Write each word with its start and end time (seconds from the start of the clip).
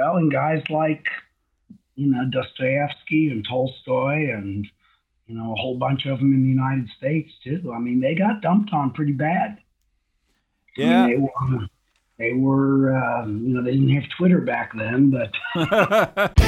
well, 0.00 0.16
and 0.16 0.32
guys 0.32 0.62
like, 0.70 1.04
you 1.94 2.06
know, 2.06 2.24
Dostoevsky 2.30 3.30
and 3.30 3.46
Tolstoy 3.46 4.32
and, 4.32 4.66
you 5.26 5.34
know, 5.34 5.52
a 5.52 5.60
whole 5.60 5.76
bunch 5.76 6.06
of 6.06 6.18
them 6.18 6.32
in 6.32 6.42
the 6.42 6.48
United 6.48 6.88
States 6.96 7.30
too. 7.44 7.72
I 7.74 7.78
mean, 7.78 8.00
they 8.00 8.14
got 8.14 8.40
dumped 8.40 8.72
on 8.72 8.92
pretty 8.92 9.12
bad. 9.12 9.58
Yeah. 10.76 11.04
I 11.04 11.06
mean, 11.06 11.10
they 11.10 11.22
were, 11.22 11.66
they 12.18 12.32
were 12.32 12.96
um, 12.96 13.44
you 13.46 13.54
know, 13.54 13.62
they 13.62 13.72
didn't 13.72 13.90
have 13.90 14.10
Twitter 14.16 14.40
back 14.40 14.72
then, 14.76 15.10
but. 15.10 16.32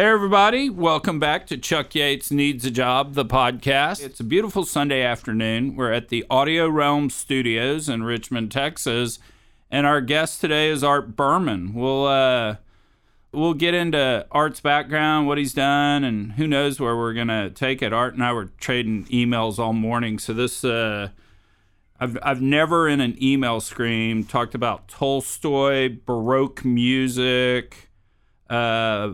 Hey, 0.00 0.06
everybody, 0.06 0.70
welcome 0.70 1.20
back 1.20 1.46
to 1.48 1.58
Chuck 1.58 1.94
Yates 1.94 2.30
Needs 2.30 2.64
a 2.64 2.70
Job, 2.70 3.12
the 3.12 3.22
podcast. 3.26 4.02
It's 4.02 4.18
a 4.18 4.24
beautiful 4.24 4.64
Sunday 4.64 5.02
afternoon. 5.02 5.76
We're 5.76 5.92
at 5.92 6.08
the 6.08 6.24
Audio 6.30 6.70
Realm 6.70 7.10
Studios 7.10 7.86
in 7.86 8.02
Richmond, 8.02 8.50
Texas, 8.50 9.18
and 9.70 9.86
our 9.86 10.00
guest 10.00 10.40
today 10.40 10.70
is 10.70 10.82
Art 10.82 11.16
Berman. 11.16 11.74
We'll, 11.74 12.06
uh, 12.06 12.56
we'll 13.30 13.52
get 13.52 13.74
into 13.74 14.26
Art's 14.30 14.60
background, 14.60 15.26
what 15.26 15.36
he's 15.36 15.52
done, 15.52 16.02
and 16.02 16.32
who 16.32 16.46
knows 16.46 16.80
where 16.80 16.96
we're 16.96 17.12
going 17.12 17.28
to 17.28 17.50
take 17.50 17.82
it. 17.82 17.92
Art 17.92 18.14
and 18.14 18.24
I 18.24 18.32
were 18.32 18.46
trading 18.58 19.04
emails 19.08 19.58
all 19.58 19.74
morning, 19.74 20.18
so 20.18 20.32
this, 20.32 20.64
uh, 20.64 21.10
I've, 22.00 22.16
I've 22.22 22.40
never 22.40 22.88
in 22.88 23.02
an 23.02 23.22
email 23.22 23.60
stream 23.60 24.24
talked 24.24 24.54
about 24.54 24.88
Tolstoy, 24.88 25.94
Baroque 26.06 26.64
music, 26.64 27.90
uh, 28.48 29.12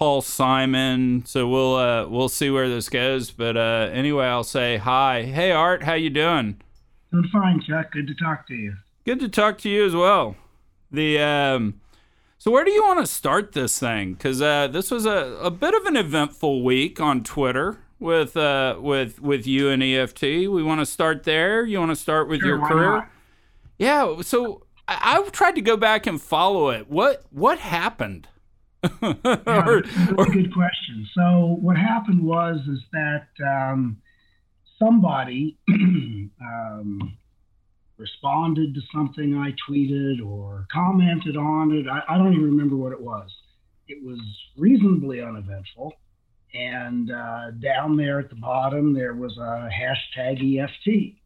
Paul 0.00 0.22
Simon. 0.22 1.26
So 1.26 1.46
we'll 1.46 1.76
uh, 1.76 2.06
we'll 2.08 2.30
see 2.30 2.48
where 2.48 2.70
this 2.70 2.88
goes. 2.88 3.30
But 3.30 3.58
uh, 3.58 3.90
anyway, 3.92 4.24
I'll 4.24 4.42
say 4.44 4.78
hi. 4.78 5.24
Hey 5.24 5.52
Art, 5.52 5.82
how 5.82 5.92
you 5.92 6.08
doing? 6.08 6.58
I'm 7.12 7.28
fine, 7.30 7.60
Chuck. 7.60 7.92
Good 7.92 8.06
to 8.06 8.14
talk 8.14 8.48
to 8.48 8.54
you. 8.54 8.76
Good 9.04 9.20
to 9.20 9.28
talk 9.28 9.58
to 9.58 9.68
you 9.68 9.84
as 9.84 9.94
well. 9.94 10.36
The 10.90 11.18
um, 11.18 11.82
so 12.38 12.50
where 12.50 12.64
do 12.64 12.70
you 12.70 12.82
want 12.82 13.00
to 13.00 13.06
start 13.06 13.52
this 13.52 13.78
thing? 13.78 14.14
Because 14.14 14.40
uh, 14.40 14.68
this 14.68 14.90
was 14.90 15.04
a, 15.04 15.38
a 15.42 15.50
bit 15.50 15.74
of 15.74 15.84
an 15.84 15.98
eventful 15.98 16.64
week 16.64 16.98
on 16.98 17.22
Twitter 17.22 17.80
with 17.98 18.38
uh, 18.38 18.78
with 18.80 19.20
with 19.20 19.46
you 19.46 19.68
and 19.68 19.82
EFT. 19.82 20.22
We 20.22 20.62
want 20.62 20.80
to 20.80 20.86
start 20.86 21.24
there. 21.24 21.66
You 21.66 21.78
want 21.78 21.90
to 21.90 21.96
start 21.96 22.26
with 22.26 22.40
Sure, 22.40 22.56
your 22.56 22.66
career? 22.66 22.90
not? 22.90 23.08
Yeah. 23.78 24.22
So 24.22 24.62
I, 24.88 25.18
I've 25.18 25.30
tried 25.30 25.56
to 25.56 25.60
go 25.60 25.76
back 25.76 26.06
and 26.06 26.18
follow 26.18 26.70
it. 26.70 26.88
What 26.88 27.22
what 27.28 27.58
happened? 27.58 28.28
Yeah, 28.82 28.90
Or- 29.66 29.82
really 30.18 30.42
good 30.42 30.54
question. 30.54 31.08
So 31.14 31.58
what 31.60 31.76
happened 31.76 32.22
was 32.22 32.58
is 32.68 32.80
that 32.92 33.26
um, 33.46 33.98
somebody 34.78 35.58
um, 35.70 37.16
responded 37.96 38.74
to 38.74 38.80
something 38.94 39.34
I 39.36 39.54
tweeted 39.70 40.24
or 40.24 40.66
commented 40.72 41.36
on 41.36 41.72
it. 41.72 41.86
I, 41.88 42.14
I 42.14 42.18
don't 42.18 42.32
even 42.32 42.44
remember 42.44 42.76
what 42.76 42.92
it 42.92 43.00
was. 43.00 43.30
It 43.88 44.02
was 44.04 44.20
reasonably 44.56 45.20
uneventful. 45.20 45.92
And 46.54 47.12
uh, 47.12 47.52
down 47.62 47.96
there 47.96 48.18
at 48.18 48.28
the 48.30 48.36
bottom, 48.36 48.92
there 48.94 49.14
was 49.14 49.36
a 49.38 49.68
hashtag 49.70 50.58
EFT. 50.58 51.19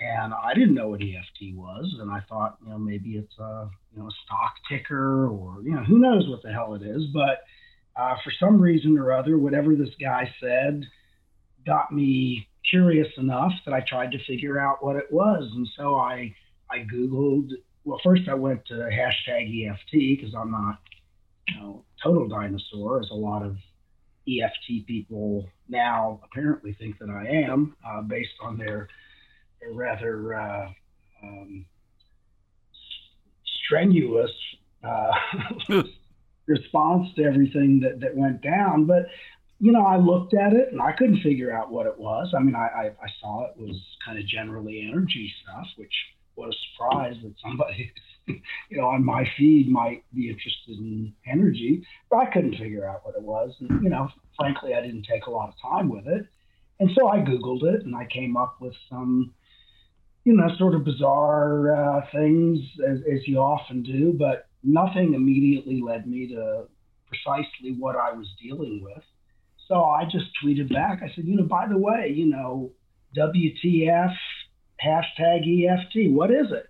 And 0.00 0.32
I 0.32 0.54
didn't 0.54 0.74
know 0.74 0.88
what 0.88 1.00
EFT 1.02 1.54
was. 1.54 1.96
And 2.00 2.10
I 2.10 2.20
thought, 2.28 2.58
you 2.62 2.70
know, 2.70 2.78
maybe 2.78 3.16
it's 3.16 3.36
a, 3.38 3.68
you 3.92 4.00
know, 4.00 4.06
a 4.06 4.16
stock 4.24 4.54
ticker 4.68 5.28
or, 5.28 5.60
you 5.62 5.72
know, 5.72 5.82
who 5.82 5.98
knows 5.98 6.28
what 6.28 6.42
the 6.42 6.52
hell 6.52 6.74
it 6.74 6.82
is. 6.82 7.06
But 7.12 7.42
uh, 7.96 8.14
for 8.22 8.32
some 8.38 8.60
reason 8.60 8.96
or 8.96 9.12
other, 9.12 9.38
whatever 9.38 9.74
this 9.74 9.94
guy 10.00 10.32
said 10.40 10.84
got 11.66 11.92
me 11.92 12.46
curious 12.70 13.08
enough 13.16 13.52
that 13.64 13.74
I 13.74 13.80
tried 13.80 14.12
to 14.12 14.24
figure 14.24 14.58
out 14.58 14.84
what 14.84 14.96
it 14.96 15.10
was. 15.10 15.50
And 15.54 15.68
so 15.76 15.96
I, 15.96 16.34
I 16.70 16.86
Googled, 16.92 17.50
well, 17.84 18.00
first 18.04 18.28
I 18.28 18.34
went 18.34 18.66
to 18.66 18.74
hashtag 18.74 19.68
EFT 19.68 19.92
because 19.92 20.34
I'm 20.34 20.52
not, 20.52 20.78
you 21.48 21.60
know, 21.60 21.84
total 22.02 22.28
dinosaur, 22.28 23.00
as 23.00 23.10
a 23.10 23.14
lot 23.14 23.42
of 23.42 23.56
EFT 24.28 24.86
people 24.86 25.48
now 25.68 26.20
apparently 26.22 26.74
think 26.74 26.98
that 26.98 27.10
I 27.10 27.26
am, 27.26 27.74
uh, 27.84 28.02
based 28.02 28.34
on 28.42 28.58
their, 28.58 28.88
their 29.60 29.72
rather 29.72 30.34
uh, 30.34 30.68
um, 31.22 31.66
strenuous 33.64 34.30
uh, 34.84 35.12
response 36.46 37.08
to 37.16 37.24
everything 37.24 37.80
that, 37.80 38.00
that 38.00 38.16
went 38.16 38.42
down. 38.42 38.86
But, 38.86 39.06
you 39.60 39.72
know, 39.72 39.84
I 39.84 39.96
looked 39.96 40.34
at 40.34 40.52
it 40.52 40.72
and 40.72 40.80
I 40.80 40.92
couldn't 40.92 41.22
figure 41.22 41.52
out 41.52 41.70
what 41.70 41.86
it 41.86 41.98
was. 41.98 42.32
I 42.36 42.40
mean, 42.40 42.54
I, 42.54 42.68
I, 42.68 42.84
I 42.86 43.08
saw 43.20 43.46
it 43.46 43.56
was 43.56 43.76
kind 44.04 44.18
of 44.18 44.26
generally 44.26 44.88
energy 44.90 45.32
stuff, 45.42 45.66
which 45.76 45.92
what 46.34 46.48
a 46.48 46.52
surprise 46.72 47.16
that 47.22 47.34
somebody, 47.42 47.92
you 48.26 48.78
know, 48.78 48.86
on 48.86 49.04
my 49.04 49.28
feed 49.36 49.68
might 49.68 50.04
be 50.14 50.30
interested 50.30 50.78
in 50.78 51.12
energy. 51.26 51.84
But 52.10 52.18
I 52.18 52.26
couldn't 52.26 52.56
figure 52.56 52.88
out 52.88 53.04
what 53.04 53.16
it 53.16 53.22
was. 53.22 53.52
And, 53.60 53.82
you 53.82 53.90
know, 53.90 54.08
frankly, 54.38 54.74
I 54.74 54.80
didn't 54.80 55.06
take 55.10 55.26
a 55.26 55.30
lot 55.30 55.48
of 55.48 55.54
time 55.60 55.88
with 55.88 56.06
it. 56.06 56.26
And 56.80 56.90
so 56.96 57.08
I 57.08 57.18
Googled 57.18 57.64
it 57.64 57.84
and 57.84 57.94
I 57.96 58.06
came 58.06 58.36
up 58.36 58.56
with 58.60 58.74
some, 58.88 59.34
you 60.28 60.36
know, 60.36 60.46
sort 60.58 60.74
of 60.74 60.84
bizarre 60.84 61.72
uh, 61.74 62.02
things 62.12 62.58
as, 62.86 62.98
as 63.10 63.26
you 63.26 63.38
often 63.38 63.82
do, 63.82 64.12
but 64.12 64.46
nothing 64.62 65.14
immediately 65.14 65.80
led 65.80 66.06
me 66.06 66.28
to 66.28 66.64
precisely 67.06 67.74
what 67.78 67.96
I 67.96 68.12
was 68.12 68.26
dealing 68.38 68.82
with. 68.84 69.02
So 69.68 69.84
I 69.84 70.04
just 70.04 70.26
tweeted 70.44 70.70
back. 70.70 71.00
I 71.02 71.10
said, 71.14 71.24
you 71.24 71.34
know, 71.34 71.44
by 71.44 71.66
the 71.66 71.78
way, 71.78 72.12
you 72.14 72.26
know, 72.26 72.72
WTF 73.16 74.14
hashtag 74.84 75.64
EFT. 75.64 76.12
What 76.12 76.30
is 76.30 76.48
it? 76.50 76.68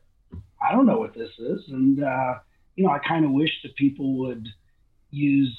I 0.63 0.71
don't 0.71 0.87
know 0.87 0.99
what 0.99 1.15
this 1.15 1.31
is. 1.41 1.61
And, 1.67 2.05
uh, 2.05 2.35
you 2.77 2.87
know, 2.87 2.93
I 2.93 3.01
kind 3.01 3.25
of 3.25 3.33
wish 3.33 3.51
that 3.65 3.75
people 3.75 4.19
would 4.19 4.47
use, 5.11 5.59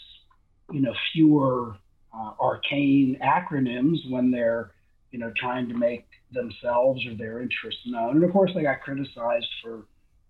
you 0.71 0.79
know, 0.79 0.93
fewer 1.11 1.75
uh, 2.13 2.31
arcane 2.39 3.19
acronyms 3.21 4.09
when 4.09 4.31
they're, 4.31 4.71
you 5.11 5.19
know, 5.19 5.33
trying 5.37 5.67
to 5.67 5.75
make 5.75 6.05
themselves 6.31 7.05
or 7.05 7.15
their 7.15 7.41
interests 7.41 7.81
known. 7.85 8.17
And 8.17 8.23
of 8.23 8.31
course, 8.31 8.51
I 8.55 8.63
got 8.63 8.81
criticized 8.81 9.49
for, 9.63 9.85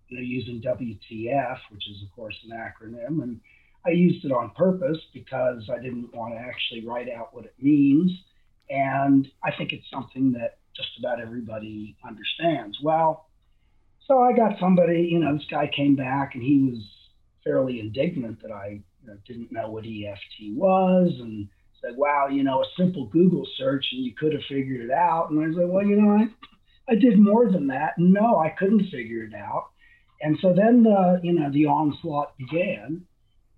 you 0.08 0.16
know, 0.16 0.22
using 0.22 0.62
WTF, 0.62 1.58
which 1.70 1.88
is 1.88 2.02
of 2.02 2.14
course 2.14 2.36
an 2.44 2.56
acronym, 2.56 3.22
and 3.22 3.40
I 3.86 3.90
used 3.90 4.24
it 4.24 4.32
on 4.32 4.50
purpose 4.50 4.98
because 5.14 5.68
I 5.72 5.80
didn't 5.80 6.14
want 6.14 6.34
to 6.34 6.40
actually 6.40 6.86
write 6.86 7.08
out 7.08 7.34
what 7.34 7.46
it 7.46 7.54
means. 7.58 8.12
And 8.68 9.26
I 9.42 9.50
think 9.56 9.72
it's 9.72 9.90
something 9.90 10.32
that 10.32 10.58
just 10.76 10.98
about 10.98 11.20
everybody 11.20 11.96
understands. 12.06 12.78
Well, 12.82 13.26
so 14.06 14.20
I 14.20 14.32
got 14.32 14.58
somebody, 14.60 15.08
you 15.10 15.18
know, 15.18 15.34
this 15.34 15.46
guy 15.50 15.70
came 15.74 15.96
back 15.96 16.34
and 16.34 16.42
he 16.42 16.70
was 16.70 16.82
fairly 17.42 17.80
indignant 17.80 18.42
that 18.42 18.52
I 18.52 18.82
you 19.02 19.08
know, 19.08 19.16
didn't 19.26 19.52
know 19.52 19.70
what 19.70 19.84
EFT 19.84 20.54
was 20.54 21.12
and 21.20 21.48
said, 21.80 21.96
wow, 21.96 22.28
you 22.28 22.42
know, 22.42 22.62
a 22.62 22.66
simple 22.76 23.06
Google 23.06 23.46
search 23.56 23.86
and 23.92 24.04
you 24.04 24.14
could 24.14 24.32
have 24.32 24.42
figured 24.48 24.80
it 24.80 24.90
out. 24.90 25.30
And 25.30 25.42
I 25.42 25.48
was 25.48 25.56
like, 25.56 25.68
well, 25.68 25.86
you 25.86 25.96
know, 26.00 26.10
I, 26.10 26.92
I 26.92 26.94
did 26.96 27.18
more 27.18 27.50
than 27.50 27.68
that. 27.68 27.94
No, 27.98 28.38
I 28.38 28.50
couldn't 28.50 28.90
figure 28.90 29.24
it 29.24 29.34
out. 29.34 29.70
And 30.22 30.38
so 30.42 30.52
then 30.52 30.82
the, 30.82 31.20
you 31.22 31.32
know, 31.32 31.50
the 31.50 31.66
onslaught 31.66 32.36
began 32.36 33.06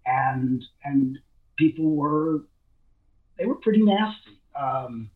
and, 0.06 0.62
and 0.84 1.18
people 1.56 1.96
were, 1.96 2.44
they 3.38 3.46
were 3.46 3.56
pretty 3.56 3.82
nasty. 3.82 4.38
Um, 4.54 5.10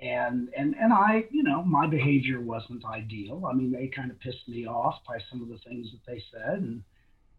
and, 0.00 0.50
and, 0.56 0.74
and 0.78 0.92
I, 0.92 1.24
you 1.30 1.42
know, 1.42 1.62
my 1.62 1.86
behavior 1.86 2.40
wasn't 2.40 2.84
ideal. 2.84 3.46
I 3.50 3.54
mean, 3.54 3.72
they 3.72 3.88
kind 3.88 4.10
of 4.10 4.20
pissed 4.20 4.46
me 4.46 4.66
off 4.66 5.00
by 5.08 5.18
some 5.30 5.42
of 5.42 5.48
the 5.48 5.58
things 5.58 5.88
that 5.90 6.04
they 6.06 6.22
said. 6.30 6.58
And, 6.60 6.82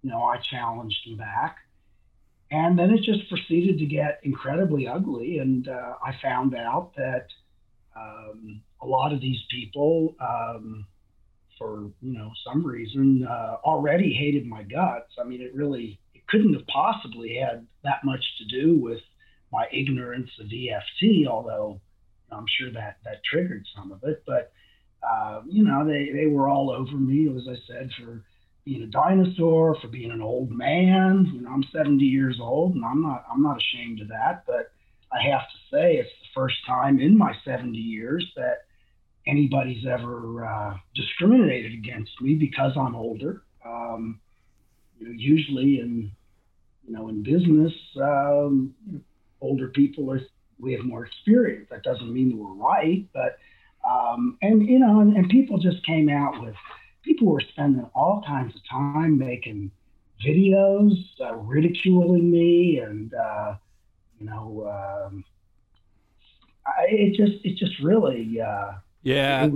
you 0.01 0.09
know, 0.09 0.23
I 0.23 0.37
challenged 0.37 1.07
them 1.07 1.17
back. 1.17 1.57
And 2.49 2.79
then 2.79 2.91
it 2.91 3.03
just 3.03 3.27
proceeded 3.29 3.77
to 3.79 3.85
get 3.85 4.21
incredibly 4.23 4.87
ugly. 4.87 5.39
And 5.39 5.67
uh, 5.67 5.95
I 6.03 6.15
found 6.21 6.55
out 6.55 6.91
that 6.95 7.27
um, 7.95 8.61
a 8.81 8.85
lot 8.85 9.11
of 9.11 9.19
these 9.19 9.39
people, 9.51 10.15
um, 10.19 10.85
for 11.57 11.89
you 12.01 12.13
know 12.13 12.31
some 12.45 12.65
reason, 12.65 13.27
uh, 13.27 13.57
already 13.63 14.13
hated 14.13 14.45
my 14.45 14.63
guts. 14.63 15.13
I 15.19 15.23
mean, 15.23 15.41
it 15.41 15.53
really 15.55 15.99
it 16.13 16.25
couldn't 16.27 16.53
have 16.53 16.67
possibly 16.67 17.35
had 17.37 17.65
that 17.83 18.03
much 18.03 18.23
to 18.37 18.45
do 18.45 18.75
with 18.75 19.01
my 19.51 19.65
ignorance 19.73 20.29
of 20.39 20.47
EFT, 20.47 21.27
although 21.27 21.81
I'm 22.31 22.45
sure 22.59 22.71
that 22.71 22.97
that 23.03 23.23
triggered 23.23 23.65
some 23.75 23.91
of 23.91 24.03
it. 24.03 24.23
But 24.25 24.51
uh, 25.03 25.41
you 25.47 25.63
know, 25.63 25.85
they 25.85 26.11
they 26.13 26.27
were 26.27 26.47
all 26.47 26.69
over 26.69 26.95
me, 26.95 27.27
as 27.35 27.47
I 27.49 27.57
said, 27.67 27.89
for 27.99 28.23
being 28.67 28.83
a 28.83 28.87
dinosaur, 28.87 29.77
for 29.81 29.87
being 29.87 30.11
an 30.11 30.21
old 30.21 30.51
man. 30.51 31.31
You 31.33 31.41
know, 31.41 31.51
I'm 31.51 31.63
70 31.71 32.03
years 32.03 32.37
old, 32.41 32.75
and 32.75 32.83
I'm 32.83 33.01
not 33.01 33.25
I'm 33.31 33.41
not 33.41 33.57
ashamed 33.57 34.01
of 34.01 34.09
that. 34.09 34.43
But 34.45 34.71
I 35.11 35.23
have 35.31 35.41
to 35.41 35.57
say, 35.71 35.95
it's 35.95 36.09
the 36.09 36.27
first 36.35 36.55
time 36.67 36.99
in 36.99 37.17
my 37.17 37.33
70 37.45 37.77
years 37.77 38.29
that 38.35 38.65
anybody's 39.25 39.85
ever 39.85 40.45
uh, 40.45 40.77
discriminated 40.95 41.73
against 41.73 42.11
me 42.21 42.35
because 42.35 42.73
I'm 42.77 42.95
older. 42.95 43.43
Um, 43.65 44.19
you 44.99 45.07
know, 45.07 45.13
usually 45.15 45.79
in 45.79 46.11
you 46.85 46.93
know 46.93 47.07
in 47.07 47.23
business, 47.23 47.73
um, 48.01 48.73
older 49.39 49.69
people 49.69 50.11
are 50.11 50.21
we 50.59 50.73
have 50.73 50.83
more 50.83 51.05
experience. 51.05 51.67
That 51.69 51.83
doesn't 51.83 52.13
mean 52.13 52.37
we're 52.37 52.53
right, 52.53 53.05
but 53.13 53.37
um, 53.89 54.37
and 54.41 54.67
you 54.67 54.79
know, 54.79 54.99
and, 54.99 55.15
and 55.15 55.29
people 55.29 55.57
just 55.57 55.85
came 55.85 56.09
out 56.09 56.43
with 56.43 56.55
people 57.07 57.27
were 57.27 57.41
spending 57.41 57.89
all 57.95 58.21
kinds 58.27 58.53
of 58.53 58.61
time 58.69 59.17
making 59.17 59.71
videos 60.25 60.91
uh, 61.21 61.33
ridiculing 61.35 62.29
me 62.29 62.79
and 62.79 63.13
uh, 63.13 63.55
you 64.19 64.25
know 64.25 64.67
um, 64.67 65.23
I, 66.65 66.85
it 66.89 67.15
just 67.15 67.45
it 67.45 67.57
just 67.57 67.79
really 67.81 68.41
uh, 68.41 68.73
yeah. 69.03 69.47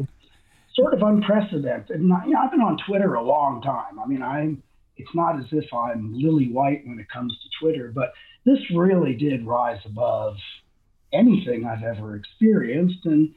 sort 0.73 0.93
of 0.93 1.01
unprecedented. 1.01 1.99
And 1.99 2.07
you 2.25 2.33
know, 2.33 2.39
I've 2.39 2.51
been 2.51 2.61
on 2.61 2.77
Twitter 2.87 3.15
a 3.15 3.23
long 3.23 3.61
time. 3.61 3.99
I 3.99 4.07
mean 4.07 4.23
I'm 4.23 4.63
it's 4.95 5.13
not 5.13 5.37
as 5.37 5.45
if 5.51 5.73
I'm 5.73 6.13
lily 6.13 6.49
white 6.51 6.83
when 6.85 6.99
it 6.99 7.09
comes 7.09 7.33
to 7.33 7.49
Twitter 7.59 7.91
but 7.93 8.13
this 8.45 8.59
really 8.73 9.13
did 9.15 9.45
rise 9.45 9.79
above 9.85 10.35
anything 11.13 11.65
I've 11.65 11.83
ever 11.83 12.15
experienced. 12.15 13.05
And 13.05 13.33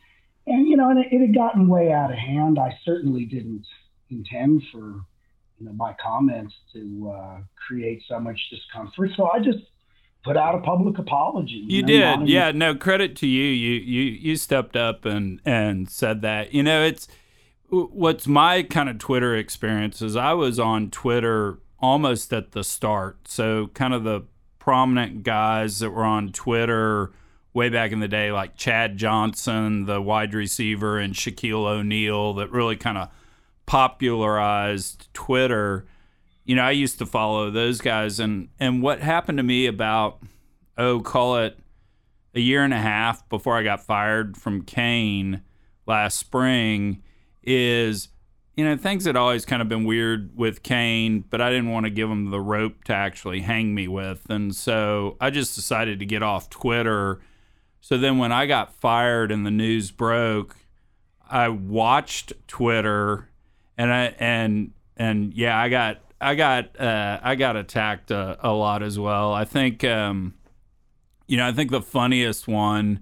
and 0.46 0.68
you 0.68 0.76
know 0.76 0.90
and 0.90 1.00
it, 1.00 1.08
it 1.10 1.20
had 1.20 1.34
gotten 1.34 1.68
way 1.68 1.90
out 1.90 2.12
of 2.12 2.18
hand. 2.18 2.60
I 2.60 2.78
certainly 2.84 3.24
didn't 3.24 3.66
intend 4.10 4.62
for 4.72 5.04
you 5.58 5.66
know 5.66 5.72
my 5.72 5.94
comments 6.02 6.54
to 6.72 7.14
uh, 7.14 7.38
create 7.66 8.02
so 8.08 8.18
much 8.20 8.38
discomfort. 8.50 9.10
So 9.16 9.30
I 9.32 9.38
just 9.38 9.60
put 10.24 10.36
out 10.36 10.54
a 10.54 10.60
public 10.60 10.98
apology. 10.98 11.64
You, 11.66 11.76
you 11.76 11.82
know, 11.82 12.18
did, 12.20 12.28
yeah. 12.28 12.50
No 12.52 12.74
credit 12.74 13.16
to 13.16 13.26
you. 13.26 13.44
You 13.44 13.80
you 13.80 14.02
you 14.02 14.36
stepped 14.36 14.76
up 14.76 15.04
and 15.04 15.40
and 15.44 15.88
said 15.90 16.22
that. 16.22 16.52
You 16.54 16.62
know, 16.62 16.82
it's 16.82 17.08
what's 17.68 18.26
my 18.26 18.62
kind 18.62 18.88
of 18.88 18.98
Twitter 18.98 19.36
experience 19.36 20.00
is 20.02 20.16
I 20.16 20.32
was 20.32 20.58
on 20.58 20.90
Twitter 20.90 21.58
almost 21.78 22.32
at 22.32 22.52
the 22.52 22.64
start. 22.64 23.28
So 23.28 23.68
kind 23.68 23.94
of 23.94 24.04
the 24.04 24.22
prominent 24.58 25.22
guys 25.22 25.80
that 25.80 25.90
were 25.90 26.04
on 26.04 26.32
Twitter 26.32 27.12
way 27.52 27.68
back 27.68 27.92
in 27.92 28.00
the 28.00 28.08
day, 28.08 28.32
like 28.32 28.56
Chad 28.56 28.96
Johnson, 28.96 29.84
the 29.84 30.00
wide 30.00 30.34
receiver, 30.34 30.98
and 30.98 31.14
Shaquille 31.14 31.66
O'Neal, 31.66 32.34
that 32.34 32.50
really 32.50 32.76
kind 32.76 32.98
of 32.98 33.10
popularized 33.66 35.12
Twitter, 35.14 35.86
you 36.44 36.54
know, 36.54 36.62
I 36.62 36.72
used 36.72 36.98
to 36.98 37.06
follow 37.06 37.50
those 37.50 37.80
guys 37.80 38.20
and 38.20 38.48
and 38.60 38.82
what 38.82 39.00
happened 39.00 39.38
to 39.38 39.44
me 39.44 39.66
about 39.66 40.22
oh, 40.76 41.00
call 41.00 41.36
it 41.38 41.58
a 42.34 42.40
year 42.40 42.64
and 42.64 42.74
a 42.74 42.78
half 42.78 43.28
before 43.28 43.56
I 43.56 43.62
got 43.62 43.84
fired 43.84 44.36
from 44.36 44.62
Kayne 44.62 45.42
last 45.86 46.18
spring 46.18 47.02
is 47.42 48.08
you 48.56 48.64
know, 48.64 48.76
things 48.76 49.04
had 49.04 49.16
always 49.16 49.44
kind 49.44 49.60
of 49.60 49.68
been 49.68 49.84
weird 49.84 50.30
with 50.36 50.62
Kayne, 50.62 51.24
but 51.28 51.40
I 51.40 51.50
didn't 51.50 51.70
want 51.70 51.86
to 51.86 51.90
give 51.90 52.08
him 52.08 52.30
the 52.30 52.40
rope 52.40 52.84
to 52.84 52.94
actually 52.94 53.40
hang 53.40 53.74
me 53.74 53.88
with. 53.88 54.30
And 54.30 54.54
so 54.54 55.16
I 55.20 55.30
just 55.30 55.56
decided 55.56 55.98
to 55.98 56.06
get 56.06 56.22
off 56.22 56.50
Twitter. 56.50 57.20
So 57.80 57.98
then 57.98 58.18
when 58.18 58.30
I 58.30 58.46
got 58.46 58.72
fired 58.72 59.32
and 59.32 59.44
the 59.44 59.50
news 59.50 59.90
broke, 59.90 60.56
I 61.28 61.48
watched 61.48 62.32
Twitter 62.46 63.28
and 63.78 63.92
I 63.92 64.14
and 64.18 64.72
and 64.96 65.32
yeah, 65.34 65.58
I 65.58 65.68
got 65.68 65.98
I 66.20 66.34
got 66.34 66.78
uh, 66.80 67.20
I 67.22 67.34
got 67.34 67.56
attacked 67.56 68.10
a, 68.10 68.38
a, 68.42 68.52
lot 68.52 68.82
as 68.82 68.98
well. 68.98 69.32
I 69.32 69.44
think 69.44 69.84
um, 69.84 70.34
you 71.26 71.36
know 71.36 71.46
I 71.46 71.52
think 71.52 71.70
the 71.70 71.82
funniest 71.82 72.48
one 72.48 73.00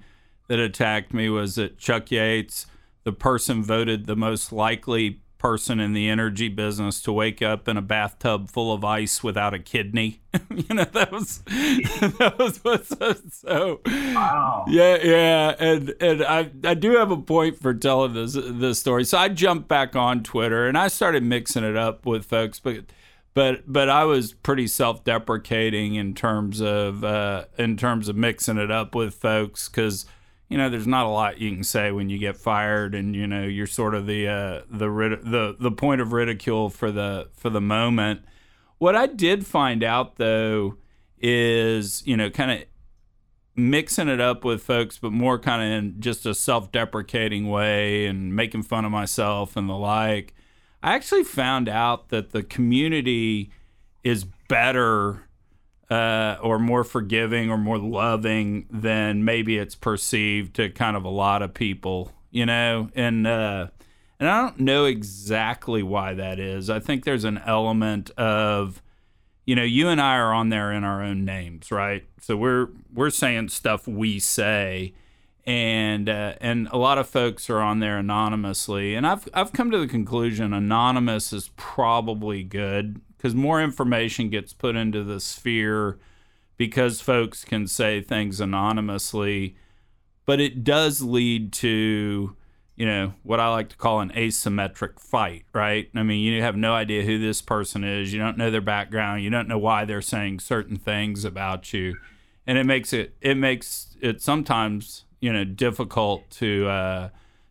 that 0.48 0.58
attacked 0.58 1.14
me 1.14 1.28
was 1.28 1.54
that 1.54 1.78
Chuck 1.78 2.10
Yates, 2.10 2.66
the 3.04 3.12
person 3.12 3.62
voted 3.62 4.06
the 4.06 4.16
most 4.16 4.52
likely 4.52 5.21
person 5.42 5.80
in 5.80 5.92
the 5.92 6.08
energy 6.08 6.48
business 6.48 7.02
to 7.02 7.12
wake 7.12 7.42
up 7.42 7.66
in 7.66 7.76
a 7.76 7.82
bathtub 7.82 8.48
full 8.48 8.72
of 8.72 8.84
ice 8.84 9.24
without 9.24 9.52
a 9.52 9.58
kidney. 9.58 10.20
you 10.54 10.72
know, 10.72 10.84
that 10.84 11.10
was 11.10 11.38
that 11.46 12.36
was 12.38 12.58
what's 12.62 13.40
so 13.40 13.80
wow. 13.84 14.64
Yeah, 14.68 14.98
yeah. 15.02 15.54
And 15.58 15.94
and 16.00 16.22
I 16.22 16.48
I 16.62 16.74
do 16.74 16.92
have 16.92 17.10
a 17.10 17.16
point 17.16 17.58
for 17.60 17.74
telling 17.74 18.14
this 18.14 18.34
this 18.38 18.78
story. 18.78 19.02
So 19.02 19.18
I 19.18 19.30
jumped 19.30 19.66
back 19.66 19.96
on 19.96 20.22
Twitter 20.22 20.68
and 20.68 20.78
I 20.78 20.86
started 20.86 21.24
mixing 21.24 21.64
it 21.64 21.76
up 21.76 22.06
with 22.06 22.24
folks, 22.24 22.60
but 22.60 22.84
but 23.34 23.64
but 23.66 23.88
I 23.88 24.04
was 24.04 24.34
pretty 24.34 24.68
self-deprecating 24.68 25.96
in 25.96 26.14
terms 26.14 26.60
of 26.60 27.02
uh, 27.02 27.46
in 27.58 27.76
terms 27.76 28.08
of 28.08 28.14
mixing 28.14 28.58
it 28.58 28.70
up 28.70 28.94
with 28.94 29.14
folks 29.14 29.68
because 29.68 30.06
you 30.52 30.58
know, 30.58 30.68
there's 30.68 30.86
not 30.86 31.06
a 31.06 31.08
lot 31.08 31.40
you 31.40 31.50
can 31.50 31.64
say 31.64 31.92
when 31.92 32.10
you 32.10 32.18
get 32.18 32.36
fired, 32.36 32.94
and 32.94 33.16
you 33.16 33.26
know, 33.26 33.44
you're 33.44 33.66
sort 33.66 33.94
of 33.94 34.06
the 34.06 34.28
uh, 34.28 34.60
the 34.70 34.86
the 35.22 35.56
the 35.58 35.70
point 35.70 36.02
of 36.02 36.12
ridicule 36.12 36.68
for 36.68 36.92
the 36.92 37.30
for 37.32 37.48
the 37.48 37.60
moment. 37.60 38.20
What 38.76 38.94
I 38.94 39.06
did 39.06 39.46
find 39.46 39.82
out 39.82 40.16
though 40.16 40.76
is, 41.18 42.06
you 42.06 42.18
know, 42.18 42.28
kind 42.28 42.50
of 42.50 42.64
mixing 43.56 44.08
it 44.08 44.20
up 44.20 44.44
with 44.44 44.62
folks, 44.62 44.98
but 44.98 45.10
more 45.10 45.38
kind 45.38 45.62
of 45.62 45.78
in 45.78 46.00
just 46.02 46.26
a 46.26 46.34
self-deprecating 46.34 47.48
way 47.48 48.04
and 48.04 48.36
making 48.36 48.64
fun 48.64 48.84
of 48.84 48.90
myself 48.92 49.56
and 49.56 49.70
the 49.70 49.74
like. 49.74 50.34
I 50.82 50.94
actually 50.96 51.24
found 51.24 51.66
out 51.66 52.10
that 52.10 52.32
the 52.32 52.42
community 52.42 53.52
is 54.04 54.24
better 54.48 55.24
uh, 55.92 56.38
or 56.40 56.58
more 56.58 56.84
forgiving 56.84 57.50
or 57.50 57.58
more 57.58 57.76
loving 57.76 58.64
than 58.70 59.26
maybe 59.26 59.58
it's 59.58 59.74
perceived 59.74 60.56
to 60.56 60.70
kind 60.70 60.96
of 60.96 61.04
a 61.04 61.10
lot 61.10 61.42
of 61.42 61.52
people, 61.52 62.10
you 62.30 62.46
know, 62.46 62.88
and 62.94 63.26
uh, 63.26 63.66
and 64.18 64.26
I 64.26 64.40
don't 64.40 64.60
know 64.60 64.86
exactly 64.86 65.82
why 65.82 66.14
that 66.14 66.38
is. 66.40 66.70
I 66.70 66.80
think 66.80 67.04
there's 67.04 67.24
an 67.24 67.42
element 67.44 68.10
of, 68.12 68.80
you 69.44 69.54
know, 69.54 69.64
you 69.64 69.88
and 69.88 70.00
I 70.00 70.16
are 70.16 70.32
on 70.32 70.48
there 70.48 70.72
in 70.72 70.82
our 70.82 71.02
own 71.02 71.26
names, 71.26 71.70
right? 71.70 72.06
So 72.22 72.38
we're 72.38 72.68
we're 72.90 73.10
saying 73.10 73.50
stuff 73.50 73.86
we 73.86 74.18
say, 74.18 74.94
and 75.44 76.08
uh, 76.08 76.36
and 76.40 76.68
a 76.72 76.78
lot 76.78 76.96
of 76.96 77.06
folks 77.06 77.50
are 77.50 77.60
on 77.60 77.80
there 77.80 77.98
anonymously, 77.98 78.94
and 78.94 79.06
I've 79.06 79.28
I've 79.34 79.52
come 79.52 79.70
to 79.70 79.78
the 79.78 79.88
conclusion 79.88 80.54
anonymous 80.54 81.34
is 81.34 81.50
probably 81.56 82.44
good 82.44 83.02
because 83.22 83.36
more 83.36 83.62
information 83.62 84.30
gets 84.30 84.52
put 84.52 84.74
into 84.74 85.04
the 85.04 85.20
sphere 85.20 85.96
because 86.56 87.00
folks 87.00 87.44
can 87.44 87.68
say 87.68 88.00
things 88.00 88.40
anonymously. 88.40 89.54
But 90.26 90.40
it 90.40 90.64
does 90.64 91.02
lead 91.02 91.52
to, 91.54 92.34
you 92.74 92.86
know, 92.86 93.14
what 93.22 93.38
I 93.38 93.48
like 93.48 93.68
to 93.68 93.76
call 93.76 94.00
an 94.00 94.10
asymmetric 94.16 94.98
fight, 94.98 95.44
right? 95.52 95.88
I 95.94 96.02
mean, 96.02 96.20
you 96.20 96.42
have 96.42 96.56
no 96.56 96.74
idea 96.74 97.04
who 97.04 97.20
this 97.20 97.40
person 97.40 97.84
is. 97.84 98.12
You 98.12 98.18
don't 98.18 98.36
know 98.36 98.50
their 98.50 98.60
background. 98.60 99.22
You 99.22 99.30
don't 99.30 99.46
know 99.46 99.58
why 99.58 99.84
they're 99.84 100.02
saying 100.02 100.40
certain 100.40 100.76
things 100.76 101.24
about 101.24 101.72
you. 101.72 101.98
And 102.44 102.58
it 102.58 102.64
makes 102.64 102.92
it, 102.92 103.14
it 103.20 103.36
makes 103.36 103.96
it 104.00 104.20
sometimes, 104.20 105.04
you 105.20 105.32
know, 105.32 105.44
difficult 105.44 106.28
to, 106.32 106.66
uh, 106.66 107.08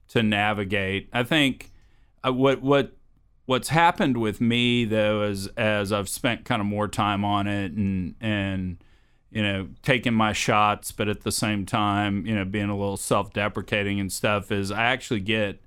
to 0.09 0.21
navigate. 0.21 1.07
I 1.13 1.23
think 1.23 1.71
uh, 2.27 2.33
what, 2.33 2.61
what, 2.61 2.97
what's 3.45 3.69
happened 3.69 4.17
with 4.17 4.39
me 4.39 4.85
though 4.85 5.23
is 5.23 5.47
as 5.57 5.91
I've 5.91 6.09
spent 6.09 6.45
kind 6.45 6.61
of 6.61 6.65
more 6.65 6.87
time 6.87 7.25
on 7.25 7.47
it 7.47 7.71
and 7.73 8.15
and 8.21 8.77
you 9.31 9.41
know 9.41 9.69
taking 9.81 10.13
my 10.13 10.33
shots 10.33 10.91
but 10.91 11.07
at 11.07 11.21
the 11.21 11.31
same 11.31 11.65
time 11.65 12.25
you 12.25 12.35
know 12.35 12.45
being 12.45 12.69
a 12.69 12.77
little 12.77 12.97
self-deprecating 12.97 13.99
and 13.99 14.11
stuff 14.11 14.51
is 14.51 14.71
I 14.71 14.83
actually 14.83 15.21
get 15.21 15.61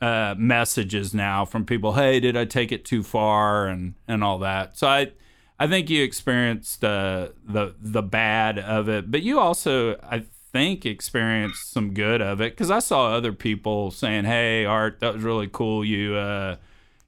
uh, 0.00 0.34
messages 0.36 1.14
now 1.14 1.44
from 1.44 1.64
people 1.64 1.94
hey 1.94 2.20
did 2.20 2.36
I 2.36 2.44
take 2.44 2.72
it 2.72 2.84
too 2.84 3.02
far? 3.02 3.66
and 3.66 3.94
and 4.06 4.22
all 4.22 4.38
that. 4.40 4.76
So 4.76 4.86
I 4.86 5.12
I 5.58 5.66
think 5.66 5.88
you 5.88 6.02
experienced 6.02 6.80
the 6.80 7.34
the 7.44 7.74
the 7.80 8.02
bad 8.02 8.58
of 8.58 8.88
it 8.88 9.10
but 9.10 9.22
you 9.22 9.38
also 9.38 9.96
I 10.02 10.24
think 10.52 10.86
experienced 10.86 11.70
some 11.70 11.92
good 11.92 12.22
of 12.22 12.40
it 12.40 12.52
because 12.52 12.70
I 12.70 12.78
saw 12.78 13.08
other 13.08 13.32
people 13.32 13.90
saying 13.90 14.24
hey 14.24 14.64
Art 14.64 15.00
that 15.00 15.14
was 15.14 15.22
really 15.22 15.48
cool 15.48 15.84
you 15.84 16.14
uh 16.14 16.56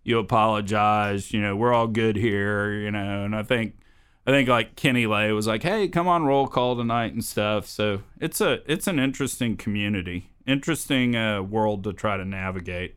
you 0.09 0.19
apologize. 0.19 1.33
You 1.33 1.41
know, 1.41 1.55
we're 1.55 1.73
all 1.73 1.87
good 1.87 2.17
here. 2.17 2.73
You 2.73 2.91
know, 2.91 3.25
and 3.25 3.37
I 3.37 3.43
think 3.43 3.75
I 4.27 4.31
think 4.31 4.49
like 4.49 4.75
Kenny 4.75 5.07
Lay 5.07 5.33
was 5.33 5.47
like, 5.47 5.63
"Hey, 5.63 5.89
come 5.89 6.09
on 6.09 6.25
roll 6.25 6.49
call 6.49 6.77
tonight 6.77 7.13
and 7.13 7.25
stuff." 7.25 7.67
So 7.67 8.03
it's 8.21 8.41
a 8.41 8.61
it's 8.71 8.87
an 8.87 8.99
interesting 8.99 9.57
community, 9.57 10.31
interesting 10.47 11.15
uh, 11.15 11.43
world 11.43 11.85
to 11.85 11.93
try 11.93 12.17
to 12.17 12.25
navigate. 12.25 12.97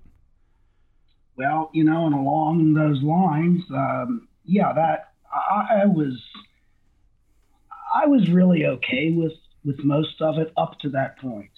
Well, 1.35 1.69
you 1.73 1.83
know, 1.83 2.05
and 2.05 2.15
along 2.15 2.73
those 2.73 3.01
lines, 3.01 3.63
um, 3.71 4.27
yeah, 4.45 4.73
that 4.73 5.13
I, 5.31 5.83
I 5.83 5.85
was 5.85 6.21
I 7.93 8.05
was 8.05 8.29
really 8.29 8.65
okay 8.65 9.11
with 9.11 9.33
with 9.65 9.83
most 9.83 10.21
of 10.21 10.37
it 10.37 10.51
up 10.57 10.79
to 10.79 10.89
that 10.89 11.19
point. 11.19 11.51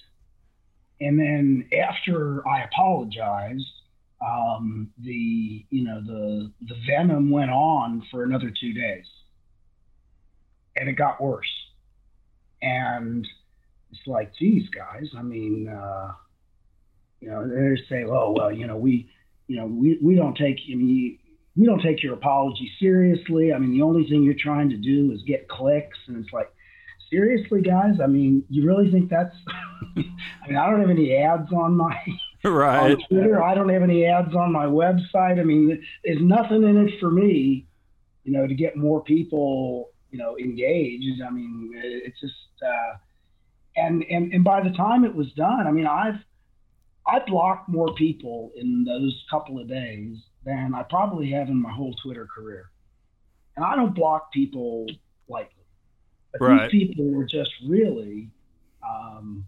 And 0.99 1.19
then 1.19 1.67
after 1.77 2.47
I 2.47 2.63
apologized, 2.63 3.65
um, 4.23 4.89
the 5.01 5.65
you 5.69 5.83
know 5.83 6.01
the 6.05 6.51
the 6.61 6.75
venom 6.87 7.29
went 7.29 7.51
on 7.51 8.03
for 8.11 8.23
another 8.23 8.51
two 8.59 8.73
days, 8.73 9.05
and 10.75 10.89
it 10.89 10.93
got 10.93 11.21
worse. 11.21 11.51
And 12.61 13.27
it's 13.91 14.07
like, 14.07 14.33
geez, 14.39 14.69
guys, 14.69 15.09
I 15.17 15.21
mean, 15.21 15.67
uh, 15.67 16.13
you 17.19 17.29
know, 17.29 17.47
they 17.47 17.81
say, 17.89 18.05
oh 18.05 18.33
well, 18.37 18.51
you 18.51 18.67
know, 18.67 18.77
we, 18.77 19.09
you 19.47 19.57
know, 19.57 19.65
we, 19.65 19.99
we 20.01 20.15
don't 20.15 20.35
take 20.35 20.57
I 20.71 20.75
mean, 20.75 21.19
we 21.57 21.65
don't 21.65 21.81
take 21.81 22.01
your 22.01 22.13
apology 22.13 22.71
seriously. 22.79 23.53
I 23.53 23.59
mean, 23.59 23.71
the 23.71 23.81
only 23.81 24.07
thing 24.07 24.23
you're 24.23 24.35
trying 24.39 24.69
to 24.69 24.77
do 24.77 25.11
is 25.11 25.21
get 25.27 25.49
clicks, 25.49 25.97
and 26.07 26.23
it's 26.23 26.33
like, 26.33 26.51
seriously, 27.09 27.61
guys. 27.61 27.95
I 28.01 28.07
mean, 28.07 28.45
you 28.49 28.65
really 28.65 28.89
think 28.89 29.09
that's? 29.09 29.35
I 29.97 30.47
mean, 30.47 30.57
I 30.57 30.69
don't 30.69 30.79
have 30.79 30.89
any 30.89 31.13
ads 31.15 31.51
on 31.51 31.75
my 31.75 31.95
right 32.49 32.91
on 32.91 32.97
Twitter. 33.07 33.41
I 33.41 33.55
don't 33.55 33.69
have 33.69 33.83
any 33.83 34.05
ads 34.05 34.35
on 34.35 34.51
my 34.51 34.65
website. 34.65 35.39
I 35.39 35.43
mean, 35.43 35.83
there's 36.03 36.21
nothing 36.21 36.63
in 36.63 36.87
it 36.87 36.99
for 36.99 37.09
me, 37.09 37.65
you 38.23 38.31
know, 38.33 38.47
to 38.47 38.53
get 38.53 38.75
more 38.75 39.03
people, 39.03 39.91
you 40.11 40.17
know, 40.17 40.37
engaged. 40.37 41.21
I 41.21 41.29
mean, 41.29 41.71
it's 41.75 42.19
just, 42.19 42.33
uh, 42.65 42.97
and 43.75 44.03
and 44.09 44.33
and 44.33 44.43
by 44.43 44.61
the 44.61 44.71
time 44.71 45.03
it 45.03 45.15
was 45.15 45.31
done, 45.33 45.67
I 45.67 45.71
mean, 45.71 45.87
I've 45.87 46.19
I 47.07 47.19
blocked 47.25 47.69
more 47.69 47.93
people 47.95 48.51
in 48.55 48.83
those 48.83 49.23
couple 49.29 49.59
of 49.59 49.67
days 49.67 50.17
than 50.45 50.73
I 50.73 50.83
probably 50.83 51.31
have 51.31 51.49
in 51.49 51.61
my 51.61 51.71
whole 51.71 51.93
Twitter 51.93 52.27
career. 52.33 52.69
And 53.55 53.65
I 53.65 53.75
don't 53.75 53.93
block 53.93 54.31
people 54.31 54.87
lightly. 55.27 55.63
But 56.31 56.41
right. 56.41 56.71
these 56.71 56.87
people 56.87 57.05
were 57.05 57.25
just 57.25 57.51
really, 57.67 58.29
um, 58.87 59.45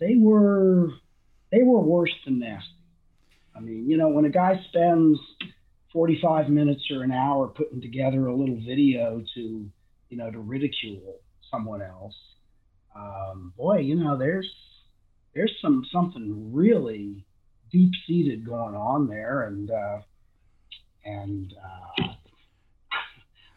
they 0.00 0.14
were, 0.16 0.90
they 1.54 1.62
were 1.62 1.80
worse 1.80 2.14
than 2.24 2.40
nasty. 2.40 2.68
I 3.56 3.60
mean, 3.60 3.88
you 3.88 3.96
know, 3.96 4.08
when 4.08 4.24
a 4.24 4.30
guy 4.30 4.60
spends 4.68 5.18
45 5.92 6.48
minutes 6.48 6.82
or 6.90 7.02
an 7.02 7.12
hour 7.12 7.46
putting 7.46 7.80
together 7.80 8.26
a 8.26 8.34
little 8.34 8.58
video 8.66 9.22
to, 9.34 9.70
you 10.08 10.16
know, 10.16 10.30
to 10.30 10.38
ridicule 10.38 11.20
someone 11.50 11.80
else, 11.80 12.16
um, 12.96 13.52
boy, 13.56 13.78
you 13.78 13.94
know, 13.94 14.16
there's 14.16 14.50
there's 15.34 15.52
some 15.60 15.84
something 15.92 16.52
really 16.52 17.24
deep 17.70 17.92
seated 18.06 18.44
going 18.46 18.74
on 18.74 19.08
there, 19.08 19.42
and 19.42 19.70
uh, 19.70 19.98
and 21.04 21.54
uh, 21.62 22.02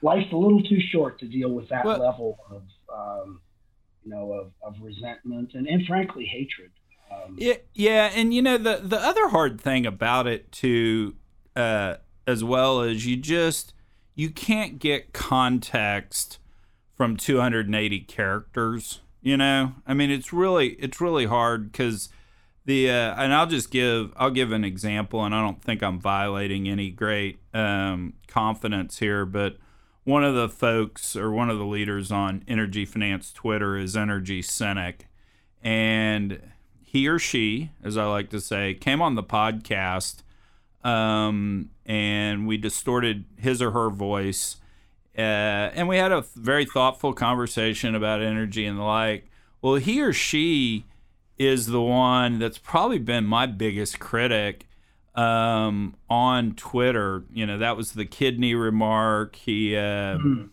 life's 0.01 0.31
a 0.31 0.35
little 0.35 0.61
too 0.63 0.79
short 0.91 1.19
to 1.19 1.27
deal 1.27 1.51
with 1.51 1.69
that 1.69 1.85
well, 1.85 1.99
level 1.99 2.39
of 2.49 2.63
um, 2.93 3.41
you 4.03 4.11
know 4.11 4.31
of, 4.33 4.51
of 4.63 4.81
resentment 4.81 5.51
and, 5.53 5.67
and 5.67 5.85
frankly 5.87 6.25
hatred. 6.25 6.71
Um, 7.11 7.35
yeah, 7.37 7.55
yeah, 7.73 8.11
and 8.13 8.33
you 8.33 8.41
know 8.41 8.57
the 8.57 8.81
the 8.83 8.99
other 8.99 9.29
hard 9.29 9.59
thing 9.59 9.85
about 9.85 10.27
it 10.27 10.51
too, 10.51 11.15
uh, 11.55 11.95
as 12.25 12.43
well 12.43 12.81
as 12.81 13.05
you 13.05 13.17
just 13.17 13.73
you 14.15 14.29
can't 14.29 14.79
get 14.79 15.13
context 15.13 16.39
from 16.95 17.15
280 17.15 17.99
characters 18.01 19.01
you 19.27 19.35
know, 19.35 19.73
I 19.85 19.93
mean, 19.93 20.09
it's 20.09 20.31
really 20.31 20.69
it's 20.75 21.01
really 21.01 21.25
hard 21.25 21.69
because 21.69 22.07
the 22.63 22.89
uh, 22.89 23.15
and 23.21 23.33
I'll 23.33 23.45
just 23.45 23.71
give 23.71 24.13
I'll 24.15 24.31
give 24.31 24.53
an 24.53 24.63
example, 24.63 25.25
and 25.25 25.35
I 25.35 25.41
don't 25.41 25.61
think 25.61 25.83
I'm 25.83 25.99
violating 25.99 26.69
any 26.69 26.91
great 26.91 27.39
um, 27.53 28.13
confidence 28.27 28.99
here, 28.99 29.25
but 29.25 29.57
one 30.05 30.23
of 30.23 30.33
the 30.33 30.47
folks 30.47 31.15
or 31.17 31.29
one 31.31 31.49
of 31.49 31.57
the 31.57 31.65
leaders 31.65 32.09
on 32.09 32.43
Energy 32.47 32.85
Finance 32.85 33.33
Twitter 33.33 33.75
is 33.75 33.97
Energy 33.97 34.41
Cynic, 34.41 35.07
and 35.61 36.39
he 36.87 37.07
or 37.07 37.19
she, 37.19 37.71
as 37.83 37.97
I 37.97 38.05
like 38.05 38.29
to 38.29 38.39
say, 38.39 38.73
came 38.73 39.01
on 39.01 39.15
the 39.15 39.23
podcast, 39.23 40.23
um, 40.83 41.69
and 41.85 42.47
we 42.47 42.57
distorted 42.57 43.25
his 43.37 43.61
or 43.61 43.71
her 43.71 43.89
voice 43.89 44.57
uh, 45.17 45.71
and 45.73 45.87
we 45.87 45.97
had 45.97 46.11
a 46.11 46.23
very 46.35 46.63
thoughtful 46.63 47.11
conversation 47.11 47.95
about 47.95 48.21
energy 48.21 48.65
and 48.65 48.77
the 48.77 48.83
like. 48.83 49.27
Well, 49.61 49.75
he 49.75 49.99
or 50.01 50.13
she 50.13 50.85
is 51.39 51.67
the 51.67 51.81
one 51.81 52.37
that's 52.37 52.59
probably 52.59 52.99
been 52.99 53.25
my 53.25 53.47
biggest 53.47 53.99
critic 53.99 54.67
um, 55.15 55.95
on 56.07 56.53
Twitter. 56.53 57.25
You 57.33 57.47
know, 57.47 57.57
that 57.57 57.75
was 57.75 57.93
the 57.93 58.05
kidney 58.05 58.53
remark. 58.53 59.35
He 59.35 59.75
uh, 59.75 60.19
mm-hmm. 60.19 60.45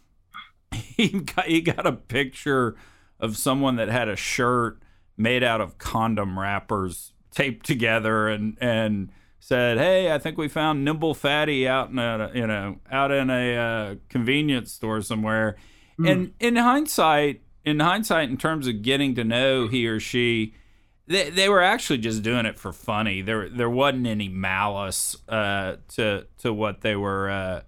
he 0.72 1.08
got 1.08 1.44
he 1.44 1.60
got 1.60 1.86
a 1.86 1.92
picture 1.92 2.74
of 3.20 3.36
someone 3.36 3.76
that 3.76 3.88
had 3.88 4.08
a 4.08 4.16
shirt 4.16 4.78
made 5.16 5.42
out 5.42 5.60
of 5.60 5.78
condom 5.78 6.38
wrappers 6.38 7.12
taped 7.30 7.66
together 7.66 8.28
and 8.28 8.56
and 8.60 9.10
said, 9.40 9.78
"Hey, 9.78 10.12
I 10.12 10.18
think 10.18 10.38
we 10.38 10.48
found 10.48 10.84
Nimble 10.84 11.14
Fatty 11.14 11.68
out 11.68 11.90
in 11.90 11.98
a 11.98 12.30
you 12.34 12.46
know 12.46 12.78
out 12.90 13.10
in 13.10 13.30
a 13.30 13.56
uh, 13.56 13.94
convenience 14.08 14.72
store 14.72 15.02
somewhere." 15.02 15.56
Mm. 15.98 16.10
And 16.10 16.32
in 16.40 16.56
hindsight, 16.56 17.42
in 17.64 17.80
hindsight, 17.80 18.30
in 18.30 18.36
terms 18.36 18.66
of 18.66 18.82
getting 18.82 19.14
to 19.16 19.24
know 19.24 19.68
he 19.68 19.86
or 19.86 20.00
she, 20.00 20.54
they, 21.06 21.30
they 21.30 21.48
were 21.48 21.62
actually 21.62 21.98
just 21.98 22.22
doing 22.22 22.46
it 22.46 22.58
for 22.58 22.72
funny. 22.72 23.20
There 23.22 23.48
there 23.48 23.70
wasn't 23.70 24.06
any 24.06 24.28
malice 24.28 25.16
uh, 25.28 25.76
to 25.96 26.26
to 26.38 26.52
what 26.52 26.80
they 26.80 26.96
were 26.96 27.30
uh, 27.30 27.60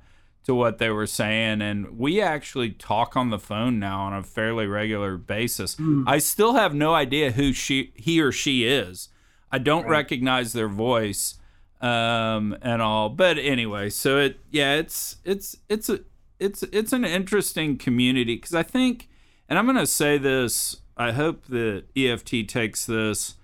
to 0.46 0.54
what 0.54 0.78
they 0.78 0.90
were 0.90 1.08
saying, 1.08 1.60
and 1.60 1.98
we 1.98 2.20
actually 2.20 2.70
talk 2.70 3.16
on 3.16 3.30
the 3.30 3.38
phone 3.38 3.80
now 3.80 4.00
on 4.02 4.14
a 4.14 4.22
fairly 4.22 4.66
regular 4.66 5.16
basis. 5.16 5.74
Mm. 5.74 6.04
I 6.06 6.18
still 6.18 6.54
have 6.54 6.72
no 6.72 6.94
idea 6.94 7.32
who 7.32 7.52
she 7.52 7.92
he 7.96 8.20
or 8.20 8.30
she 8.30 8.64
is. 8.64 9.08
I 9.50 9.58
don't 9.58 9.82
right. 9.82 9.90
recognize 9.90 10.52
their 10.52 10.68
voice 10.68 11.34
um, 11.80 12.56
and 12.62 12.80
all. 12.80 13.08
But 13.08 13.38
anyway, 13.38 13.90
so 13.90 14.18
it 14.18 14.38
yeah, 14.52 14.74
it's 14.74 15.16
it's 15.24 15.56
it's 15.68 15.88
a 15.88 16.00
it's 16.38 16.62
it's 16.64 16.92
an 16.92 17.04
interesting 17.04 17.76
community 17.76 18.36
because 18.36 18.54
I 18.54 18.62
think, 18.62 19.08
and 19.48 19.58
I'm 19.58 19.66
gonna 19.66 19.86
say 19.86 20.16
this. 20.16 20.76
I 20.96 21.10
hope 21.10 21.46
that 21.46 21.84
EFT 21.96 22.48
takes 22.48 22.86
this 22.86 23.34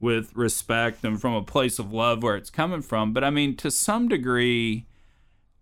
with 0.00 0.34
respect 0.34 1.04
and 1.04 1.20
from 1.20 1.34
a 1.34 1.42
place 1.42 1.78
of 1.78 1.92
love 1.92 2.22
where 2.22 2.34
it's 2.34 2.50
coming 2.50 2.82
from. 2.82 3.12
But 3.12 3.24
I 3.24 3.30
mean, 3.30 3.56
to 3.56 3.70
some 3.70 4.08
degree, 4.08 4.86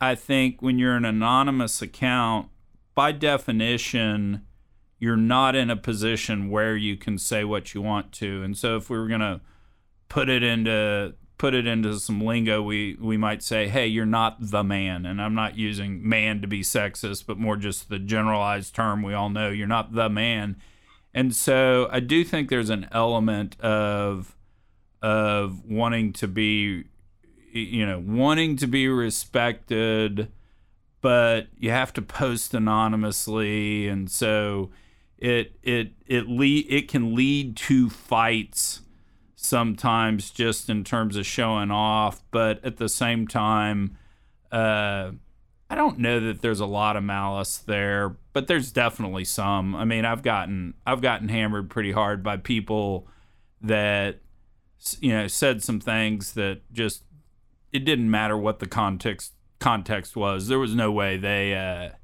I 0.05 0.15
think 0.15 0.61
when 0.61 0.79
you're 0.79 0.97
an 0.97 1.05
anonymous 1.05 1.81
account, 1.83 2.49
by 2.95 3.13
definition, 3.13 4.43
you're 4.99 5.17
not 5.17 5.57
in 5.57 5.71
a 5.71 5.77
position 5.77 6.51
where 6.51 6.77
you 6.77 6.97
can 6.97 7.19
say 7.19 7.45
what 7.45 7.75
you 7.75 7.83
want 7.83 8.13
to. 8.13 8.43
And 8.43 8.57
so 8.57 8.77
if 8.77 8.89
we 8.89 8.99
were 8.99 9.09
gonna 9.09 9.41
put 10.09 10.29
it 10.29 10.43
into 10.43 11.15
put 11.37 11.55
it 11.55 11.67
into 11.67 11.99
some 11.99 12.21
lingo, 12.21 12.63
we 12.63 12.97
we 13.01 13.17
might 13.17 13.43
say, 13.43 13.69
"Hey, 13.69 13.87
you're 13.87 14.07
not 14.07 14.37
the 14.39 14.63
man," 14.63 15.05
and 15.05 15.21
I'm 15.21 15.35
not 15.35 15.59
using 15.59 16.07
"man" 16.09 16.41
to 16.43 16.47
be 16.47 16.61
sexist, 16.61 17.27
but 17.27 17.39
more 17.39 17.57
just 17.57 17.89
the 17.89 17.99
generalized 17.99 18.75
term 18.75 19.03
we 19.03 19.15
all 19.15 19.31
know. 19.31 19.51
You're 19.51 19.67
not 19.67 19.95
the 19.95 20.09
man, 20.09 20.57
and 21.13 21.35
so 21.35 21.89
I 21.91 22.01
do 22.01 22.25
think 22.25 22.49
there's 22.49 22.71
an 22.71 22.89
element 22.93 23.59
of 23.61 24.37
of 25.03 25.65
wanting 25.67 26.13
to 26.15 26.29
be, 26.29 26.85
you 27.55 27.87
know, 27.87 28.03
wanting 28.05 28.57
to 28.57 28.67
be 28.67 28.89
respected, 28.89 30.29
but 31.01 31.47
you 31.57 31.71
have 31.71 31.93
to 31.95 32.03
post 32.03 32.53
anonymously, 32.53 33.89
and 33.89 34.11
so 34.11 34.71
it 35.19 35.53
it 35.63 35.93
it 36.07 36.29
lead 36.29 36.67
it 36.69 36.89
can 36.89 37.15
lead 37.15 37.57
to 37.57 37.89
fights 37.89 38.81
sometimes 39.37 40.31
just 40.31 40.69
in 40.69 40.83
terms 40.83 41.17
of 41.17 41.27
showing 41.27 41.71
off, 41.71 42.23
but 42.31 42.65
at 42.65 42.79
the 42.79 42.89
same 42.89 43.29
time, 43.29 43.97
uh, 44.51 45.13
I 45.71 45.75
don't 45.75 45.99
know 45.99 46.19
that 46.21 46.41
there's 46.41 46.61
a 46.61 46.67
lot 46.67 46.97
of 46.97 47.05
malice 47.05 47.59
there, 47.59 48.17
but 48.33 48.49
there's 48.49 48.73
definitely 48.73 49.25
some. 49.25 49.77
I 49.77 49.85
mean, 49.85 50.05
I've 50.05 50.23
gotten 50.23 50.75
I've 50.87 51.01
gotten 51.01 51.29
hammered 51.29 51.71
pretty 51.71 51.93
hard 51.93 52.23
by 52.23 52.37
people 52.37 53.07
that 53.61 54.21
you 55.01 55.13
know 55.13 55.29
said 55.29 55.63
some 55.63 55.81
things 55.81 56.33
that 56.33 56.61
just 56.73 57.05
it 57.75 57.85
didn't 57.85 58.11
matter 58.11 58.39
what 58.39 58.61
the 58.61 58.67
context 58.67 59.33
context 59.59 60.17
was. 60.17 60.47
There 60.47 60.61
was 60.61 60.75
no 60.75 60.93
way 60.93 61.17
they 61.17 61.55
uh, 61.55 61.97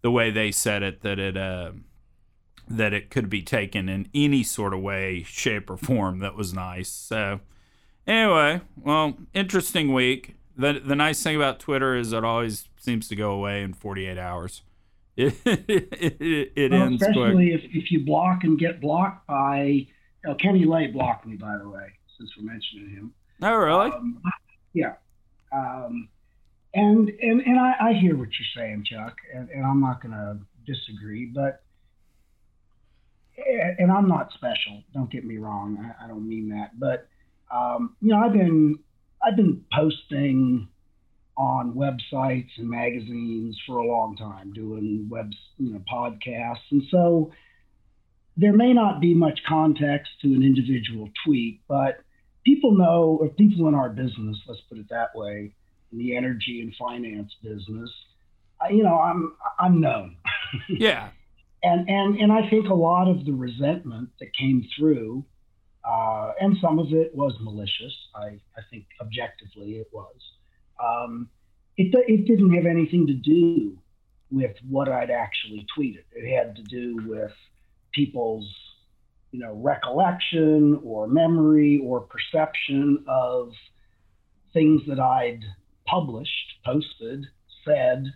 the 0.00 0.10
way 0.10 0.30
they 0.30 0.52
said 0.52 0.82
it 0.82 1.02
that 1.02 1.18
it 1.18 1.36
uh, 1.36 1.72
that 2.68 2.94
it 2.94 3.10
could 3.10 3.28
be 3.28 3.42
taken 3.42 3.88
in 3.88 4.08
any 4.14 4.44
sort 4.44 4.72
of 4.72 4.80
way, 4.80 5.24
shape, 5.24 5.68
or 5.68 5.76
form 5.76 6.20
that 6.20 6.36
was 6.36 6.54
nice. 6.54 6.88
So, 6.88 7.40
anyway, 8.06 8.60
well, 8.76 9.18
interesting 9.34 9.92
week. 9.92 10.36
The, 10.56 10.80
the 10.82 10.96
nice 10.96 11.22
thing 11.22 11.36
about 11.36 11.60
Twitter 11.60 11.96
is 11.96 12.12
it 12.14 12.24
always 12.24 12.68
seems 12.80 13.08
to 13.08 13.16
go 13.16 13.32
away 13.32 13.62
in 13.62 13.74
48 13.74 14.16
hours. 14.16 14.62
It, 15.16 15.34
it, 15.44 16.52
it 16.56 16.72
well, 16.72 16.82
ends 16.82 17.02
especially 17.02 17.50
quick. 17.50 17.64
If, 17.64 17.84
if 17.84 17.90
you 17.90 18.04
block 18.04 18.44
and 18.44 18.58
get 18.58 18.80
blocked 18.80 19.26
by 19.26 19.86
you 20.24 20.34
Kenny 20.40 20.64
Lay 20.64 20.86
blocked 20.86 21.26
me, 21.26 21.36
by 21.36 21.58
the 21.58 21.68
way, 21.68 21.86
since 22.16 22.30
we're 22.36 22.50
mentioning 22.50 22.90
him. 22.90 23.12
Oh, 23.42 23.54
really? 23.54 23.90
Um, 23.90 24.22
yeah. 24.72 24.94
Um, 25.56 26.08
and 26.74 27.08
and 27.08 27.40
and 27.40 27.58
I, 27.58 27.74
I 27.80 27.92
hear 27.94 28.16
what 28.16 28.28
you're 28.38 28.62
saying, 28.64 28.84
Chuck, 28.90 29.16
and, 29.34 29.48
and 29.48 29.64
I'm 29.64 29.80
not 29.80 30.02
going 30.02 30.12
to 30.12 30.38
disagree, 30.66 31.30
but 31.34 31.62
and 33.78 33.90
I'm 33.90 34.08
not 34.08 34.32
special. 34.32 34.82
Don't 34.92 35.10
get 35.10 35.24
me 35.24 35.38
wrong. 35.38 35.78
I, 35.78 36.04
I 36.04 36.08
don't 36.08 36.28
mean 36.28 36.50
that, 36.50 36.78
but 36.78 37.08
um, 37.54 37.96
you 38.00 38.12
know, 38.12 38.18
I've 38.18 38.32
been 38.32 38.78
I've 39.22 39.36
been 39.36 39.64
posting 39.72 40.68
on 41.38 41.74
websites 41.74 42.48
and 42.56 42.68
magazines 42.68 43.58
for 43.66 43.78
a 43.78 43.86
long 43.86 44.16
time, 44.16 44.52
doing 44.52 45.06
web 45.10 45.30
you 45.58 45.72
know 45.72 45.82
podcasts, 45.90 46.70
and 46.70 46.82
so 46.90 47.32
there 48.36 48.52
may 48.52 48.74
not 48.74 49.00
be 49.00 49.14
much 49.14 49.40
context 49.48 50.10
to 50.20 50.28
an 50.28 50.42
individual 50.42 51.08
tweet, 51.24 51.60
but 51.68 52.00
people 52.46 52.76
know, 52.76 53.18
or 53.20 53.28
people 53.28 53.68
in 53.68 53.74
our 53.74 53.90
business, 53.90 54.38
let's 54.46 54.60
put 54.70 54.78
it 54.78 54.88
that 54.88 55.14
way, 55.14 55.52
in 55.92 55.98
the 55.98 56.16
energy 56.16 56.60
and 56.62 56.72
finance 56.78 57.32
business, 57.42 57.90
I, 58.60 58.70
you 58.70 58.82
know, 58.82 58.98
I'm 58.98 59.34
I'm 59.58 59.80
known. 59.80 60.16
yeah. 60.68 61.10
And 61.62 61.88
and 61.90 62.16
and 62.18 62.32
I 62.32 62.48
think 62.48 62.68
a 62.68 62.74
lot 62.74 63.08
of 63.08 63.26
the 63.26 63.32
resentment 63.32 64.10
that 64.20 64.28
came 64.34 64.66
through, 64.78 65.24
uh, 65.84 66.32
and 66.40 66.56
some 66.62 66.78
of 66.78 66.92
it 66.92 67.14
was 67.14 67.34
malicious. 67.40 67.94
I 68.14 68.38
I 68.56 68.62
think 68.70 68.86
objectively 69.00 69.78
it 69.78 69.88
was. 69.92 70.16
Um, 70.82 71.28
it 71.76 71.94
it 72.08 72.26
didn't 72.26 72.54
have 72.54 72.66
anything 72.66 73.08
to 73.08 73.14
do 73.14 73.76
with 74.30 74.56
what 74.68 74.88
I'd 74.88 75.10
actually 75.10 75.66
tweeted. 75.76 76.04
It 76.12 76.34
had 76.34 76.56
to 76.56 76.62
do 76.62 76.96
with 77.06 77.32
people's 77.92 78.48
you 79.32 79.40
know, 79.40 79.54
recollection 79.54 80.80
or 80.84 81.06
memory 81.06 81.80
or 81.82 82.00
perception 82.00 83.04
of 83.08 83.52
things 84.52 84.82
that 84.88 84.98
I'd 84.98 85.44
published, 85.86 86.54
posted, 86.64 87.26
said 87.64 88.12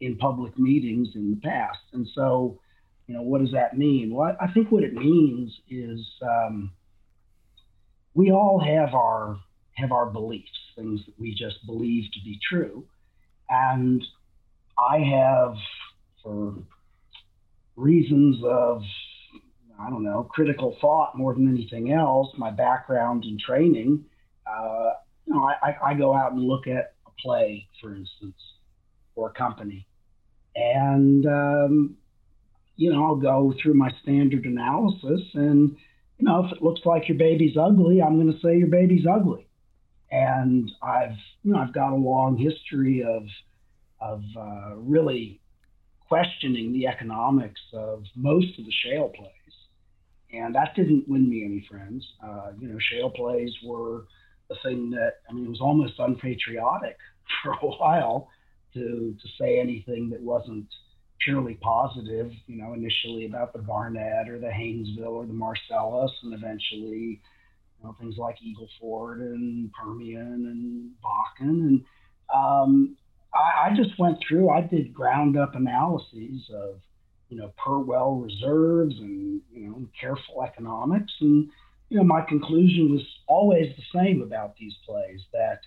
in 0.00 0.18
public 0.18 0.58
meetings 0.58 1.08
in 1.14 1.30
the 1.30 1.36
past. 1.48 1.78
And 1.92 2.06
so, 2.14 2.60
you 3.06 3.14
know, 3.14 3.22
what 3.22 3.40
does 3.40 3.52
that 3.52 3.76
mean? 3.76 4.12
Well, 4.14 4.36
I 4.40 4.52
think 4.52 4.70
what 4.70 4.84
it 4.84 4.94
means 4.94 5.52
is 5.70 6.00
um, 6.22 6.72
we 8.14 8.30
all 8.30 8.60
have 8.60 8.94
our 8.94 9.38
have 9.74 9.90
our 9.90 10.06
beliefs, 10.06 10.50
things 10.76 11.00
that 11.06 11.18
we 11.18 11.34
just 11.34 11.64
believe 11.64 12.04
to 12.12 12.20
be 12.22 12.38
true, 12.46 12.84
and 13.48 14.04
I 14.78 14.98
have, 14.98 15.54
for 16.22 16.54
reasons 17.76 18.42
of 18.44 18.82
I 19.84 19.90
don't 19.90 20.04
know, 20.04 20.28
critical 20.30 20.76
thought 20.80 21.16
more 21.16 21.34
than 21.34 21.48
anything 21.48 21.92
else, 21.92 22.28
my 22.36 22.50
background 22.50 23.24
and 23.24 23.38
training, 23.38 24.04
uh, 24.46 24.90
you 25.26 25.34
know, 25.34 25.44
I, 25.44 25.76
I 25.84 25.94
go 25.94 26.14
out 26.14 26.32
and 26.32 26.42
look 26.42 26.66
at 26.66 26.94
a 27.06 27.10
play, 27.20 27.68
for 27.80 27.94
instance, 27.94 28.36
or 29.14 29.30
a 29.30 29.32
company. 29.32 29.86
And, 30.54 31.26
um, 31.26 31.96
you 32.76 32.92
know, 32.92 33.04
I'll 33.04 33.16
go 33.16 33.54
through 33.62 33.74
my 33.74 33.90
standard 34.02 34.44
analysis. 34.44 35.20
And, 35.34 35.76
you 36.18 36.26
know, 36.26 36.44
if 36.44 36.52
it 36.52 36.62
looks 36.62 36.80
like 36.84 37.08
your 37.08 37.18
baby's 37.18 37.56
ugly, 37.56 38.02
I'm 38.02 38.20
going 38.20 38.32
to 38.32 38.40
say 38.40 38.56
your 38.56 38.68
baby's 38.68 39.06
ugly. 39.06 39.46
And 40.10 40.70
I've, 40.82 41.16
you 41.42 41.52
know, 41.52 41.58
I've 41.58 41.72
got 41.72 41.92
a 41.92 41.96
long 41.96 42.36
history 42.36 43.02
of, 43.02 43.22
of 44.00 44.22
uh, 44.36 44.76
really 44.76 45.40
questioning 46.08 46.72
the 46.72 46.86
economics 46.86 47.60
of 47.72 48.04
most 48.14 48.58
of 48.58 48.66
the 48.66 48.72
shale 48.84 49.08
plays 49.08 49.32
and 50.32 50.54
that 50.54 50.74
didn't 50.74 51.08
win 51.08 51.28
me 51.28 51.44
any 51.44 51.66
friends. 51.68 52.06
Uh, 52.22 52.52
you 52.58 52.68
know, 52.68 52.78
shale 52.78 53.10
plays 53.10 53.52
were 53.64 54.06
the 54.48 54.56
thing 54.64 54.90
that 54.90 55.14
I 55.28 55.32
mean, 55.32 55.46
it 55.46 55.50
was 55.50 55.60
almost 55.60 55.94
unpatriotic 55.98 56.96
for 57.42 57.52
a 57.52 57.66
while 57.66 58.28
to 58.74 59.14
to 59.20 59.28
say 59.40 59.58
anything 59.60 60.10
that 60.10 60.20
wasn't 60.20 60.66
purely 61.24 61.54
positive. 61.54 62.32
You 62.46 62.56
know, 62.62 62.72
initially 62.72 63.26
about 63.26 63.52
the 63.52 63.60
Barnett 63.60 64.28
or 64.28 64.38
the 64.38 64.46
Haynesville 64.46 65.06
or 65.06 65.26
the 65.26 65.32
Marcellus, 65.32 66.12
and 66.22 66.34
eventually. 66.34 67.20
You 67.78 67.88
know, 67.88 67.96
things 67.98 68.14
like 68.16 68.36
Eagle 68.40 68.68
Ford 68.80 69.18
and 69.18 69.68
Permian 69.72 70.22
and 70.22 70.90
Bakken, 71.02 71.48
and 71.66 71.84
um, 72.32 72.96
I, 73.34 73.70
I 73.70 73.74
just 73.74 73.98
went 73.98 74.18
through. 74.20 74.50
I 74.50 74.60
did 74.60 74.94
ground 74.94 75.36
up 75.36 75.56
analyses 75.56 76.48
of 76.54 76.80
you 77.32 77.38
know, 77.38 77.50
per 77.56 77.78
well 77.78 78.16
reserves 78.16 78.94
and, 78.98 79.40
you 79.50 79.66
know, 79.66 79.86
careful 79.98 80.42
economics. 80.42 81.14
And, 81.22 81.48
you 81.88 81.96
know, 81.96 82.04
my 82.04 82.20
conclusion 82.28 82.92
was 82.92 83.00
always 83.26 83.74
the 83.74 83.98
same 83.98 84.20
about 84.20 84.54
these 84.58 84.74
plays 84.86 85.22
that 85.32 85.60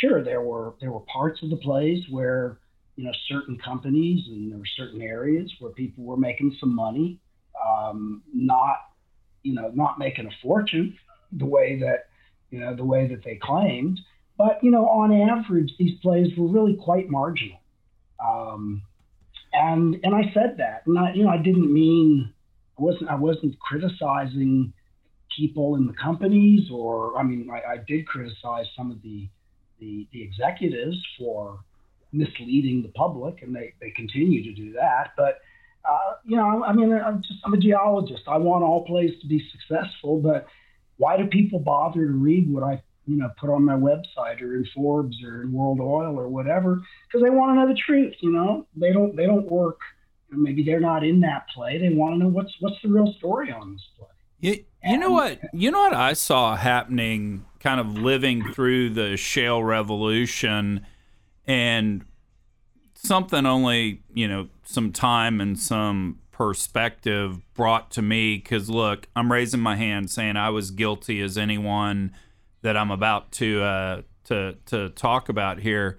sure, 0.00 0.24
there 0.24 0.40
were, 0.42 0.74
there 0.80 0.90
were 0.90 1.04
parts 1.12 1.40
of 1.44 1.50
the 1.50 1.56
plays 1.58 2.02
where, 2.10 2.58
you 2.96 3.04
know, 3.04 3.12
certain 3.28 3.56
companies 3.56 4.26
and 4.26 4.50
there 4.50 4.58
were 4.58 4.64
certain 4.76 5.00
areas 5.00 5.48
where 5.60 5.70
people 5.70 6.02
were 6.02 6.16
making 6.16 6.56
some 6.58 6.74
money, 6.74 7.20
um, 7.64 8.24
not, 8.34 8.78
you 9.44 9.54
know, 9.54 9.70
not 9.74 10.00
making 10.00 10.26
a 10.26 10.30
fortune 10.42 10.98
the 11.30 11.46
way 11.46 11.78
that, 11.78 12.06
you 12.50 12.58
know, 12.58 12.74
the 12.74 12.84
way 12.84 13.06
that 13.06 13.22
they 13.24 13.38
claimed. 13.40 14.00
But, 14.36 14.58
you 14.60 14.72
know, 14.72 14.88
on 14.88 15.12
average, 15.12 15.72
these 15.78 16.00
plays 16.00 16.36
were 16.36 16.48
really 16.48 16.76
quite 16.82 17.08
marginal. 17.08 17.60
Um, 18.18 18.82
and 19.52 19.96
and 20.02 20.14
I 20.14 20.32
said 20.32 20.56
that, 20.58 20.82
and 20.86 20.98
I, 20.98 21.12
you 21.12 21.24
know, 21.24 21.30
I 21.30 21.38
didn't 21.38 21.72
mean 21.72 22.32
I 22.78 22.82
wasn't 22.82 23.10
I 23.10 23.14
wasn't 23.14 23.58
criticizing 23.58 24.72
people 25.36 25.76
in 25.76 25.86
the 25.86 25.92
companies, 25.94 26.68
or 26.70 27.18
I 27.18 27.22
mean, 27.22 27.48
I, 27.50 27.74
I 27.74 27.76
did 27.86 28.06
criticize 28.06 28.66
some 28.76 28.90
of 28.90 29.02
the, 29.02 29.28
the 29.80 30.06
the 30.12 30.22
executives 30.22 30.96
for 31.18 31.60
misleading 32.12 32.82
the 32.82 32.88
public, 32.88 33.42
and 33.42 33.54
they 33.54 33.74
they 33.80 33.90
continue 33.90 34.42
to 34.44 34.52
do 34.54 34.72
that. 34.72 35.12
But 35.16 35.40
uh, 35.88 36.14
you 36.24 36.36
know, 36.36 36.64
I 36.64 36.72
mean, 36.72 36.92
I'm 36.92 37.22
just 37.22 37.40
I'm 37.44 37.54
a 37.54 37.58
geologist. 37.58 38.22
I 38.28 38.38
want 38.38 38.64
all 38.64 38.84
plays 38.84 39.12
to 39.20 39.26
be 39.26 39.44
successful, 39.52 40.20
but 40.20 40.46
why 40.96 41.16
do 41.16 41.26
people 41.26 41.58
bother 41.58 42.06
to 42.06 42.12
read 42.12 42.50
what 42.52 42.62
I 42.62 42.82
you 43.06 43.16
know, 43.16 43.30
put 43.38 43.50
on 43.50 43.64
my 43.64 43.74
website 43.74 44.40
or 44.40 44.54
in 44.54 44.66
Forbes 44.74 45.16
or 45.24 45.42
in 45.42 45.52
World 45.52 45.80
Oil 45.80 46.18
or 46.18 46.28
whatever, 46.28 46.80
because 47.06 47.22
they 47.22 47.30
want 47.30 47.50
to 47.50 47.60
know 47.60 47.68
the 47.68 47.80
truth. 47.80 48.14
You 48.20 48.32
know, 48.32 48.66
they 48.76 48.92
don't 48.92 49.16
they 49.16 49.26
don't 49.26 49.50
work. 49.50 49.78
Maybe 50.30 50.62
they're 50.62 50.80
not 50.80 51.04
in 51.04 51.20
that 51.20 51.46
play. 51.54 51.78
They 51.78 51.90
want 51.90 52.14
to 52.14 52.18
know 52.18 52.28
what's 52.28 52.52
what's 52.60 52.76
the 52.82 52.88
real 52.88 53.12
story 53.18 53.52
on 53.52 53.72
this 53.72 53.82
play. 53.98 54.08
You, 54.40 54.64
you 54.84 54.98
know 54.98 55.10
what? 55.10 55.38
You 55.52 55.70
know 55.70 55.80
what 55.80 55.94
I 55.94 56.14
saw 56.14 56.56
happening, 56.56 57.44
kind 57.60 57.80
of 57.80 57.98
living 57.98 58.52
through 58.52 58.90
the 58.90 59.16
shale 59.16 59.62
revolution, 59.62 60.86
and 61.46 62.04
something 62.94 63.46
only 63.46 64.02
you 64.14 64.28
know 64.28 64.48
some 64.64 64.92
time 64.92 65.40
and 65.40 65.58
some 65.58 66.20
perspective 66.30 67.40
brought 67.54 67.90
to 67.92 68.02
me. 68.02 68.36
Because 68.36 68.70
look, 68.70 69.08
I'm 69.14 69.30
raising 69.30 69.60
my 69.60 69.76
hand, 69.76 70.10
saying 70.10 70.36
I 70.36 70.50
was 70.50 70.70
guilty 70.70 71.20
as 71.20 71.36
anyone 71.36 72.12
that 72.62 72.76
I'm 72.76 72.90
about 72.90 73.32
to 73.32 73.62
uh, 73.62 74.02
to 74.24 74.56
to 74.66 74.88
talk 74.90 75.28
about 75.28 75.60
here. 75.60 75.98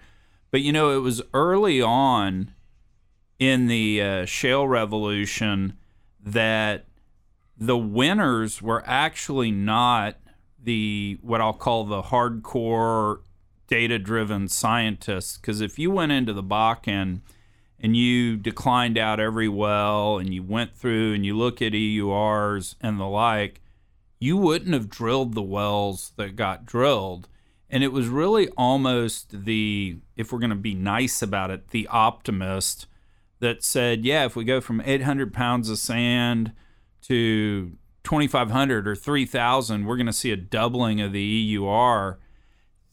But 0.51 0.61
you 0.61 0.71
know, 0.71 0.91
it 0.91 0.99
was 0.99 1.21
early 1.33 1.81
on 1.81 2.53
in 3.39 3.67
the 3.67 4.01
uh, 4.01 4.25
shale 4.25 4.67
revolution 4.67 5.77
that 6.19 6.85
the 7.57 7.77
winners 7.77 8.61
were 8.61 8.83
actually 8.85 9.51
not 9.51 10.17
the 10.61 11.17
what 11.21 11.41
I'll 11.41 11.53
call 11.53 11.83
the 11.83 12.03
hardcore 12.03 13.19
data 13.67 13.99
driven 13.99 14.47
scientists. 14.47 15.37
Because 15.37 15.61
if 15.61 15.77
you 15.77 15.91
went 15.91 16.11
into 16.11 16.33
the 16.33 16.43
Bakken 16.43 17.21
and 17.79 17.97
you 17.97 18.37
declined 18.37 18.97
out 18.97 19.19
every 19.19 19.49
well 19.49 20.17
and 20.17 20.33
you 20.33 20.43
went 20.43 20.75
through 20.75 21.13
and 21.13 21.25
you 21.25 21.35
look 21.35 21.61
at 21.61 21.73
EURs 21.73 22.75
and 22.81 22.99
the 22.99 23.05
like, 23.05 23.61
you 24.19 24.37
wouldn't 24.37 24.73
have 24.73 24.89
drilled 24.89 25.33
the 25.33 25.41
wells 25.41 26.13
that 26.17 26.35
got 26.35 26.65
drilled. 26.65 27.27
And 27.69 27.83
it 27.83 27.91
was 27.91 28.07
really 28.07 28.49
almost 28.49 29.45
the, 29.45 29.97
if 30.15 30.31
we're 30.31 30.39
going 30.39 30.49
to 30.51 30.55
be 30.55 30.75
nice 30.75 31.21
about 31.21 31.49
it, 31.49 31.69
the 31.69 31.87
optimist 31.87 32.87
that 33.39 33.63
said, 33.63 34.05
yeah, 34.05 34.25
if 34.25 34.35
we 34.35 34.45
go 34.45 34.61
from 34.61 34.81
800 34.85 35.33
pounds 35.33 35.69
of 35.69 35.77
sand 35.77 36.53
to 37.01 37.77
2,500 38.03 38.87
or 38.87 38.95
3,000, 38.95 39.85
we're 39.85 39.97
going 39.97 40.07
to 40.07 40.13
see 40.13 40.31
a 40.31 40.37
doubling 40.37 41.01
of 41.01 41.11
the 41.13 41.21
EUR. 41.21 42.19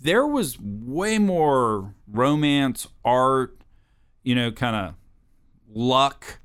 There 0.00 0.26
was 0.26 0.58
way 0.58 1.18
more 1.18 1.94
romance, 2.08 2.88
art, 3.04 3.60
you 4.22 4.34
know, 4.34 4.50
kind 4.50 4.74
of 4.74 4.94
luck 5.68 6.40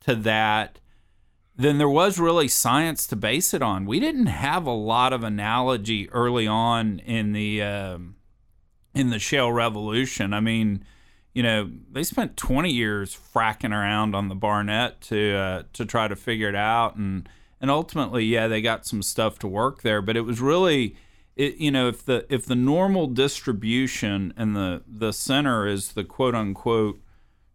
to 0.00 0.14
that 0.16 0.80
then 1.56 1.78
there 1.78 1.88
was 1.88 2.18
really 2.18 2.48
science 2.48 3.06
to 3.08 3.16
base 3.16 3.52
it 3.52 3.62
on. 3.62 3.84
We 3.84 4.00
didn't 4.00 4.26
have 4.26 4.66
a 4.66 4.72
lot 4.72 5.12
of 5.12 5.22
analogy 5.22 6.08
early 6.10 6.46
on 6.46 6.98
in 7.00 7.32
the 7.32 7.62
um, 7.62 8.16
in 8.94 9.10
the 9.10 9.18
shale 9.18 9.52
revolution. 9.52 10.32
I 10.32 10.40
mean, 10.40 10.84
you 11.34 11.42
know, 11.42 11.70
they 11.90 12.02
spent 12.02 12.36
20 12.36 12.70
years 12.70 13.16
fracking 13.16 13.72
around 13.72 14.14
on 14.14 14.28
the 14.28 14.34
Barnett 14.34 15.00
to 15.02 15.34
uh, 15.34 15.62
to 15.74 15.84
try 15.84 16.08
to 16.08 16.16
figure 16.16 16.48
it 16.48 16.54
out, 16.54 16.96
and 16.96 17.28
and 17.60 17.70
ultimately, 17.70 18.24
yeah, 18.24 18.48
they 18.48 18.60
got 18.60 18.86
some 18.86 19.02
stuff 19.02 19.38
to 19.40 19.48
work 19.48 19.82
there. 19.82 20.02
But 20.02 20.16
it 20.16 20.22
was 20.22 20.40
really, 20.40 20.96
it, 21.36 21.56
you 21.56 21.70
know, 21.70 21.88
if 21.88 22.04
the 22.04 22.26
if 22.28 22.46
the 22.46 22.54
normal 22.54 23.06
distribution 23.06 24.32
and 24.36 24.56
the 24.56 24.82
the 24.86 25.12
center 25.12 25.66
is 25.66 25.92
the 25.92 26.04
quote 26.04 26.34
unquote 26.34 27.00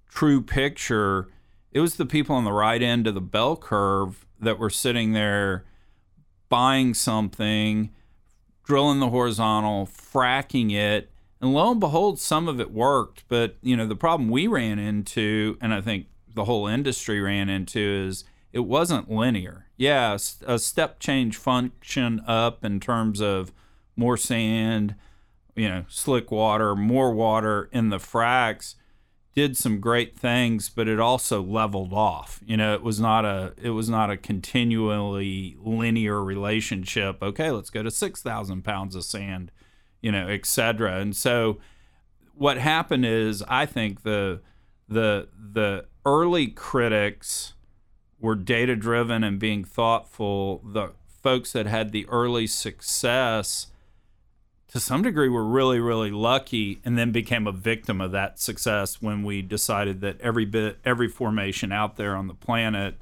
true 0.07 0.41
picture 0.41 1.29
it 1.71 1.79
was 1.79 1.95
the 1.95 2.05
people 2.05 2.35
on 2.35 2.43
the 2.43 2.51
right 2.51 2.81
end 2.81 3.07
of 3.07 3.13
the 3.13 3.21
bell 3.21 3.55
curve 3.55 4.25
that 4.39 4.59
were 4.59 4.69
sitting 4.69 5.13
there 5.13 5.65
buying 6.49 6.93
something, 6.93 7.91
drilling 8.63 8.99
the 8.99 9.09
horizontal, 9.09 9.85
fracking 9.85 10.71
it, 10.71 11.11
and 11.39 11.53
lo 11.53 11.71
and 11.71 11.79
behold, 11.79 12.19
some 12.19 12.47
of 12.47 12.59
it 12.59 12.71
worked. 12.71 13.23
But 13.27 13.57
you 13.61 13.75
know, 13.75 13.85
the 13.85 13.95
problem 13.95 14.29
we 14.29 14.47
ran 14.47 14.79
into, 14.79 15.57
and 15.61 15.73
I 15.73 15.81
think 15.81 16.07
the 16.33 16.45
whole 16.45 16.67
industry 16.67 17.19
ran 17.21 17.49
into, 17.49 17.79
is 17.79 18.23
it 18.53 18.61
wasn't 18.61 19.11
linear. 19.11 19.67
Yeah, 19.77 20.17
a 20.45 20.57
step 20.57 20.99
change 20.99 21.37
function 21.37 22.21
up 22.25 22.65
in 22.65 22.79
terms 22.79 23.21
of 23.21 23.51
more 23.95 24.17
sand, 24.17 24.95
you 25.55 25.69
know, 25.69 25.85
slick 25.87 26.31
water, 26.31 26.75
more 26.75 27.13
water 27.13 27.69
in 27.71 27.89
the 27.89 27.97
fracks 27.97 28.75
did 29.37 29.55
some 29.55 29.79
great 29.79 30.17
things, 30.17 30.67
but 30.67 30.87
it 30.87 30.99
also 30.99 31.43
leveled 31.43 31.93
off. 31.93 32.41
You 32.43 32.57
know, 32.57 32.73
it 32.73 32.81
was 32.81 32.99
not 32.99 33.23
a 33.23 33.53
it 33.61 33.69
was 33.69 33.87
not 33.87 34.09
a 34.09 34.17
continually 34.17 35.55
linear 35.59 36.23
relationship. 36.23 37.21
Okay, 37.21 37.51
let's 37.51 37.69
go 37.69 37.83
to 37.83 37.91
six 37.91 38.23
thousand 38.23 38.63
pounds 38.63 38.95
of 38.95 39.03
sand, 39.03 39.51
you 40.01 40.11
know, 40.11 40.27
etc. 40.27 40.99
And 40.99 41.15
so, 41.15 41.59
what 42.33 42.57
happened 42.57 43.05
is, 43.05 43.43
I 43.47 43.67
think 43.67 44.01
the 44.01 44.41
the 44.89 45.27
the 45.37 45.85
early 46.03 46.47
critics 46.47 47.53
were 48.19 48.33
data 48.33 48.75
driven 48.75 49.23
and 49.23 49.37
being 49.37 49.63
thoughtful. 49.63 50.63
The 50.65 50.93
folks 51.21 51.51
that 51.51 51.67
had 51.67 51.91
the 51.91 52.07
early 52.09 52.47
success 52.47 53.67
to 54.69 54.79
some 54.79 55.01
degree 55.01 55.29
we 55.29 55.35
were 55.35 55.45
really 55.45 55.79
really 55.79 56.11
lucky 56.11 56.79
and 56.83 56.97
then 56.97 57.11
became 57.11 57.47
a 57.47 57.51
victim 57.51 58.01
of 58.01 58.11
that 58.11 58.39
success 58.39 59.01
when 59.01 59.23
we 59.23 59.41
decided 59.41 60.01
that 60.01 60.19
every 60.21 60.45
bit 60.45 60.77
every 60.83 61.07
formation 61.07 61.71
out 61.71 61.95
there 61.95 62.15
on 62.15 62.27
the 62.27 62.33
planet 62.33 62.95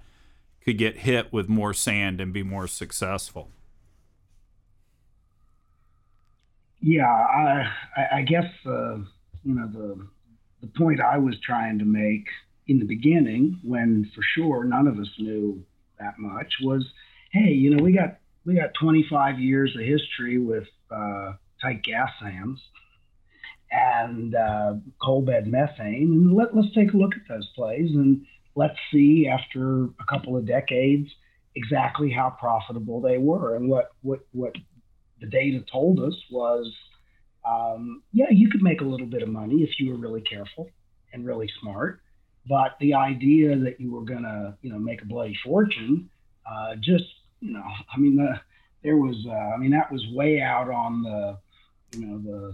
could 0.63 0.77
get 0.77 0.97
hit 0.97 1.31
with 1.31 1.47
more 1.47 1.73
sand 1.73 2.19
and 2.19 2.33
be 2.33 2.41
more 2.41 2.67
successful. 2.67 3.49
Yeah 6.81 7.05
i 7.07 7.71
i 8.11 8.21
guess 8.21 8.45
uh, 8.65 8.97
you 9.43 9.55
know 9.55 9.67
the 9.67 10.07
the 10.61 10.67
point 10.77 10.99
i 11.01 11.17
was 11.17 11.35
trying 11.39 11.79
to 11.79 11.85
make 11.85 12.27
in 12.67 12.79
the 12.79 12.85
beginning 12.85 13.59
when 13.63 14.09
for 14.15 14.21
sure 14.35 14.63
none 14.63 14.87
of 14.87 14.99
us 14.99 15.09
knew 15.17 15.63
that 15.99 16.17
much 16.19 16.53
was 16.61 16.85
hey 17.31 17.51
you 17.51 17.75
know 17.75 17.83
we 17.83 17.91
got 17.91 18.17
we 18.45 18.53
got 18.53 18.73
25 18.79 19.39
years 19.39 19.75
of 19.75 19.81
history 19.81 20.37
with 20.37 20.67
uh, 20.91 21.33
gas 21.73 22.09
sands 22.21 22.59
and 23.71 24.35
uh, 24.35 24.75
coal 25.01 25.21
bed 25.21 25.47
methane. 25.47 26.11
And 26.11 26.33
let, 26.33 26.55
let's 26.55 26.73
take 26.73 26.93
a 26.93 26.97
look 26.97 27.13
at 27.15 27.27
those 27.27 27.47
plays 27.55 27.91
and 27.93 28.25
let's 28.55 28.77
see 28.91 29.27
after 29.27 29.85
a 29.85 30.05
couple 30.09 30.37
of 30.37 30.45
decades 30.45 31.09
exactly 31.55 32.11
how 32.11 32.35
profitable 32.39 33.01
they 33.01 33.17
were. 33.17 33.55
And 33.55 33.69
what, 33.69 33.91
what, 34.01 34.19
what 34.31 34.53
the 35.19 35.27
data 35.27 35.63
told 35.71 35.99
us 35.99 36.15
was 36.31 36.71
um, 37.47 38.01
yeah, 38.11 38.29
you 38.31 38.49
could 38.49 38.61
make 38.61 38.81
a 38.81 38.85
little 38.85 39.07
bit 39.07 39.21
of 39.21 39.29
money 39.29 39.57
if 39.57 39.79
you 39.79 39.91
were 39.91 39.97
really 39.97 40.21
careful 40.21 40.69
and 41.13 41.25
really 41.25 41.49
smart. 41.61 42.01
But 42.47 42.75
the 42.79 42.93
idea 42.93 43.57
that 43.57 43.79
you 43.79 43.91
were 43.91 44.03
going 44.03 44.23
to, 44.23 44.55
you 44.61 44.71
know, 44.71 44.79
make 44.79 45.01
a 45.01 45.05
bloody 45.05 45.37
fortune, 45.43 46.09
uh, 46.49 46.75
just, 46.75 47.05
you 47.39 47.53
know, 47.53 47.63
I 47.93 47.97
mean, 47.97 48.15
the, 48.15 48.39
there 48.83 48.97
was, 48.97 49.15
uh, 49.27 49.31
I 49.31 49.57
mean, 49.57 49.71
that 49.71 49.91
was 49.91 50.05
way 50.13 50.41
out 50.41 50.69
on 50.69 51.03
the, 51.03 51.37
you 51.95 52.05
know 52.05 52.19
the 52.19 52.53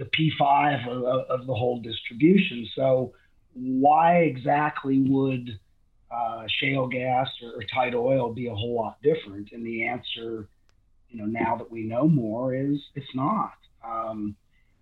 the 0.00 0.06
P5 0.06 0.88
of, 0.88 1.04
of 1.28 1.46
the 1.46 1.54
whole 1.54 1.80
distribution. 1.80 2.66
So 2.74 3.12
why 3.52 4.18
exactly 4.20 4.98
would 4.98 5.58
uh, 6.10 6.44
shale 6.60 6.88
gas 6.88 7.28
or, 7.42 7.60
or, 7.60 7.62
tight 7.72 7.94
oil 7.94 8.32
be 8.32 8.46
a 8.46 8.54
whole 8.54 8.76
lot 8.76 8.96
different? 9.02 9.50
And 9.52 9.64
the 9.64 9.86
answer, 9.86 10.48
you 11.08 11.18
know, 11.18 11.26
now 11.26 11.56
that 11.56 11.70
we 11.70 11.82
know 11.82 12.08
more, 12.08 12.54
is 12.54 12.78
it's 12.94 13.14
not. 13.14 13.52
Um, 13.84 14.34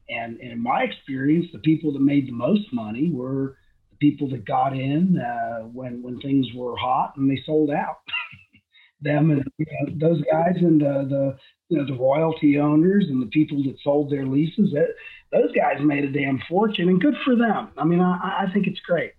and, 0.08 0.38
and, 0.40 0.52
in 0.52 0.62
my 0.62 0.84
experience, 0.84 1.46
the 1.52 1.58
people 1.58 1.92
that 1.92 2.00
made 2.00 2.28
the 2.28 2.32
most 2.32 2.72
money 2.72 3.10
were 3.12 3.56
the 3.90 3.96
people 3.96 4.28
that 4.30 4.46
got 4.46 4.72
in 4.72 5.18
uh, 5.18 5.64
when 5.64 6.02
when 6.02 6.20
things 6.20 6.46
were 6.54 6.76
hot 6.76 7.14
and 7.16 7.30
they 7.30 7.42
sold 7.44 7.70
out. 7.70 7.98
Them 9.00 9.30
and 9.30 9.44
you 9.58 9.66
know, 9.66 10.08
those 10.08 10.22
guys 10.30 10.56
and 10.56 10.82
uh, 10.82 11.04
the 11.04 11.38
you 11.68 11.76
know, 11.76 11.86
the 11.86 11.98
royalty 11.98 12.58
owners 12.58 13.06
and 13.08 13.22
the 13.22 13.26
people 13.26 13.62
that 13.64 13.76
sold 13.82 14.10
their 14.10 14.26
leases, 14.26 14.70
that, 14.72 14.88
those 15.30 15.52
guys 15.52 15.76
made 15.80 16.04
a 16.04 16.10
damn 16.10 16.40
fortune, 16.48 16.88
and 16.88 17.00
good 17.00 17.16
for 17.24 17.36
them. 17.36 17.68
I 17.76 17.84
mean, 17.84 18.00
I, 18.00 18.46
I 18.48 18.52
think 18.52 18.66
it's 18.66 18.80
great. 18.80 19.12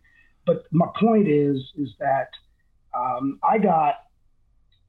But 0.46 0.66
my 0.72 0.88
point 1.00 1.28
is, 1.28 1.58
is 1.78 1.90
that 2.00 2.30
um, 2.98 3.40
I 3.48 3.60
got 3.60 3.96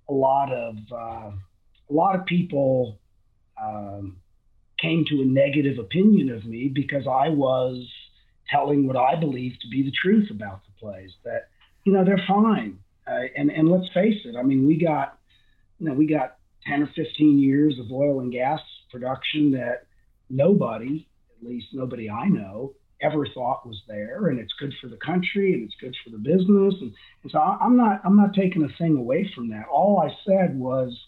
a 0.09 0.12
lot 0.12 0.51
of 0.51 0.77
uh, 0.90 1.31
a 1.90 1.92
lot 1.92 2.18
of 2.18 2.25
people 2.25 2.99
um, 3.62 4.16
came 4.81 5.05
to 5.11 5.20
a 5.20 5.25
negative 5.25 5.79
opinion 5.79 6.31
of 6.31 6.46
me 6.46 6.68
because 6.68 7.07
I 7.07 7.29
was 7.29 7.87
telling 8.49 8.87
what 8.87 8.96
I 8.96 9.14
believe 9.14 9.53
to 9.61 9.68
be 9.68 9.83
the 9.83 9.92
truth 9.92 10.31
about 10.31 10.62
the 10.64 10.73
plays. 10.81 11.11
That 11.25 11.49
you 11.85 11.92
know 11.92 12.05
they're 12.05 12.25
fine, 12.27 12.79
uh, 13.07 13.25
and 13.37 13.51
and 13.51 13.68
let's 13.70 13.92
face 13.92 14.23
it. 14.25 14.37
I 14.37 14.42
mean, 14.42 14.66
we 14.66 14.79
got 14.83 15.18
you 15.79 15.88
know 15.88 15.94
we 15.94 16.07
got 16.07 16.37
10 16.66 16.83
or 16.83 16.90
15 16.94 17.38
years 17.38 17.79
of 17.79 17.90
oil 17.90 18.20
and 18.20 18.33
gas 18.33 18.61
production 18.90 19.53
that 19.53 19.87
nobody, 20.29 21.09
at 21.40 21.46
least 21.46 21.68
nobody 21.73 22.11
I 22.11 22.29
know, 22.29 22.75
ever 23.01 23.27
thought 23.27 23.66
was 23.66 23.83
there. 23.88 24.29
And 24.29 24.38
it's 24.38 24.53
good 24.55 24.75
for 24.81 24.88
the 24.88 24.99
country 24.99 25.55
and 25.55 25.64
it's 25.64 25.81
good 25.81 25.96
for 26.05 26.11
the 26.11 26.18
business. 26.18 26.75
And, 26.81 26.92
and 27.23 27.33
so 27.33 27.38
I'm 27.38 27.77
not, 27.77 28.01
I'm 28.05 28.16
not 28.16 28.35
taking 28.35 28.62
a 28.62 28.77
thing 28.79 28.96
away 28.96 29.31
from 29.35 29.49
that. 29.51 29.66
All 29.70 30.01
I 30.01 30.14
said 30.27 30.59
was, 30.59 30.99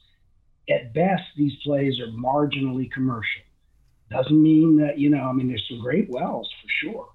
at 0.70 0.94
best, 0.94 1.22
these 1.36 1.54
plays 1.64 1.98
are 2.00 2.06
marginally 2.06 2.90
commercial. 2.90 3.42
Doesn't 4.10 4.42
mean 4.42 4.76
that, 4.76 4.98
you 4.98 5.10
know, 5.10 5.24
I 5.24 5.32
mean, 5.32 5.48
there's 5.48 5.66
some 5.68 5.80
great 5.80 6.08
wells 6.08 6.48
for 6.62 6.68
sure. 6.68 7.08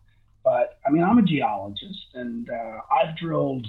But 0.44 0.80
I 0.86 0.90
mean, 0.92 1.04
I'm 1.04 1.18
a 1.18 1.24
geologist 1.24 2.08
and 2.14 2.50
uh, 2.50 2.80
I've 2.92 3.18
drilled 3.18 3.68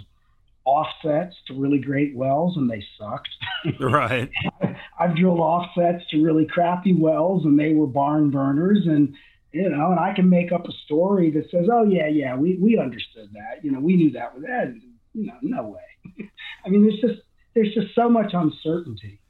offsets 0.65 1.35
to 1.47 1.55
really 1.55 1.79
great 1.79 2.15
wells 2.15 2.57
and 2.57 2.71
they 2.71 2.85
sucked. 2.99 3.29
Right. 3.81 4.31
I've 5.01 5.17
drilled 5.17 5.41
offsets 5.41 6.05
to 6.11 6.23
really 6.23 6.47
crappy 6.47 6.93
wells 6.93 7.45
and 7.45 7.59
they 7.59 7.73
were 7.73 7.89
barn 7.89 8.31
burners 8.31 8.87
and 8.87 9.15
you 9.53 9.69
know, 9.69 9.91
and 9.91 9.99
I 9.99 10.13
can 10.15 10.29
make 10.29 10.53
up 10.53 10.69
a 10.69 10.73
story 10.85 11.31
that 11.31 11.51
says, 11.51 11.67
"Oh 11.73 11.85
yeah, 11.85 12.07
yeah, 12.07 12.37
we 12.37 12.57
we 12.57 12.79
understood 12.79 13.31
that. 13.33 13.65
You 13.65 13.73
know, 13.73 13.81
we 13.81 13.97
knew 13.97 14.11
that 14.13 14.35
was 14.35 14.45
that. 14.45 14.75
You 15.15 15.27
know, 15.27 15.35
no 15.41 15.63
way. 15.69 16.29
I 16.65 16.69
mean, 16.69 16.83
there's 16.83 17.01
just 17.01 17.27
there's 17.55 17.73
just 17.75 17.95
so 17.95 18.09
much 18.09 18.33
uncertainty. 18.35 19.21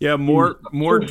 Yeah, 0.00 0.16
more 0.16 0.58
more 0.72 1.02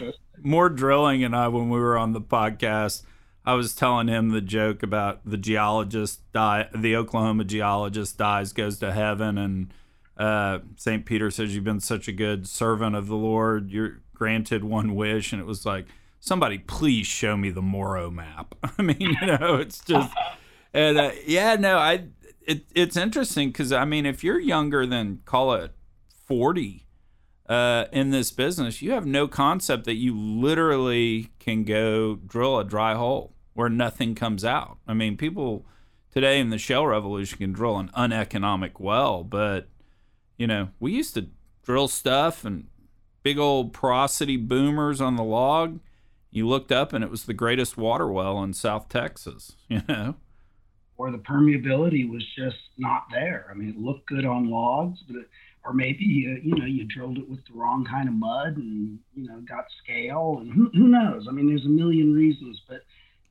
more 0.42 0.70
drilling 0.70 1.24
and 1.24 1.36
I 1.36 1.48
when 1.48 1.70
we 1.70 1.80
were 1.80 1.98
on 1.98 2.14
the 2.14 2.22
podcast, 2.22 3.04
I 3.46 3.54
was 3.54 3.76
telling 3.76 4.08
him 4.08 4.30
the 4.30 4.42
joke 4.42 4.82
about 4.82 5.22
the 5.24 5.38
geologist 5.38 6.22
die, 6.34 6.68
the 6.74 6.96
Oklahoma 6.96 7.44
geologist 7.44 8.18
dies, 8.18 8.54
goes 8.54 8.80
to 8.80 8.92
heaven, 8.92 9.38
and 9.38 9.74
uh, 10.18 10.60
St. 10.78 11.06
Peter 11.06 11.30
says, 11.30 11.54
You've 11.54 11.64
been 11.64 11.80
such 11.80 12.08
a 12.08 12.12
good 12.12 12.48
servant 12.48 12.96
of 12.96 13.08
the 13.08 13.16
Lord. 13.16 13.70
You're 13.70 14.02
granted 14.14 14.64
one 14.64 14.96
wish. 14.96 15.32
And 15.32 15.42
it 15.42 15.46
was 15.46 15.66
like, 15.66 15.86
Somebody, 16.20 16.58
please 16.58 17.06
show 17.06 17.38
me 17.38 17.52
the 17.52 17.62
Morrow 17.62 18.10
map. 18.10 18.56
I 18.78 18.82
mean, 18.82 19.00
you 19.00 19.28
know, 19.28 19.56
it's 19.56 19.84
just, 19.84 20.12
and 20.74 20.98
uh, 20.98 21.12
yeah, 21.28 21.56
no, 21.56 21.78
I, 21.78 22.06
it, 22.48 22.66
it's 22.74 22.98
interesting 22.98 23.50
because, 23.50 23.72
I 23.72 23.86
mean, 23.86 24.08
if 24.08 24.24
you're 24.24 24.40
younger 24.40 24.88
than, 24.88 25.22
call 25.26 25.54
it 25.54 25.72
40, 26.26 26.88
uh, 27.48 27.86
in 27.92 28.10
this 28.10 28.32
business, 28.32 28.82
you 28.82 28.92
have 28.92 29.06
no 29.06 29.28
concept 29.28 29.86
that 29.86 29.96
you 29.96 30.18
literally 30.18 31.30
can 31.38 31.64
go 31.64 32.16
drill 32.16 32.58
a 32.58 32.64
dry 32.64 32.96
hole 32.96 33.35
where 33.56 33.70
nothing 33.70 34.14
comes 34.14 34.46
out. 34.46 34.78
I 34.88 34.94
mean, 34.94 35.18
people 35.18 35.66
today 36.12 36.40
in 36.40 36.50
the 36.50 36.60
shale 36.60 36.86
revolution 36.86 37.40
can 37.40 37.54
drill 37.54 37.80
an 37.80 37.90
uneconomic 37.96 38.80
well, 38.80 39.24
but 39.24 39.68
you 40.38 40.46
know, 40.46 40.70
we 40.80 40.92
used 40.92 41.16
to 41.16 41.30
drill 41.64 41.88
stuff 41.88 42.46
and 42.46 42.68
big 43.24 43.40
old 43.40 43.74
porosity 43.74 44.38
boomers 44.38 45.02
on 45.02 45.16
the 45.16 45.24
log. 45.24 45.80
You 46.30 46.48
looked 46.48 46.72
up 46.72 46.94
and 46.94 47.04
it 47.04 47.10
was 47.10 47.24
the 47.24 47.34
greatest 47.34 47.78
water 47.78 48.08
well 48.08 48.44
in 48.44 48.54
South 48.54 48.90
Texas, 48.90 49.56
you 49.70 49.82
know. 49.88 50.16
Or 50.98 51.12
the 51.12 51.18
permeability 51.18 52.10
was 52.10 52.26
just 52.38 52.58
not 52.78 53.06
there. 53.12 53.48
I 53.50 53.54
mean, 53.54 53.70
it 53.70 53.78
looked 53.78 54.06
good 54.06 54.26
on 54.26 54.50
logs, 54.50 55.00
but 55.08 55.18
it, 55.18 55.30
or 55.66 55.74
maybe 55.74 56.04
you, 56.04 56.40
you 56.44 56.56
know 56.56 56.66
you 56.66 56.84
drilled 56.86 57.18
it 57.18 57.28
with 57.28 57.40
the 57.46 57.54
wrong 57.54 57.86
kind 57.86 58.08
of 58.08 58.14
mud 58.14 58.58
and 58.58 59.00
you 59.16 59.28
know 59.28 59.40
got 59.42 59.66
scale 59.84 60.38
and 60.40 60.54
who, 60.54 60.70
who 60.74 60.88
knows? 60.88 61.28
I 61.28 61.32
mean, 61.32 61.48
there's 61.48 61.66
a 61.66 61.70
million 61.70 62.14
reasons, 62.14 62.62
but 62.68 62.82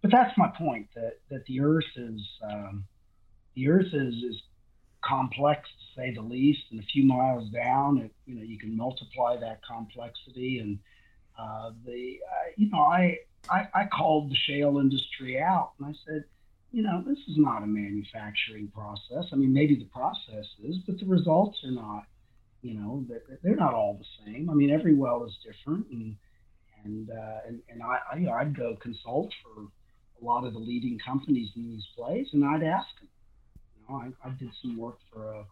but 0.05 0.11
that's 0.11 0.37
my 0.37 0.49
point 0.59 0.87
that 0.95 1.15
that 1.31 1.47
the 1.47 1.61
Earth 1.61 1.97
is 1.97 2.21
um, 2.43 2.85
the 3.57 3.71
Earth 3.71 3.95
is 3.95 4.15
is 4.17 4.43
complex 5.03 5.69
to 5.69 6.01
say 6.01 6.15
the 6.15 6.21
least. 6.21 6.61
And 6.71 6.79
a 6.79 6.83
few 6.83 7.07
miles 7.07 7.49
down, 7.49 7.99
it, 7.99 8.13
you 8.27 8.35
know, 8.35 8.43
you 8.43 8.59
can 8.59 8.77
multiply 8.77 9.39
that 9.39 9.61
complexity. 9.67 10.59
And 10.59 10.79
uh, 11.39 11.71
the, 11.85 12.19
uh, 12.31 12.51
you 12.57 12.71
know, 12.71 12.81
I, 12.81 13.19
I, 13.51 13.69
I 13.75 13.87
called 13.87 14.31
the 14.31 14.37
shale 14.47 14.79
industry 14.79 15.41
out, 15.41 15.73
and 15.79 15.89
I 15.89 15.95
said, 16.07 16.25
you 16.71 16.83
know, 16.83 17.03
this 17.07 17.19
is 17.19 17.37
not 17.39 17.63
a 17.63 17.67
manufacturing 17.67 18.69
process. 18.69 19.31
I 19.33 19.37
mean, 19.37 19.53
maybe 19.53 19.77
the 19.77 19.87
process 19.87 20.47
is, 20.63 20.77
but 20.87 20.99
the 20.99 21.07
results 21.07 21.59
are 21.65 21.71
not. 21.71 22.05
You 22.63 22.75
know, 22.75 23.05
they're, 23.09 23.39
they're 23.43 23.57
not 23.57 23.75
all 23.75 23.99
the 23.99 24.25
same. 24.25 24.51
I 24.51 24.55
mean, 24.55 24.71
every 24.71 24.95
well 24.95 25.25
is 25.25 25.37
different, 25.45 25.87
and 25.91 26.17
and 26.83 27.11
uh, 27.11 27.39
and, 27.47 27.61
and 27.69 27.83
I, 27.83 27.99
I 28.11 28.41
I'd 28.41 28.57
go 28.57 28.77
consult 28.77 29.33
for 29.43 29.67
a 30.21 30.25
lot 30.25 30.45
of 30.45 30.53
the 30.53 30.59
leading 30.59 30.99
companies 30.99 31.51
in 31.57 31.69
these 31.69 31.87
plays, 31.97 32.29
and 32.33 32.45
I'd 32.45 32.63
ask 32.63 32.89
them, 33.01 33.09
You 33.77 33.83
know, 33.89 34.03
I, 34.03 34.29
I 34.29 34.31
did 34.39 34.51
some 34.63 34.77
work 34.77 34.99
for 35.13 35.33
a 35.33 35.45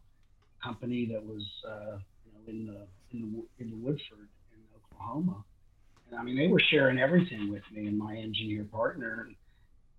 company 0.62 1.06
that 1.12 1.24
was, 1.24 1.42
uh, 1.68 1.98
you 2.24 2.32
know, 2.32 2.40
in 2.46 2.66
the 2.66 2.86
in 3.10 3.20
the 3.20 3.64
in 3.64 3.82
Woodford 3.82 4.28
in 4.54 4.60
Oklahoma, 4.76 5.44
And, 6.10 6.18
I 6.18 6.22
mean, 6.22 6.36
they 6.36 6.48
were 6.48 6.60
sharing 6.60 6.98
everything 6.98 7.50
with 7.50 7.62
me 7.72 7.86
and 7.86 7.98
my 7.98 8.16
engineer 8.16 8.64
partner. 8.64 9.26
And, 9.26 9.36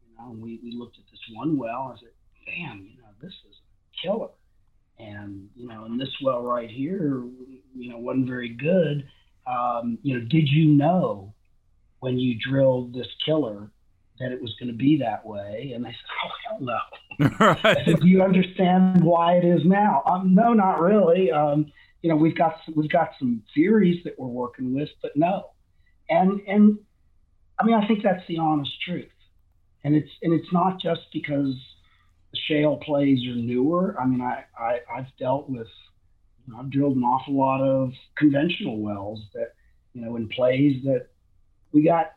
you 0.08 0.18
know, 0.18 0.32
and 0.32 0.42
we, 0.42 0.60
we 0.64 0.72
looked 0.72 0.98
at 0.98 1.06
this 1.12 1.20
one 1.36 1.58
well. 1.58 1.94
I 1.96 2.00
said, 2.00 2.10
damn, 2.46 2.80
you 2.82 3.02
know, 3.02 3.10
this 3.22 3.34
is 3.50 3.56
a 3.58 4.08
killer. 4.08 4.30
And, 5.00 5.50
you 5.56 5.68
know, 5.68 5.86
and 5.86 6.00
this 6.00 6.14
well 6.24 6.44
right 6.44 6.70
here, 6.70 7.24
you 7.76 7.90
know, 7.90 7.98
wasn't 7.98 8.28
very 8.28 8.50
good. 8.50 9.08
Um, 9.46 9.98
you 10.04 10.18
know, 10.18 10.26
did 10.26 10.48
you 10.48 10.70
know 10.70 11.34
when 12.00 12.20
you 12.20 12.36
drilled 12.40 12.94
this 12.94 13.08
killer 13.26 13.70
that 14.24 14.32
it 14.32 14.42
was 14.42 14.56
going 14.60 14.72
to 14.72 14.78
be 14.78 14.98
that 14.98 15.26
way? 15.26 15.74
And 15.76 15.84
they 15.84 15.90
said, 15.90 16.10
oh, 16.24 16.30
hell 16.48 16.60
no. 16.62 17.46
right. 17.46 17.66
I 17.66 17.86
said, 17.86 18.00
do 18.00 18.08
you 18.08 18.24
understand 18.24 19.04
why 19.04 19.36
it 19.36 19.44
is 19.44 19.62
now? 19.66 20.02
Um, 20.06 20.34
no, 20.34 20.54
not 20.54 20.80
really. 20.80 21.32
Um, 21.32 21.72
you 22.02 22.10
know, 22.10 22.16
we've 22.16 22.38
got 22.38 22.56
we've 22.76 22.92
got 22.92 23.12
some 23.20 23.44
theories 23.54 24.04
that 24.04 24.18
we're 24.18 24.28
working 24.28 24.74
with, 24.74 24.90
but 25.02 25.12
no. 25.16 25.52
And 26.10 26.42
and 26.48 26.78
I 27.60 27.66
mean, 27.66 27.76
I 27.76 27.88
think 27.88 28.04
that's 28.04 28.26
the 28.28 28.38
honest 28.38 28.72
truth. 28.82 29.10
And 29.84 29.96
it's 29.96 30.10
and 30.22 30.34
it's 30.34 30.52
not 30.52 30.82
just 30.82 31.02
because 31.14 31.56
the 32.32 32.40
shale 32.48 32.78
plays 32.78 33.20
are 33.28 33.36
newer. 33.36 33.96
I 34.00 34.06
mean, 34.06 34.22
I, 34.22 34.44
I 34.58 34.80
I've 34.94 35.16
dealt 35.20 35.50
with 35.50 35.68
you 36.46 36.54
know, 36.54 36.60
I've 36.60 36.70
drilled 36.70 36.98
an 36.98 37.04
awful 37.04 37.38
lot 37.38 37.62
of 37.62 37.92
conventional 38.18 38.82
wells 38.82 39.20
that 39.34 39.54
you 39.94 40.02
know 40.02 40.16
in 40.16 40.28
plays 40.30 40.84
that 40.84 41.08
we 41.72 41.84
got 41.84 42.14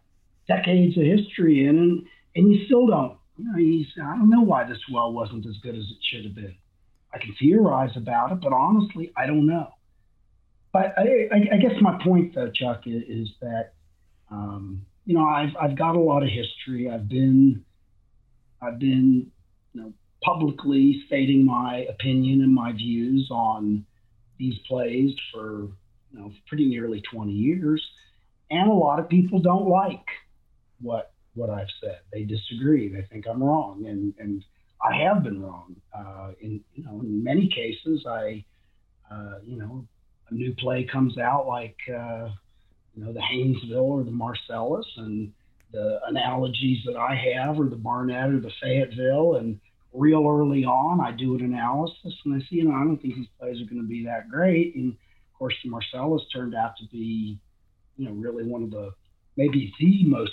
decades 0.49 0.97
of 0.97 1.05
history 1.05 1.67
in, 1.67 1.79
and 1.79 2.07
and 2.35 2.53
you 2.53 2.65
still 2.67 2.87
don't. 2.87 3.19
You 3.39 3.85
know, 3.97 4.05
I 4.05 4.17
don't 4.17 4.31
know 4.31 4.43
why 4.43 4.65
this 4.65 4.79
well 4.93 5.13
wasn't 5.13 5.47
as 5.47 5.57
good 5.63 5.75
as 5.75 5.85
it 5.85 5.99
should 6.03 6.25
have 6.25 6.35
been. 6.35 6.57
I 7.13 7.19
can 7.19 7.35
theorize 7.41 7.97
about 7.97 8.33
it, 8.33 8.41
but 8.41 8.53
honestly, 8.53 9.13
I 9.17 9.27
don't 9.27 9.47
know. 9.47 9.69
But 10.73 10.95
I, 10.99 11.29
I, 11.33 11.37
I 11.55 11.57
guess 11.59 11.73
my 11.81 11.99
point, 12.05 12.35
though, 12.35 12.51
Chuck, 12.51 12.83
is, 12.87 13.03
is 13.09 13.29
that 13.41 13.73
um, 14.31 14.85
you 15.05 15.15
know 15.15 15.25
I've 15.25 15.57
I've 15.61 15.79
got 15.79 15.97
a 15.97 16.01
lot 16.01 16.23
of 16.23 16.29
history. 16.29 16.91
I've 16.91 17.09
been 17.09 17.65
I've 18.61 18.79
been 18.79 19.31
you 19.73 19.81
know 19.81 19.93
publicly 20.23 21.03
stating 21.07 21.45
my 21.45 21.87
opinion 21.89 22.43
and 22.43 22.53
my 22.53 22.73
views 22.73 23.29
on 23.31 23.87
these 24.39 24.59
plays 24.69 25.15
for 25.33 25.69
you 26.13 26.19
know 26.19 26.33
pretty 26.49 26.67
nearly 26.67 27.03
20 27.11 27.33
years, 27.33 27.83
and 28.51 28.69
a 28.71 28.75
lot 28.75 28.99
of 28.99 29.09
people 29.09 29.39
don't 29.39 29.69
like 29.69 30.07
what 30.81 31.12
what 31.35 31.51
I've 31.51 31.69
said. 31.81 32.01
They 32.12 32.25
disagree. 32.25 32.89
They 32.89 33.03
think 33.03 33.27
I'm 33.29 33.43
wrong, 33.43 33.87
and 33.87 34.15
and 34.19 34.45
I 34.83 35.03
have 35.03 35.23
been 35.23 35.43
wrong. 35.43 35.77
Uh, 35.97 36.33
in 36.41 36.62
you 36.75 36.85
know 36.85 37.01
in 37.01 37.23
many 37.23 37.49
cases, 37.49 38.05
I 38.09 38.45
uh, 39.11 39.39
you 39.45 39.59
know 39.59 39.87
a 40.31 40.35
new 40.35 40.55
play 40.55 40.85
comes 40.85 41.19
out 41.19 41.47
like 41.47 41.77
uh, 41.89 42.31
you 42.95 43.05
know 43.05 43.12
the 43.12 43.21
Haynesville 43.21 43.83
or 43.83 44.05
the 44.05 44.11
Marcellus, 44.11 44.87
and 44.97 45.33
the 45.73 46.01
analogies 46.07 46.79
that 46.87 46.97
I 46.97 47.15
have 47.35 47.61
are 47.61 47.69
the 47.69 47.77
Barnett 47.77 48.31
or 48.31 48.41
the 48.41 48.53
Fayetteville, 48.62 49.37
and 49.37 49.61
real 49.93 50.29
early 50.29 50.65
on 50.65 51.01
I 51.01 51.11
do 51.12 51.35
an 51.37 51.43
analysis 51.43 52.15
and 52.25 52.35
I 52.35 52.39
see 52.41 52.57
you 52.57 52.65
know 52.65 52.75
I 52.75 52.85
don't 52.85 53.01
think 53.01 53.15
these 53.15 53.29
plays 53.39 53.61
are 53.61 53.65
going 53.65 53.81
to 53.81 53.89
be 53.89 54.05
that 54.05 54.29
great, 54.31 54.75
and 54.75 54.93
of 54.93 55.39
course 55.39 55.55
the 55.62 55.71
Marcellus 55.71 56.23
turned 56.33 56.55
out 56.55 56.77
to 56.79 56.87
be 56.91 57.39
you 57.97 58.07
know 58.07 58.12
really 58.12 58.45
one 58.45 58.62
of 58.62 58.71
the 58.71 58.93
maybe 59.37 59.72
the 59.79 60.05
most 60.05 60.33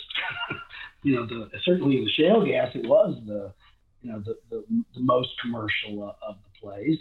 you 1.04 1.16
know 1.16 1.26
the 1.26 1.50
certainly 1.64 1.98
in 1.98 2.06
the 2.06 2.12
shale 2.12 2.46
gas 2.46 2.72
it 2.76 2.88
was 2.88 3.16
the 3.26 3.54
you 4.02 4.12
know 4.12 4.20
the 4.20 4.38
the, 4.50 4.64
the 4.96 5.02
most 5.02 5.30
commercial 5.42 6.16
of 6.26 6.36
the 6.44 6.60
plays. 6.60 6.98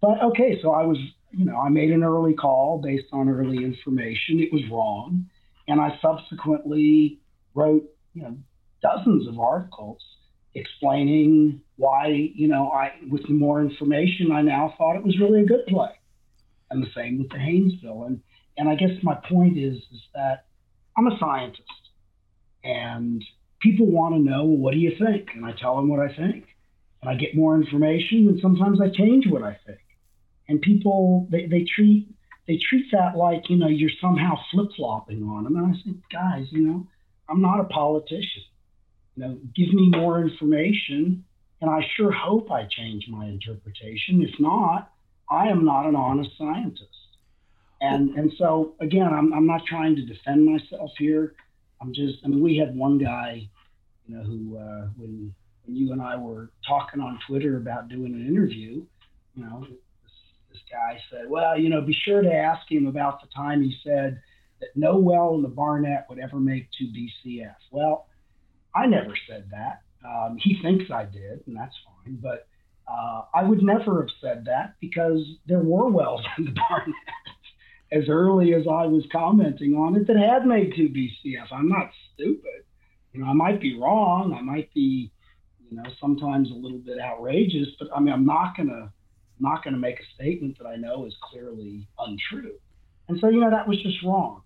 But 0.00 0.22
okay, 0.22 0.58
so 0.60 0.72
I 0.72 0.84
was 0.84 0.98
you 1.32 1.46
know, 1.46 1.56
I 1.56 1.68
made 1.70 1.90
an 1.90 2.04
early 2.04 2.34
call 2.34 2.80
based 2.82 3.06
on 3.12 3.28
early 3.28 3.64
information. 3.64 4.40
It 4.40 4.52
was 4.52 4.62
wrong. 4.70 5.26
And 5.66 5.80
I 5.80 5.98
subsequently 6.02 7.20
wrote, 7.54 7.84
you 8.14 8.22
know, 8.22 8.36
dozens 8.82 9.26
of 9.26 9.38
articles 9.38 10.02
explaining 10.54 11.62
why, 11.76 12.08
you 12.34 12.48
know, 12.48 12.70
I, 12.70 12.92
with 13.10 13.28
more 13.30 13.62
information, 13.62 14.30
I 14.32 14.42
now 14.42 14.74
thought 14.76 14.96
it 14.96 15.04
was 15.04 15.18
really 15.18 15.42
a 15.42 15.46
good 15.46 15.66
play. 15.66 15.90
And 16.70 16.82
the 16.82 16.90
same 16.94 17.18
with 17.18 17.30
the 17.30 17.36
Haynesville. 17.36 18.06
And, 18.06 18.20
and 18.58 18.68
I 18.68 18.74
guess 18.74 18.90
my 19.02 19.16
point 19.28 19.56
is, 19.56 19.76
is 19.76 20.00
that 20.14 20.44
I'm 20.96 21.06
a 21.06 21.18
scientist 21.18 21.62
and 22.64 23.24
people 23.60 23.86
want 23.86 24.14
to 24.14 24.20
know, 24.20 24.44
well, 24.44 24.56
what 24.56 24.72
do 24.72 24.78
you 24.78 24.92
think? 24.98 25.30
And 25.34 25.44
I 25.44 25.52
tell 25.52 25.76
them 25.76 25.88
what 25.88 26.00
I 26.00 26.08
think. 26.08 26.46
And 27.00 27.10
I 27.10 27.14
get 27.14 27.34
more 27.34 27.56
information 27.56 28.28
and 28.28 28.40
sometimes 28.40 28.80
I 28.80 28.88
change 28.88 29.26
what 29.26 29.42
I 29.42 29.58
think 29.66 29.78
and 30.48 30.60
people 30.60 31.26
they, 31.30 31.46
they 31.46 31.64
treat 31.64 32.08
they 32.46 32.58
treat 32.58 32.90
that 32.92 33.16
like 33.16 33.48
you 33.48 33.56
know 33.56 33.68
you're 33.68 33.90
somehow 34.00 34.34
flip 34.50 34.68
flopping 34.76 35.22
on 35.22 35.44
them. 35.44 35.56
And 35.56 35.74
I 35.74 35.78
said, 35.82 36.02
guys, 36.12 36.46
you 36.50 36.66
know, 36.66 36.86
I'm 37.28 37.40
not 37.40 37.60
a 37.60 37.64
politician. 37.64 38.42
You 39.16 39.22
know, 39.24 39.38
give 39.54 39.72
me 39.72 39.88
more 39.88 40.20
information, 40.20 41.24
and 41.60 41.70
I 41.70 41.86
sure 41.96 42.10
hope 42.10 42.50
I 42.50 42.66
change 42.68 43.06
my 43.08 43.26
interpretation. 43.26 44.22
If 44.22 44.38
not, 44.40 44.90
I 45.30 45.48
am 45.48 45.64
not 45.64 45.86
an 45.86 45.96
honest 45.96 46.30
scientist. 46.36 46.88
And 47.82 48.10
and 48.16 48.32
so 48.38 48.74
again, 48.80 49.08
I'm 49.12 49.32
I'm 49.34 49.46
not 49.46 49.62
trying 49.66 49.96
to 49.96 50.06
defend 50.06 50.46
myself 50.46 50.92
here. 50.98 51.34
I'm 51.80 51.92
just 51.92 52.18
I 52.24 52.28
mean 52.28 52.40
we 52.40 52.56
had 52.56 52.76
one 52.76 52.96
guy, 52.96 53.48
you 54.06 54.16
know, 54.16 54.22
who 54.22 54.56
uh, 54.56 54.88
when 54.96 55.34
when 55.64 55.76
you 55.76 55.92
and 55.92 56.00
I 56.00 56.16
were 56.16 56.50
talking 56.66 57.00
on 57.00 57.18
Twitter 57.26 57.56
about 57.56 57.88
doing 57.88 58.14
an 58.14 58.26
interview, 58.26 58.84
you 59.34 59.44
know, 59.44 59.66
this 60.50 60.60
guy 60.70 60.98
said, 61.10 61.28
well, 61.28 61.58
you 61.58 61.70
know, 61.70 61.80
be 61.80 61.96
sure 62.04 62.22
to 62.22 62.32
ask 62.32 62.70
him 62.70 62.86
about 62.86 63.20
the 63.20 63.28
time 63.34 63.62
he 63.62 63.74
said 63.84 64.20
that 64.60 64.68
no 64.76 64.96
well 64.96 65.34
in 65.34 65.42
the 65.42 65.48
Barnett 65.48 66.06
would 66.08 66.20
ever 66.20 66.38
make 66.38 66.68
2 66.78 66.86
BCF. 66.86 67.54
Well, 67.72 68.06
I 68.74 68.86
never 68.86 69.14
said 69.28 69.50
that. 69.50 69.82
Um, 70.06 70.36
he 70.38 70.60
thinks 70.62 70.90
I 70.90 71.04
did, 71.04 71.42
and 71.46 71.56
that's 71.56 71.74
fine. 71.84 72.18
But 72.22 72.46
uh, 72.86 73.22
I 73.34 73.42
would 73.42 73.62
never 73.62 74.02
have 74.02 74.10
said 74.20 74.44
that 74.46 74.74
because 74.80 75.20
there 75.46 75.60
were 75.60 75.88
wells 75.88 76.24
in 76.38 76.44
the 76.44 76.52
Barnett 76.52 76.94
as 77.92 78.08
early 78.08 78.54
as 78.54 78.62
I 78.66 78.86
was 78.86 79.04
commenting 79.12 79.74
on 79.74 79.96
it 79.96 80.06
that 80.06 80.16
had 80.16 80.46
made 80.46 80.74
2 80.74 80.88
BCF. 80.88 81.46
I'm 81.52 81.68
not 81.68 81.90
stupid. 82.14 82.64
You 83.12 83.20
know, 83.20 83.26
I 83.26 83.34
might 83.34 83.60
be 83.60 83.78
wrong. 83.78 84.34
I 84.36 84.40
might 84.40 84.72
be, 84.72 85.12
you 85.68 85.76
know, 85.76 85.84
sometimes 86.00 86.50
a 86.50 86.54
little 86.54 86.78
bit 86.78 86.98
outrageous, 86.98 87.68
but 87.78 87.88
I 87.94 88.00
mean, 88.00 88.14
I'm 88.14 88.24
not 88.24 88.56
going 88.56 88.70
to 88.70 88.90
not 89.38 89.62
to 89.64 89.72
make 89.72 89.98
a 90.00 90.04
statement 90.14 90.56
that 90.58 90.66
I 90.66 90.76
know 90.76 91.04
is 91.04 91.14
clearly 91.20 91.86
untrue. 91.98 92.54
And 93.08 93.18
so, 93.20 93.28
you 93.28 93.40
know, 93.40 93.50
that 93.50 93.68
was 93.68 93.82
just 93.82 94.02
wrong. 94.04 94.42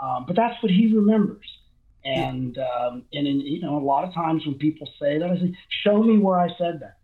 Um, 0.00 0.24
but 0.26 0.36
that's 0.36 0.60
what 0.62 0.72
he 0.72 0.92
remembers. 0.94 1.46
And 2.04 2.58
um, 2.58 3.04
and 3.12 3.26
in, 3.26 3.40
you 3.40 3.60
know, 3.60 3.78
a 3.78 3.84
lot 3.84 4.04
of 4.04 4.14
times 4.14 4.44
when 4.46 4.56
people 4.56 4.88
say 5.00 5.18
that, 5.18 5.30
I 5.30 5.36
say, 5.36 5.56
show 5.84 6.02
me 6.02 6.18
where 6.18 6.40
I 6.40 6.48
said 6.58 6.80
that. 6.80 6.96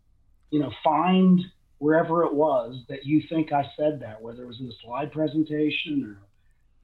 You 0.50 0.60
know, 0.60 0.72
find 0.82 1.40
wherever 1.78 2.24
it 2.24 2.34
was 2.34 2.82
that 2.88 3.04
you 3.04 3.22
think 3.28 3.52
I 3.52 3.70
said 3.76 4.00
that, 4.00 4.22
whether 4.22 4.42
it 4.42 4.46
was 4.46 4.60
in 4.60 4.68
a 4.68 4.84
slide 4.84 5.12
presentation 5.12 6.04
or 6.04 6.18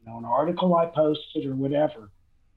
you 0.00 0.06
know 0.06 0.18
an 0.18 0.24
article 0.24 0.74
I 0.74 0.86
posted 0.86 1.46
or 1.46 1.54
whatever. 1.54 2.10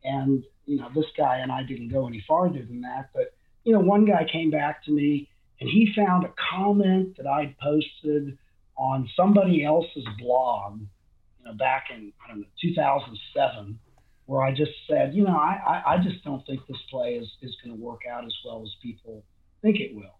And 0.04 0.44
you 0.66 0.78
know, 0.78 0.90
this 0.94 1.06
guy 1.18 1.38
and 1.38 1.52
I 1.52 1.64
didn't 1.64 1.90
go 1.90 2.08
any 2.08 2.24
farther 2.28 2.60
than 2.60 2.82
that, 2.82 3.10
but 3.14 3.34
you 3.64 3.74
know, 3.74 3.80
one 3.80 4.06
guy 4.06 4.28
came 4.32 4.52
back 4.52 4.84
to 4.86 4.92
me 4.92 5.30
and 5.60 5.70
he 5.70 5.94
found 5.96 6.26
a 6.26 6.34
comment 6.52 7.18
that 7.18 7.28
I'd 7.28 7.58
posted 7.58 8.38
on 8.78 9.10
somebody 9.16 9.64
else's 9.64 10.06
blog, 10.20 10.82
you 10.82 11.46
know, 11.46 11.54
back 11.54 11.86
in 11.94 12.12
I 12.24 12.30
don't 12.30 12.42
know 12.42 12.48
2007, 12.62 13.80
where 14.26 14.42
I 14.42 14.52
just 14.52 14.72
said, 14.88 15.14
you 15.14 15.24
know, 15.24 15.36
I, 15.36 15.58
I, 15.66 15.94
I 15.94 15.98
just 16.04 16.24
don't 16.24 16.46
think 16.46 16.62
this 16.68 16.78
play 16.90 17.14
is, 17.14 17.28
is 17.42 17.56
going 17.64 17.76
to 17.76 17.82
work 17.82 18.02
out 18.12 18.26
as 18.26 18.34
well 18.44 18.62
as 18.64 18.70
people 18.82 19.24
think 19.62 19.80
it 19.80 19.96
will. 19.96 20.20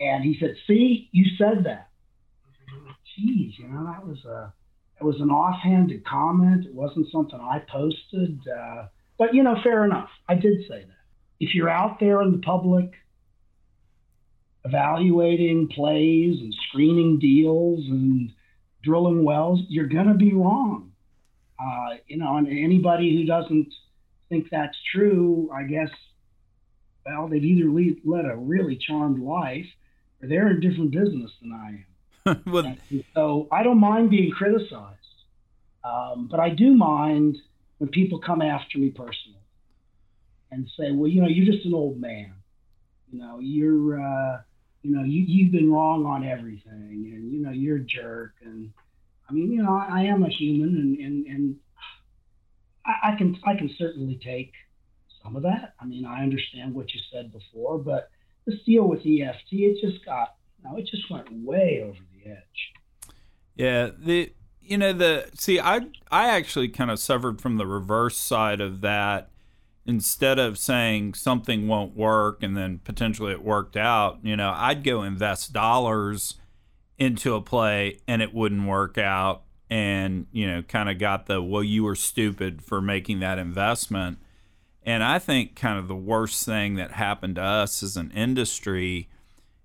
And 0.00 0.24
he 0.24 0.36
said, 0.38 0.54
see, 0.66 1.08
you 1.12 1.24
said 1.36 1.64
that. 1.64 1.88
Geez, 3.16 3.54
you 3.58 3.68
know, 3.68 3.84
that 3.84 4.06
was 4.06 4.24
a 4.24 4.52
it 5.00 5.04
was 5.04 5.20
an 5.20 5.30
offhanded 5.30 6.04
comment. 6.04 6.66
It 6.66 6.74
wasn't 6.74 7.10
something 7.12 7.38
I 7.40 7.60
posted. 7.70 8.40
Uh, 8.48 8.86
but 9.16 9.34
you 9.34 9.42
know, 9.42 9.56
fair 9.62 9.84
enough. 9.84 10.10
I 10.28 10.34
did 10.34 10.62
say 10.68 10.80
that. 10.80 10.96
If 11.40 11.54
you're 11.54 11.68
out 11.68 12.00
there 12.00 12.20
in 12.22 12.32
the 12.32 12.38
public 12.38 12.92
evaluating 14.64 15.68
plays 15.68 16.40
and 16.40 16.54
screening 16.68 17.18
deals 17.18 17.84
and 17.86 18.32
drilling 18.82 19.24
wells, 19.24 19.60
you're 19.68 19.86
going 19.86 20.08
to 20.08 20.14
be 20.14 20.32
wrong. 20.32 20.92
Uh, 21.60 21.96
you 22.06 22.16
know, 22.16 22.36
and 22.36 22.46
anybody 22.46 23.16
who 23.16 23.24
doesn't 23.24 23.72
think 24.28 24.48
that's 24.50 24.76
true, 24.94 25.50
I 25.52 25.64
guess, 25.64 25.90
well, 27.04 27.28
they've 27.28 27.42
either 27.42 27.70
lead, 27.70 28.00
led 28.04 28.26
a 28.26 28.36
really 28.36 28.76
charmed 28.76 29.22
life 29.22 29.66
they're 30.20 30.50
in 30.50 30.60
different 30.60 30.90
business 30.90 31.30
than 31.40 31.52
I 31.52 32.30
am. 32.30 32.42
well, 32.46 32.76
so 33.14 33.48
I 33.50 33.62
don't 33.62 33.78
mind 33.78 34.10
being 34.10 34.30
criticized, 34.30 34.98
um, 35.84 36.28
but 36.30 36.40
I 36.40 36.50
do 36.50 36.74
mind 36.74 37.38
when 37.78 37.90
people 37.90 38.18
come 38.18 38.42
after 38.42 38.78
me 38.78 38.90
personally 38.90 39.38
and 40.50 40.68
say, 40.78 40.92
well, 40.92 41.08
you 41.08 41.22
know, 41.22 41.28
you're 41.28 41.50
just 41.50 41.64
an 41.66 41.74
old 41.74 42.00
man. 42.00 42.32
You 43.10 43.20
know, 43.20 43.38
you're, 43.40 44.00
uh, 44.00 44.40
you 44.82 44.94
know, 44.94 45.04
you, 45.04 45.24
you've 45.26 45.52
been 45.52 45.72
wrong 45.72 46.04
on 46.04 46.24
everything 46.24 47.12
and, 47.14 47.32
you 47.32 47.40
know, 47.40 47.50
you're 47.50 47.76
a 47.76 47.80
jerk. 47.80 48.34
And 48.44 48.72
I 49.28 49.32
mean, 49.32 49.52
you 49.52 49.62
know, 49.62 49.74
I, 49.74 50.00
I 50.00 50.02
am 50.04 50.22
a 50.24 50.28
human 50.28 50.76
and, 50.76 50.98
and, 50.98 51.26
and 51.26 51.56
I, 52.84 53.12
I 53.12 53.16
can 53.16 53.38
I 53.46 53.54
can 53.54 53.70
certainly 53.78 54.20
take 54.22 54.52
some 55.22 55.36
of 55.36 55.42
that. 55.42 55.74
I 55.80 55.84
mean, 55.84 56.04
I 56.04 56.22
understand 56.22 56.74
what 56.74 56.92
you 56.92 57.00
said 57.12 57.32
before, 57.32 57.78
but 57.78 58.10
this 58.48 58.62
deal 58.64 58.84
with 58.84 59.00
EFT, 59.00 59.52
it 59.52 59.80
just 59.80 60.04
got, 60.04 60.36
you 60.58 60.68
know, 60.68 60.76
it 60.76 60.86
just 60.86 61.10
went 61.10 61.26
way 61.44 61.82
over 61.84 61.98
the 62.14 62.30
edge. 62.30 62.72
Yeah, 63.54 63.90
the 63.96 64.32
you 64.60 64.78
know 64.78 64.92
the 64.92 65.28
see, 65.34 65.58
I 65.58 65.80
I 66.10 66.30
actually 66.30 66.68
kind 66.68 66.90
of 66.90 66.98
suffered 66.98 67.40
from 67.40 67.56
the 67.56 67.66
reverse 67.66 68.16
side 68.16 68.60
of 68.60 68.80
that. 68.82 69.30
Instead 69.86 70.38
of 70.38 70.58
saying 70.58 71.14
something 71.14 71.66
won't 71.66 71.96
work 71.96 72.42
and 72.42 72.54
then 72.54 72.78
potentially 72.84 73.32
it 73.32 73.42
worked 73.42 73.74
out, 73.74 74.18
you 74.22 74.36
know, 74.36 74.52
I'd 74.54 74.84
go 74.84 75.02
invest 75.02 75.54
dollars 75.54 76.34
into 76.98 77.34
a 77.34 77.40
play 77.40 77.98
and 78.06 78.20
it 78.20 78.34
wouldn't 78.34 78.68
work 78.68 78.98
out 78.98 79.44
and 79.70 80.26
you 80.32 80.46
know 80.46 80.62
kind 80.62 80.88
of 80.88 80.98
got 80.98 81.26
the 81.26 81.42
well 81.42 81.62
you 81.62 81.84
were 81.84 81.94
stupid 81.94 82.62
for 82.62 82.80
making 82.80 83.20
that 83.20 83.38
investment 83.38 84.18
and 84.82 85.02
I 85.02 85.18
think 85.18 85.56
kind 85.56 85.78
of 85.78 85.88
the 85.88 85.96
worst 85.96 86.44
thing 86.44 86.76
that 86.76 86.92
happened 86.92 87.36
to 87.36 87.42
us 87.42 87.82
as 87.82 87.96
an 87.96 88.10
industry 88.12 89.08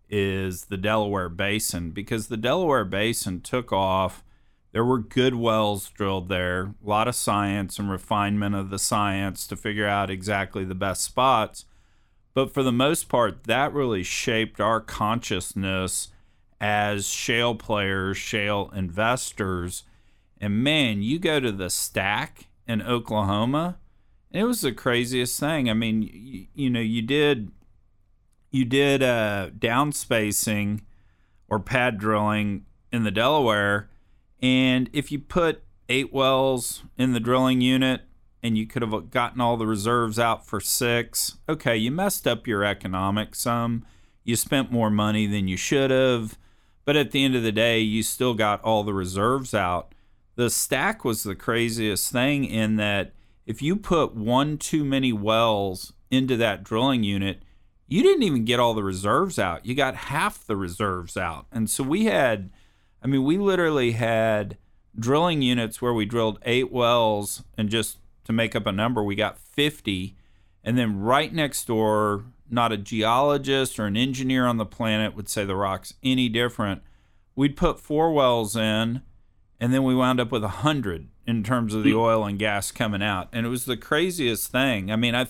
is 0.10 0.66
the 0.66 0.78
Delaware 0.78 1.30
Basin 1.30 1.92
because 1.92 2.28
the 2.28 2.38
Delaware 2.38 2.86
Basin 2.86 3.42
took 3.42 3.72
off. 3.72 4.24
There 4.72 4.86
were 4.86 5.00
good 5.00 5.36
wells 5.36 5.90
drilled 5.90 6.30
there, 6.30 6.74
a 6.84 6.90
lot 6.90 7.08
of 7.08 7.16
science 7.16 7.80
and 7.80 7.90
refinement 7.90 8.56
of 8.56 8.70
the 8.70 8.80
science 8.80 9.48
to 9.48 9.56
figure 9.56 9.88
out 9.88 10.10
exactly 10.10 10.66
the 10.66 10.76
best 10.76 11.04
spots. 11.04 11.66
But 12.34 12.54
for 12.54 12.64
the 12.64 12.72
most 12.72 13.10
part, 13.10 13.44
that 13.46 13.74
really 13.74 14.04
shaped 14.04 14.60
our 14.60 14.82
consciousness 14.82 16.10
as 16.60 17.08
shale 17.08 17.56
players, 17.56 18.18
shale 18.18 18.72
investors. 18.76 19.84
And 20.40 20.64
man, 20.64 21.02
you 21.02 21.20
go 21.20 21.40
to 21.40 21.52
the 21.52 21.70
stack 21.70 22.48
in 22.68 22.82
Oklahoma, 22.82 23.78
it 24.34 24.44
was 24.44 24.62
the 24.62 24.72
craziest 24.72 25.40
thing. 25.40 25.70
I 25.70 25.74
mean, 25.74 26.10
you, 26.12 26.48
you 26.56 26.70
know, 26.70 26.80
you 26.80 27.02
did 27.02 27.52
you 28.52 28.66
did 28.66 29.02
uh, 29.02 29.52
down 29.58 29.92
spacing 29.92 30.82
or 31.48 31.60
pad 31.60 31.98
drilling 31.98 32.66
in 32.92 33.04
the 33.04 33.12
Delaware, 33.12 33.90
and 34.42 34.90
if 34.92 35.12
you 35.12 35.20
put 35.20 35.64
eight 35.88 36.12
wells 36.12 36.84
in 36.98 37.14
the 37.14 37.20
drilling 37.20 37.62
unit 37.62 38.02
and 38.42 38.58
you 38.58 38.66
could 38.66 38.82
have 38.82 39.10
gotten 39.10 39.40
all 39.40 39.58
the 39.58 39.68
reserves 39.68 40.20
out 40.20 40.46
for 40.46 40.60
six, 40.60 41.38
okay, 41.48 41.78
you 41.78 41.92
messed 41.92 42.28
up 42.28 42.48
your 42.48 42.64
economics 42.64 43.40
some. 43.40 43.86
You 44.24 44.36
spent 44.36 44.72
more 44.72 44.90
money 44.90 45.28
than 45.28 45.48
you 45.48 45.58
should 45.58 45.92
have, 45.92 46.38
but 46.86 46.96
at 46.96 47.12
the 47.12 47.24
end 47.24 47.36
of 47.36 47.44
the 47.44 47.52
day, 47.52 47.80
you 47.80 48.04
still 48.04 48.34
got 48.34 48.64
all 48.64 48.84
the 48.84 48.94
reserves 48.94 49.54
out. 49.54 49.94
The 50.36 50.50
stack 50.50 51.06
was 51.06 51.24
the 51.24 51.36
craziest 51.36 52.12
thing 52.12 52.46
in 52.46 52.78
that 52.78 53.14
if 53.46 53.62
you 53.62 53.76
put 53.76 54.16
one 54.16 54.58
too 54.58 54.84
many 54.84 55.12
wells 55.12 55.94
into 56.10 56.38
that 56.38 56.64
drilling 56.64 57.04
unit, 57.04 57.44
you 57.88 58.02
didn't 58.02 58.24
even 58.24 58.46
get 58.46 58.60
all 58.60 58.74
the 58.74 58.84
reserves 58.84 59.38
out. 59.38 59.66
You 59.66 59.76
got 59.76 59.96
half 59.96 60.46
the 60.46 60.56
reserves 60.56 61.18
out. 61.18 61.46
And 61.52 61.70
so 61.70 61.84
we 61.84 62.06
had, 62.06 62.50
I 63.04 63.08
mean, 63.08 63.24
we 63.24 63.38
literally 63.38 63.92
had 63.92 64.58
drilling 64.98 65.42
units 65.42 65.82
where 65.82 65.94
we 65.94 66.06
drilled 66.06 66.40
eight 66.44 66.72
wells 66.72 67.44
and 67.58 67.70
just 67.70 67.98
to 68.26 68.32
make 68.34 68.56
up 68.56 68.66
a 68.66 68.72
number, 68.72 69.04
we 69.04 69.16
got 69.16 69.38
50. 69.38 70.16
And 70.64 70.78
then 70.78 71.00
right 71.00 71.34
next 71.34 71.68
door, 71.68 72.26
not 72.50 72.72
a 72.72 72.78
geologist 72.78 73.80
or 73.80 73.86
an 73.86 73.98
engineer 73.98 74.46
on 74.46 74.58
the 74.58 74.66
planet 74.66 75.16
would 75.16 75.28
say 75.28 75.44
the 75.44 75.56
rock's 75.56 75.94
any 76.04 76.30
different. 76.30 76.82
We'd 77.36 77.58
put 77.58 77.80
four 77.80 78.14
wells 78.14 78.56
in, 78.56 79.02
and 79.60 79.74
then 79.74 79.84
we 79.84 79.96
wound 79.96 80.20
up 80.20 80.32
with 80.32 80.44
a 80.44 80.50
hundred 80.50 81.10
in 81.26 81.44
terms 81.44 81.74
of 81.74 81.84
the 81.84 81.94
oil 81.94 82.26
and 82.26 82.38
gas 82.38 82.72
coming 82.72 83.02
out, 83.02 83.30
and 83.32 83.46
it 83.46 83.50
was 83.50 83.66
the 83.66 83.78
craziest 83.78 84.52
thing. 84.52 84.92
I 84.92 84.96
mean, 84.96 85.16
I, 85.16 85.28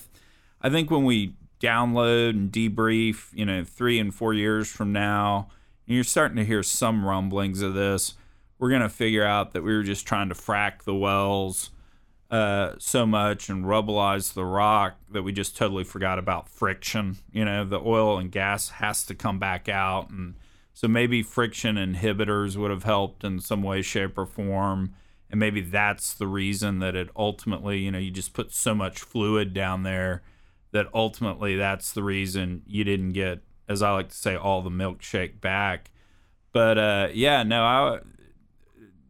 I 0.60 0.70
think 0.70 0.90
when 0.90 1.04
we 1.04 1.34
download 1.60 2.30
and 2.30 2.50
debrief, 2.52 3.28
you 3.32 3.46
know, 3.46 3.64
three 3.64 3.98
and 3.98 4.14
four 4.14 4.34
years 4.34 4.70
from 4.70 4.92
now, 4.92 5.48
and 5.86 5.94
you're 5.94 6.04
starting 6.04 6.36
to 6.36 6.44
hear 6.44 6.62
some 6.62 7.04
rumblings 7.04 7.62
of 7.62 7.74
this. 7.74 8.14
We're 8.58 8.70
gonna 8.70 8.88
figure 8.88 9.24
out 9.24 9.52
that 9.52 9.62
we 9.62 9.74
were 9.74 9.82
just 9.82 10.06
trying 10.06 10.28
to 10.28 10.34
frack 10.34 10.84
the 10.84 10.94
wells 10.94 11.70
uh, 12.30 12.74
so 12.78 13.06
much 13.06 13.48
and 13.48 13.64
rubbleize 13.64 14.34
the 14.34 14.44
rock 14.44 14.96
that 15.10 15.22
we 15.22 15.32
just 15.32 15.56
totally 15.56 15.84
forgot 15.84 16.18
about 16.18 16.48
friction. 16.48 17.16
You 17.32 17.44
know, 17.44 17.64
the 17.64 17.80
oil 17.80 18.18
and 18.18 18.30
gas 18.30 18.70
has 18.70 19.04
to 19.06 19.14
come 19.14 19.38
back 19.38 19.68
out, 19.68 20.10
and 20.10 20.34
so 20.72 20.88
maybe 20.88 21.22
friction 21.22 21.76
inhibitors 21.76 22.56
would 22.56 22.70
have 22.70 22.84
helped 22.84 23.24
in 23.24 23.40
some 23.40 23.62
way, 23.62 23.82
shape, 23.82 24.18
or 24.18 24.26
form 24.26 24.94
and 25.34 25.40
maybe 25.40 25.60
that's 25.60 26.14
the 26.14 26.28
reason 26.28 26.78
that 26.78 26.94
it 26.94 27.08
ultimately 27.16 27.78
you 27.78 27.90
know 27.90 27.98
you 27.98 28.12
just 28.12 28.32
put 28.32 28.52
so 28.52 28.72
much 28.72 29.00
fluid 29.00 29.52
down 29.52 29.82
there 29.82 30.22
that 30.70 30.86
ultimately 30.94 31.56
that's 31.56 31.90
the 31.90 32.04
reason 32.04 32.62
you 32.68 32.84
didn't 32.84 33.10
get 33.14 33.40
as 33.68 33.82
i 33.82 33.90
like 33.90 34.08
to 34.08 34.14
say 34.14 34.36
all 34.36 34.62
the 34.62 34.70
milkshake 34.70 35.40
back. 35.40 35.90
But 36.52 36.78
uh, 36.78 37.08
yeah 37.12 37.42
no 37.42 37.64
i 37.64 37.98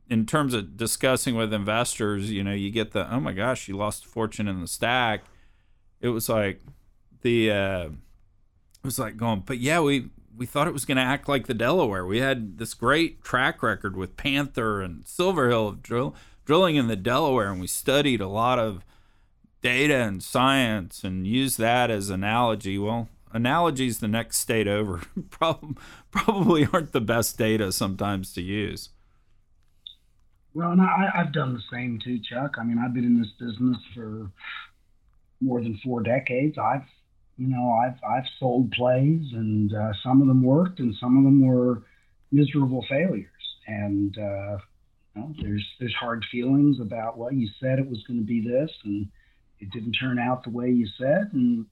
in 0.09 0.25
terms 0.25 0.55
of 0.55 0.79
discussing 0.79 1.35
with 1.35 1.53
investors 1.53 2.31
you 2.31 2.43
know 2.43 2.55
you 2.55 2.71
get 2.71 2.93
the 2.93 3.15
oh 3.15 3.21
my 3.21 3.35
gosh 3.35 3.69
you 3.69 3.77
lost 3.77 4.07
a 4.07 4.09
fortune 4.09 4.49
in 4.49 4.63
the 4.63 4.67
stack. 4.67 5.25
It 6.01 6.09
was 6.09 6.31
like 6.31 6.63
the 7.21 7.51
uh, 7.51 7.85
it 7.89 8.83
was 8.83 8.99
like 8.99 9.19
going 9.19 9.41
but 9.41 9.59
yeah 9.59 9.81
we 9.81 10.09
we 10.37 10.47
thought 10.47 10.67
it 10.67 10.73
was 10.73 10.85
going 10.85 10.97
to 10.97 11.03
act 11.03 11.29
like 11.29 11.47
the 11.47 11.55
Delaware. 11.55 12.05
We 12.05 12.19
had 12.19 12.59
this 12.59 12.75
great 12.75 13.23
track 13.23 13.63
record 13.63 13.97
with 13.97 14.17
Panther 14.17 14.83
and 14.83 15.05
Silverhill 15.05 15.81
drill, 15.81 16.15
drilling 16.45 16.77
in 16.77 16.89
the 16.89 16.97
Delaware, 16.97 17.51
and 17.51 17.61
we 17.61 17.67
studied 17.67 18.21
a 18.21 18.29
lot 18.29 18.59
of 18.59 18.85
data 19.61 19.97
and 19.97 20.23
science 20.23 21.05
and 21.05 21.27
used 21.27 21.59
that 21.59 21.91
as 21.91 22.11
analogy. 22.11 22.79
Well, 22.79 23.09
analogies 23.33 23.99
the 23.99 24.09
next 24.09 24.39
state 24.39 24.69
over 24.69 25.03
probably 25.31 25.77
probably 26.11 26.69
aren't 26.73 26.93
the 26.93 27.01
best 27.01 27.39
data 27.39 27.73
sometimes 27.73 28.33
to 28.35 28.43
use. 28.43 28.91
Well, 30.53 30.71
and 30.71 30.81
I, 30.81 31.11
I've 31.15 31.33
done 31.33 31.53
the 31.55 31.63
same 31.73 31.99
too, 32.03 32.21
Chuck. 32.21 32.57
I 32.59 32.65
mean, 32.65 32.79
I've 32.79 32.95
been 32.95 33.05
in 33.05 33.19
this 33.19 33.33
business 33.41 33.77
for 33.93 34.31
more 35.41 35.61
than 35.61 35.79
four 35.83 36.01
decades. 36.01 36.57
I've 36.59 36.85
you 37.37 37.49
know, 37.49 37.73
I've 37.73 37.99
I've 38.05 38.29
sold 38.39 38.71
plays, 38.73 39.33
and 39.33 39.73
uh, 39.75 39.93
some 40.03 40.21
of 40.21 40.29
them 40.29 40.43
worked, 40.43 40.79
and 40.79 40.95
some 41.01 41.19
of 41.19 41.25
them 41.25 41.47
were 41.47 41.83
miserable 42.31 42.85
failures. 42.89 43.29
And 43.67 44.17
uh, 44.17 44.59
you 45.15 45.17
know, 45.17 45.35
there's 45.41 45.67
there's 45.81 45.95
hard 45.95 46.25
feelings 46.31 46.79
about 46.81 47.19
well, 47.19 47.33
you 47.33 47.49
said 47.61 47.79
it 47.79 47.89
was 47.89 48.03
going 48.07 48.21
to 48.21 48.27
be 48.27 48.47
this, 48.47 48.71
and 48.85 49.09
it 49.59 49.71
didn't 49.73 49.93
turn 49.93 50.19
out 50.19 50.45
the 50.45 50.51
way 50.51 50.71
you 50.71 50.87
said, 50.99 51.31
and 51.33 51.67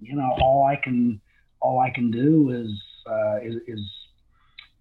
you 0.00 0.16
know, 0.16 0.36
all 0.40 0.66
I 0.66 0.76
can 0.76 1.20
all 1.60 1.80
I 1.80 1.90
can 1.90 2.10
do 2.10 2.50
is 2.50 2.70
uh, 3.10 3.36
is, 3.42 3.54
is 3.66 3.80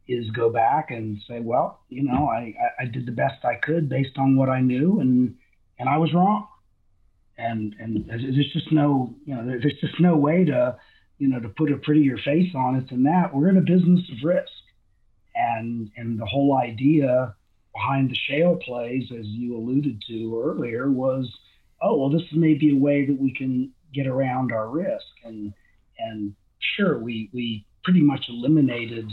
is 0.07 0.29
go 0.31 0.49
back 0.49 0.91
and 0.91 1.21
say, 1.29 1.39
well, 1.39 1.81
you 1.87 2.03
know, 2.03 2.27
I, 2.27 2.55
I 2.79 2.85
did 2.85 3.05
the 3.05 3.11
best 3.11 3.45
I 3.45 3.55
could 3.55 3.87
based 3.87 4.17
on 4.17 4.35
what 4.35 4.49
I 4.49 4.59
knew, 4.59 4.99
and 4.99 5.35
and 5.77 5.87
I 5.87 5.97
was 5.97 6.13
wrong 6.13 6.47
and 7.39 7.75
and 7.79 8.05
there's 8.07 8.51
just 8.51 8.71
no 8.71 9.15
you 9.25 9.33
know 9.33 9.45
there's 9.45 9.79
just 9.79 9.99
no 9.99 10.15
way 10.15 10.45
to 10.45 10.77
you 11.17 11.27
know 11.27 11.39
to 11.39 11.49
put 11.49 11.71
a 11.71 11.77
prettier 11.77 12.17
face 12.17 12.53
on 12.53 12.75
it 12.75 12.89
than 12.89 13.03
that. 13.03 13.33
We're 13.33 13.49
in 13.49 13.57
a 13.57 13.61
business 13.61 14.01
of 14.09 14.17
risk, 14.23 14.51
and 15.35 15.89
and 15.95 16.19
the 16.19 16.25
whole 16.25 16.57
idea 16.57 17.33
behind 17.73 18.09
the 18.09 18.15
shale 18.15 18.57
plays, 18.57 19.11
as 19.11 19.25
you 19.25 19.55
alluded 19.55 20.03
to 20.07 20.41
earlier, 20.43 20.91
was 20.91 21.31
oh 21.81 21.97
well 21.97 22.09
this 22.09 22.27
may 22.33 22.53
be 22.53 22.71
a 22.71 22.79
way 22.79 23.05
that 23.05 23.19
we 23.19 23.33
can 23.33 23.71
get 23.93 24.05
around 24.05 24.51
our 24.51 24.69
risk 24.69 25.07
and 25.23 25.53
and 25.97 26.35
sure 26.59 26.99
we 26.99 27.29
we 27.33 27.65
pretty 27.83 28.01
much 28.01 28.25
eliminated 28.29 29.11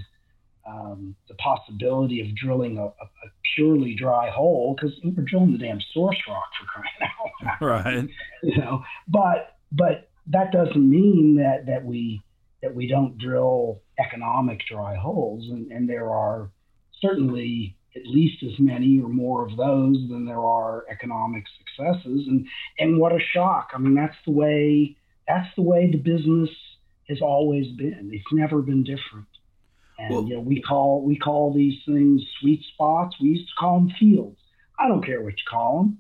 um, 0.66 1.14
the 1.28 1.34
possibility 1.34 2.20
of 2.20 2.34
drilling 2.34 2.76
a, 2.78 2.82
a, 2.82 2.86
a 2.86 3.30
purely 3.54 3.94
dry 3.94 4.30
hole 4.30 4.74
because 4.74 4.96
we're 5.04 5.24
drilling 5.24 5.52
the 5.52 5.58
damn 5.58 5.80
source 5.92 6.18
rock 6.28 6.48
for 6.58 6.66
crying 6.66 6.86
out 7.02 7.60
loud. 7.60 7.84
Right. 7.84 8.08
You 8.42 8.58
know, 8.58 8.82
but 9.08 9.56
but 9.72 10.08
that 10.28 10.52
doesn't 10.52 10.90
mean 10.90 11.36
that 11.36 11.66
that 11.66 11.84
we 11.84 12.22
that 12.62 12.74
we 12.74 12.86
don't 12.86 13.18
drill 13.18 13.82
economic 13.98 14.60
dry 14.68 14.96
holes, 14.96 15.48
and, 15.50 15.70
and 15.70 15.88
there 15.88 16.10
are 16.10 16.50
certainly 17.00 17.76
at 17.94 18.02
least 18.06 18.42
as 18.42 18.58
many 18.58 19.00
or 19.00 19.08
more 19.08 19.46
of 19.46 19.56
those 19.56 19.96
than 20.08 20.26
there 20.26 20.44
are 20.44 20.84
economic 20.90 21.44
successes. 21.58 22.26
And 22.26 22.46
and 22.78 22.98
what 22.98 23.12
a 23.12 23.20
shock! 23.32 23.70
I 23.74 23.78
mean, 23.78 23.94
that's 23.94 24.16
the 24.24 24.32
way 24.32 24.96
that's 25.26 25.48
the 25.56 25.62
way 25.62 25.90
the 25.90 25.98
business 25.98 26.50
has 27.08 27.20
always 27.20 27.68
been. 27.76 28.10
It's 28.12 28.32
never 28.32 28.62
been 28.62 28.84
different. 28.84 29.28
And 29.98 30.14
well, 30.14 30.24
you 30.24 30.34
know, 30.34 30.40
we 30.40 30.60
call 30.60 31.02
we 31.02 31.16
call 31.16 31.52
these 31.52 31.80
things 31.86 32.22
sweet 32.40 32.62
spots. 32.74 33.16
We 33.20 33.28
used 33.28 33.48
to 33.48 33.54
call 33.58 33.80
them 33.80 33.92
fields. 33.98 34.38
I 34.78 34.88
don't 34.88 35.04
care 35.04 35.22
what 35.22 35.32
you 35.32 35.44
call 35.48 35.78
them, 35.78 35.98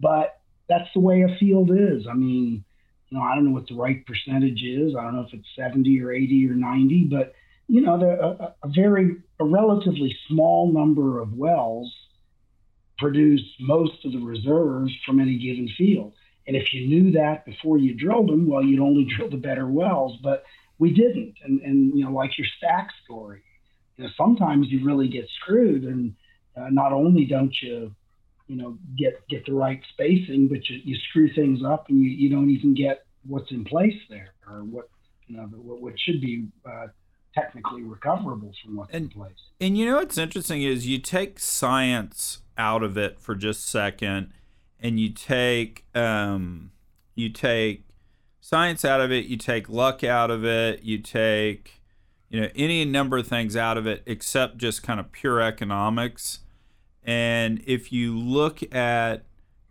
but 0.00 0.40
that's 0.68 0.88
the 0.94 1.00
way 1.00 1.22
a 1.22 1.36
field 1.38 1.70
is. 1.70 2.06
I 2.08 2.14
mean, 2.14 2.64
you 3.08 3.18
know, 3.18 3.24
I 3.24 3.34
don't 3.34 3.46
know 3.46 3.52
what 3.52 3.66
the 3.68 3.74
right 3.74 4.04
percentage 4.06 4.62
is. 4.62 4.94
I 4.96 5.02
don't 5.02 5.16
know 5.16 5.22
if 5.22 5.34
it's 5.34 5.48
70 5.56 6.00
or 6.02 6.12
80 6.12 6.48
or 6.48 6.54
90, 6.54 7.08
but 7.10 7.34
you 7.68 7.80
know, 7.80 7.94
a, 8.00 8.66
a 8.66 8.70
very 8.74 9.16
a 9.40 9.44
relatively 9.44 10.16
small 10.28 10.72
number 10.72 11.20
of 11.20 11.32
wells 11.32 11.92
produce 12.98 13.42
most 13.58 14.04
of 14.04 14.12
the 14.12 14.18
reserves 14.18 14.92
from 15.04 15.20
any 15.20 15.36
given 15.38 15.68
field. 15.76 16.12
And 16.46 16.56
if 16.56 16.72
you 16.72 16.86
knew 16.86 17.12
that 17.12 17.44
before 17.44 17.78
you 17.78 17.94
drilled 17.94 18.28
them, 18.28 18.46
well, 18.48 18.64
you'd 18.64 18.80
only 18.80 19.04
drill 19.16 19.30
the 19.30 19.36
better 19.36 19.66
wells. 19.66 20.18
But 20.22 20.44
we 20.78 20.92
didn't. 20.92 21.34
And, 21.44 21.60
and 21.60 21.98
you 21.98 22.04
know, 22.04 22.12
like 22.12 22.36
your 22.38 22.46
stack 22.58 22.88
story, 23.04 23.42
you 23.96 24.04
know, 24.04 24.10
sometimes 24.16 24.68
you 24.68 24.84
really 24.84 25.08
get 25.08 25.28
screwed. 25.40 25.84
And 25.84 26.14
uh, 26.56 26.68
not 26.70 26.92
only 26.92 27.24
don't 27.24 27.54
you, 27.62 27.94
you 28.46 28.56
know, 28.56 28.76
get 28.98 29.26
get 29.28 29.46
the 29.46 29.52
right 29.52 29.80
spacing, 29.92 30.48
but 30.48 30.68
you, 30.68 30.80
you 30.84 30.96
screw 31.08 31.32
things 31.32 31.60
up 31.64 31.88
and 31.88 32.02
you, 32.02 32.10
you 32.10 32.28
don't 32.28 32.50
even 32.50 32.74
get 32.74 33.04
what's 33.26 33.50
in 33.50 33.64
place 33.64 33.96
there 34.10 34.34
or 34.48 34.64
what 34.64 34.88
you 35.26 35.36
know 35.36 35.44
what, 35.44 35.80
what 35.80 35.94
should 35.98 36.20
be 36.20 36.46
uh, 36.66 36.88
technically 37.34 37.82
recoverable 37.82 38.52
from 38.62 38.76
what's 38.76 38.92
and, 38.92 39.04
in 39.04 39.10
place. 39.10 39.32
And 39.60 39.78
you 39.78 39.86
know 39.86 39.96
what's 39.96 40.18
interesting 40.18 40.62
is 40.62 40.86
you 40.86 40.98
take 40.98 41.38
science 41.38 42.42
out 42.58 42.82
of 42.82 42.98
it 42.98 43.18
for 43.18 43.34
just 43.34 43.64
a 43.64 43.68
second, 43.68 44.32
and 44.80 45.00
you 45.00 45.10
take 45.10 45.86
um, 45.94 46.72
you 47.14 47.28
take 47.28 47.84
science 48.42 48.84
out 48.84 49.00
of 49.00 49.10
it, 49.10 49.24
you 49.24 49.38
take 49.38 49.70
luck 49.70 50.04
out 50.04 50.30
of 50.30 50.44
it, 50.44 50.82
you 50.82 50.98
take 50.98 51.80
you 52.28 52.40
know 52.40 52.48
any 52.54 52.84
number 52.84 53.16
of 53.16 53.26
things 53.26 53.56
out 53.56 53.78
of 53.78 53.86
it 53.86 54.02
except 54.04 54.58
just 54.58 54.82
kind 54.82 55.00
of 55.00 55.10
pure 55.12 55.40
economics. 55.40 56.40
And 57.02 57.62
if 57.66 57.90
you 57.90 58.18
look 58.18 58.62
at 58.74 59.24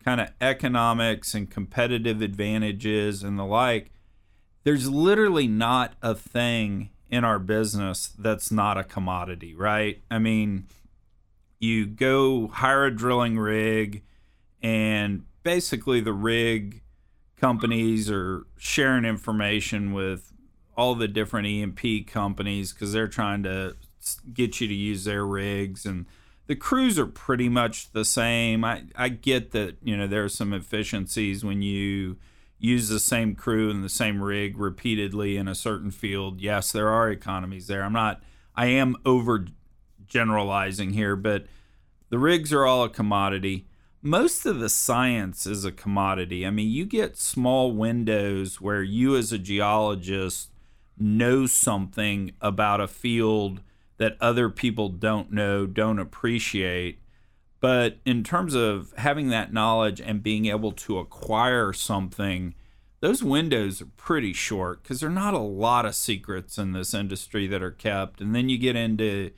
kind 0.03 0.19
of 0.19 0.29
economics 0.41 1.33
and 1.33 1.49
competitive 1.49 2.21
advantages 2.21 3.23
and 3.23 3.37
the 3.37 3.45
like, 3.45 3.91
there's 4.63 4.89
literally 4.89 5.47
not 5.47 5.93
a 6.01 6.15
thing 6.15 6.89
in 7.09 7.23
our 7.23 7.39
business 7.39 8.13
that's 8.17 8.51
not 8.51 8.77
a 8.77 8.83
commodity, 8.83 9.53
right? 9.53 10.01
I 10.09 10.19
mean, 10.19 10.67
you 11.59 11.85
go 11.85 12.47
hire 12.47 12.85
a 12.85 12.95
drilling 12.95 13.37
rig, 13.37 14.03
and 14.61 15.25
basically 15.43 15.99
the 15.99 16.13
rig 16.13 16.80
companies 17.41 18.09
are 18.11 18.45
sharing 18.55 19.03
information 19.03 19.93
with 19.93 20.31
all 20.77 20.93
the 20.93 21.07
different 21.07 21.47
E&P 21.47 22.03
companies 22.03 22.71
because 22.71 22.93
they're 22.93 23.07
trying 23.07 23.41
to 23.41 23.75
get 24.31 24.61
you 24.61 24.67
to 24.67 24.73
use 24.73 25.05
their 25.05 25.25
rigs 25.25 25.85
and 25.85 26.05
the 26.45 26.55
crews 26.55 26.99
are 26.99 27.07
pretty 27.07 27.49
much 27.49 27.91
the 27.93 28.05
same. 28.05 28.63
I, 28.63 28.83
I 28.95 29.09
get 29.09 29.51
that, 29.51 29.77
you 29.83 29.97
know, 29.97 30.05
there 30.05 30.23
are 30.23 30.29
some 30.29 30.53
efficiencies 30.53 31.43
when 31.43 31.61
you 31.61 32.17
use 32.59 32.89
the 32.89 32.99
same 32.99 33.35
crew 33.35 33.71
and 33.71 33.83
the 33.83 33.89
same 33.89 34.21
rig 34.21 34.57
repeatedly 34.57 35.35
in 35.35 35.47
a 35.47 35.55
certain 35.55 35.89
field. 35.89 36.41
Yes, 36.41 36.71
there 36.71 36.89
are 36.89 37.09
economies 37.09 37.67
there. 37.67 37.83
I'm 37.83 37.93
not 37.93 38.21
I 38.55 38.67
am 38.67 38.97
over 39.03 39.47
generalizing 40.05 40.91
here, 40.91 41.15
but 41.15 41.45
the 42.09 42.19
rigs 42.19 42.53
are 42.53 42.65
all 42.65 42.83
a 42.83 42.89
commodity. 42.89 43.67
Most 44.03 44.47
of 44.47 44.59
the 44.59 44.69
science 44.69 45.45
is 45.45 45.63
a 45.63 45.71
commodity. 45.71 46.43
I 46.43 46.49
mean, 46.49 46.71
you 46.71 46.85
get 46.85 47.17
small 47.17 47.71
windows 47.71 48.59
where 48.59 48.81
you 48.81 49.15
as 49.15 49.31
a 49.31 49.37
geologist 49.37 50.49
know 50.97 51.45
something 51.45 52.31
about 52.41 52.81
a 52.81 52.87
field 52.87 53.61
that 53.97 54.17
other 54.19 54.49
people 54.49 54.89
don't 54.89 55.31
know, 55.31 55.67
don't 55.67 55.99
appreciate. 55.99 56.99
But 57.59 57.99
in 58.03 58.23
terms 58.23 58.55
of 58.55 58.91
having 58.97 59.29
that 59.29 59.53
knowledge 59.53 60.01
and 60.01 60.23
being 60.23 60.47
able 60.47 60.71
to 60.71 60.97
acquire 60.97 61.71
something, 61.71 62.55
those 63.01 63.23
windows 63.23 63.83
are 63.83 63.89
pretty 63.97 64.33
short 64.33 64.81
because 64.81 65.01
there 65.01 65.09
are 65.09 65.13
not 65.13 65.35
a 65.35 65.39
lot 65.39 65.85
of 65.85 65.93
secrets 65.93 66.57
in 66.57 66.71
this 66.71 66.95
industry 66.95 67.45
that 67.45 67.61
are 67.61 67.69
kept. 67.69 68.19
And 68.19 68.33
then 68.33 68.49
you 68.49 68.57
get 68.57 68.75
into 68.75 69.29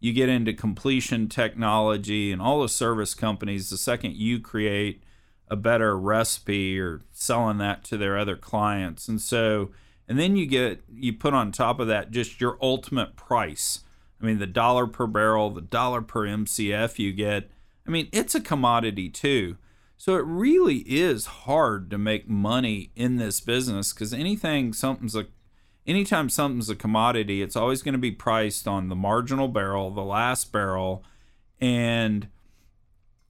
you 0.00 0.12
get 0.12 0.28
into 0.28 0.52
completion 0.52 1.28
technology 1.28 2.32
and 2.32 2.40
all 2.40 2.62
the 2.62 2.68
service 2.68 3.14
companies. 3.14 3.70
The 3.70 3.78
second 3.78 4.16
you 4.16 4.40
create 4.40 5.02
a 5.48 5.56
better 5.56 5.98
recipe 5.98 6.78
or 6.78 7.02
selling 7.12 7.58
that 7.58 7.84
to 7.84 7.96
their 7.96 8.18
other 8.18 8.36
clients, 8.36 9.08
and 9.08 9.20
so 9.20 9.70
and 10.08 10.18
then 10.18 10.36
you 10.36 10.46
get 10.46 10.82
you 10.92 11.12
put 11.12 11.34
on 11.34 11.52
top 11.52 11.80
of 11.80 11.88
that 11.88 12.10
just 12.10 12.40
your 12.40 12.58
ultimate 12.60 13.16
price 13.16 13.80
I 14.20 14.24
mean, 14.24 14.38
the 14.38 14.46
dollar 14.46 14.86
per 14.86 15.06
barrel, 15.06 15.50
the 15.50 15.60
dollar 15.60 16.02
per 16.02 16.26
MCF 16.26 16.98
you 16.98 17.12
get, 17.12 17.50
I 17.86 17.90
mean, 17.90 18.08
it's 18.12 18.34
a 18.34 18.40
commodity 18.40 19.08
too. 19.08 19.56
So 19.98 20.16
it 20.16 20.24
really 20.26 20.78
is 20.86 21.26
hard 21.26 21.90
to 21.90 21.98
make 21.98 22.28
money 22.28 22.90
in 22.94 23.16
this 23.16 23.40
business 23.40 23.92
because 23.92 24.12
anything, 24.12 24.72
something's 24.72 25.16
a, 25.16 25.26
anytime 25.86 26.28
something's 26.28 26.68
a 26.68 26.76
commodity, 26.76 27.42
it's 27.42 27.56
always 27.56 27.82
going 27.82 27.94
to 27.94 27.98
be 27.98 28.10
priced 28.10 28.66
on 28.66 28.88
the 28.88 28.96
marginal 28.96 29.48
barrel, 29.48 29.90
the 29.90 30.02
last 30.02 30.52
barrel. 30.52 31.04
And, 31.60 32.28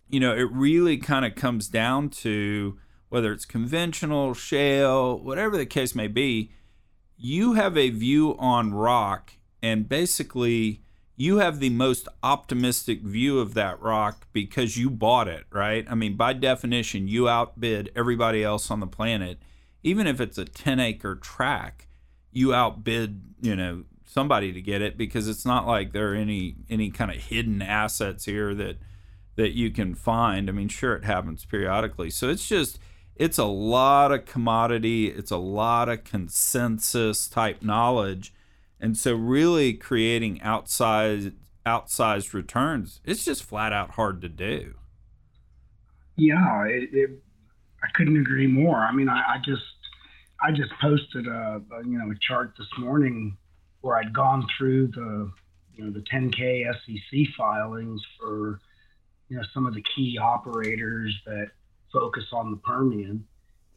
you 0.09 0.21
know, 0.21 0.35
it 0.35 0.51
really 0.51 0.97
kind 0.97 1.25
of 1.25 1.35
comes 1.35 1.69
down 1.69 2.11
to 2.11 2.79
whether 3.09 3.33
it's 3.33 3.45
conventional, 3.45 4.35
shale, 4.35 5.19
whatever 5.19 5.57
the 5.57 5.67
case 5.67 5.95
may 5.95 6.09
be, 6.09 6.53
you 7.17 7.55
have 7.55 7.77
a 7.77 7.91
view 7.91 8.37
on 8.39 8.75
rock 8.75 9.33
and 9.63 9.89
basically 9.89 10.83
you 11.17 11.39
have 11.39 11.61
the 11.61 11.71
most 11.71 12.09
optimistic 12.23 13.01
view 13.03 13.39
of 13.39 13.55
that 13.55 13.81
rock 13.81 14.27
because 14.33 14.77
you 14.77 14.91
bought 14.91 15.29
it, 15.29 15.45
right? 15.51 15.87
I 15.89 15.95
mean, 15.95 16.15
by 16.15 16.35
definition, 16.35 17.09
you 17.09 17.27
outbid 17.27 17.91
everybody 17.97 18.45
else 18.45 18.71
on 18.71 18.81
the 18.81 18.87
planet. 18.87 19.39
Even 19.83 20.07
if 20.07 20.21
it's 20.21 20.37
a 20.37 20.45
10 20.45 20.79
acre 20.79 21.15
track, 21.15 21.86
you 22.37 22.55
outbid, 22.55 23.23
you 23.41 23.57
know, 23.57 23.85
somebody 24.05 24.53
to 24.53 24.61
get 24.61 24.83
it 24.83 24.97
because 24.97 25.29
it's 25.29 25.45
not 25.45 25.67
like 25.67 25.93
there 25.93 26.13
are 26.13 26.15
any 26.15 26.57
any 26.71 26.91
kind 26.91 27.11
of 27.11 27.17
hidden 27.17 27.63
assets 27.63 28.25
here 28.25 28.55
that 28.55 28.79
that 29.37 29.53
you 29.53 29.71
can 29.71 29.95
find. 29.95 30.49
I 30.49 30.53
mean, 30.53 30.69
sure 30.69 30.95
it 30.95 31.05
happens 31.05 31.45
periodically. 31.45 32.11
So 32.11 32.29
it's 32.29 32.47
just 32.47 32.79
it's 33.15 33.39
a 33.39 33.45
lot 33.45 34.13
of 34.13 34.27
commodity, 34.27 35.09
it's 35.09 35.31
a 35.31 35.37
lot 35.37 35.89
of 35.89 36.05
consensus 36.05 37.29
type 37.29 37.63
knowledge 37.63 38.33
and 38.81 38.97
so 38.97 39.15
really 39.15 39.73
creating 39.73 40.39
outsized 40.41 41.35
outsized 41.65 42.33
returns, 42.33 43.01
it's 43.05 43.25
just 43.25 43.43
flat 43.43 43.73
out 43.73 43.93
hard 43.93 44.21
to 44.21 44.29
do. 44.29 44.75
Yeah, 46.17 46.65
it, 46.65 46.91
it, 46.93 47.11
I 47.83 47.89
couldn't 47.95 48.17
agree 48.17 48.47
more. 48.47 48.79
I 48.79 48.93
mean, 48.93 49.09
I, 49.09 49.35
I 49.35 49.39
just 49.45 49.65
I 50.43 50.53
just 50.53 50.73
posted 50.81 51.27
a, 51.27 51.63
a, 51.73 51.85
you 51.85 51.99
know 51.99 52.11
a 52.11 52.19
chart 52.21 52.55
this 52.59 52.69
morning 52.79 53.37
where 53.81 53.97
I'd 53.97 54.13
gone 54.13 54.47
through 54.57 54.89
the 54.89 55.31
you 55.75 55.85
know 55.85 55.91
the 55.91 56.01
10K 56.01 56.65
SEC 56.73 57.35
filings 57.37 58.03
for 58.21 58.61
you 59.29 59.37
know 59.37 59.43
some 59.55 59.67
of 59.67 59.75
the 59.75 59.83
key 59.95 60.19
operators 60.19 61.17
that 61.27 61.51
focus 61.93 62.25
on 62.33 62.51
the 62.51 62.57
Permian, 62.59 63.27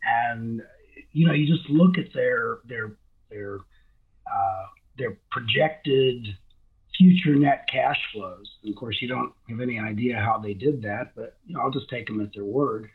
and 0.03 0.61
you 1.11 1.27
know 1.27 1.33
you 1.33 1.47
just 1.47 1.69
look 1.69 1.97
at 1.97 2.13
their 2.13 2.59
their 2.65 2.93
their 3.29 3.59
uh, 4.31 4.65
their 4.97 5.17
projected 5.31 6.27
future 6.97 7.35
net 7.35 7.67
cash 7.71 7.99
flows. 8.13 8.49
And 8.63 8.73
of 8.73 8.77
course, 8.77 9.01
you 9.01 9.07
don't 9.07 9.33
have 9.49 9.61
any 9.61 9.79
idea 9.79 10.17
how 10.17 10.37
they 10.37 10.53
did 10.53 10.81
that, 10.81 11.15
but 11.15 11.37
you 11.45 11.55
know, 11.55 11.61
I'll 11.61 11.71
just 11.71 11.89
take 11.89 12.07
them 12.07 12.21
at 12.21 12.33
their 12.33 12.43
word. 12.43 12.89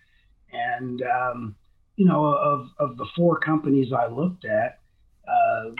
And 0.52 1.02
um, 1.02 1.56
you 1.96 2.06
know, 2.06 2.24
of 2.26 2.68
of 2.78 2.96
the 2.96 3.06
four 3.16 3.38
companies 3.38 3.92
I 3.92 4.06
looked 4.06 4.44
at, 4.44 4.80
uh, 5.28 5.70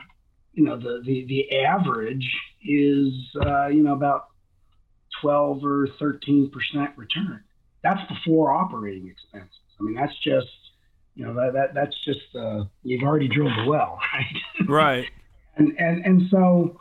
you 0.53 0.65
know, 0.65 0.77
the 0.77 1.03
the 1.05 1.27
the 1.27 1.57
average 1.59 2.29
is 2.65 3.13
uh, 3.45 3.69
you 3.69 3.83
know 3.83 3.93
about 3.93 4.29
twelve 5.21 5.65
or 5.65 5.89
thirteen 5.99 6.51
percent 6.51 6.91
return. 6.97 7.43
That's 7.83 8.01
before 8.09 8.53
operating 8.53 9.09
expenses. 9.09 9.59
I 9.79 9.83
mean, 9.83 9.95
that's 9.95 10.17
just 10.23 10.47
you 11.15 11.27
know 11.27 11.35
that, 11.35 11.53
that 11.55 11.75
that's 11.75 11.97
just 12.05 12.35
uh, 12.35 12.65
you've 12.83 13.03
already 13.03 13.29
drilled 13.29 13.53
the 13.59 13.69
well, 13.69 13.99
right? 14.15 14.69
Right. 14.69 15.11
And, 15.57 15.75
and, 15.79 16.05
and 16.05 16.23
so, 16.31 16.81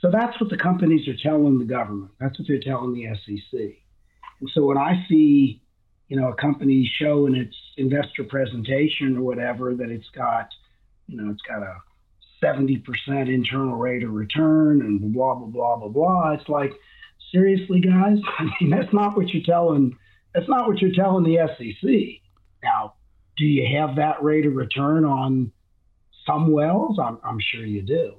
so 0.00 0.10
that's 0.10 0.40
what 0.40 0.50
the 0.50 0.56
companies 0.56 1.08
are 1.08 1.16
telling 1.16 1.58
the 1.58 1.64
government. 1.64 2.12
That's 2.20 2.38
what 2.38 2.46
they're 2.46 2.60
telling 2.60 2.94
the 2.94 3.14
SEC. 3.14 3.60
And 4.40 4.50
so 4.54 4.64
when 4.64 4.78
I 4.78 5.04
see, 5.08 5.62
you 6.08 6.18
know, 6.18 6.28
a 6.28 6.34
company 6.34 6.90
show 6.98 7.26
in 7.26 7.34
its 7.34 7.54
investor 7.76 8.24
presentation 8.24 9.16
or 9.16 9.22
whatever 9.22 9.74
that 9.74 9.90
it's 9.90 10.08
got, 10.14 10.48
you 11.06 11.20
know, 11.20 11.30
it's 11.30 11.42
got 11.42 11.62
a 11.62 11.76
70% 12.42 12.82
internal 13.32 13.76
rate 13.76 14.02
of 14.02 14.10
return 14.10 14.80
and 14.80 15.12
blah, 15.12 15.34
blah, 15.34 15.46
blah, 15.46 15.76
blah, 15.76 15.88
blah. 15.88 16.32
It's 16.32 16.48
like, 16.48 16.72
seriously, 17.30 17.80
guys? 17.80 18.18
I 18.38 18.44
mean, 18.60 18.70
that's 18.70 18.92
not 18.92 19.16
what 19.16 19.28
you're 19.28 19.44
telling, 19.44 19.96
that's 20.34 20.48
not 20.48 20.66
what 20.66 20.80
you're 20.80 20.94
telling 20.94 21.24
the 21.24 21.46
SEC. 21.56 22.22
Now, 22.62 22.94
do 23.36 23.44
you 23.44 23.78
have 23.78 23.96
that 23.96 24.22
rate 24.22 24.46
of 24.46 24.54
return 24.54 25.04
on 25.04 25.52
some 26.26 26.52
wells, 26.52 26.98
I'm, 27.02 27.18
I'm 27.24 27.38
sure 27.40 27.64
you 27.64 27.82
do. 27.82 28.16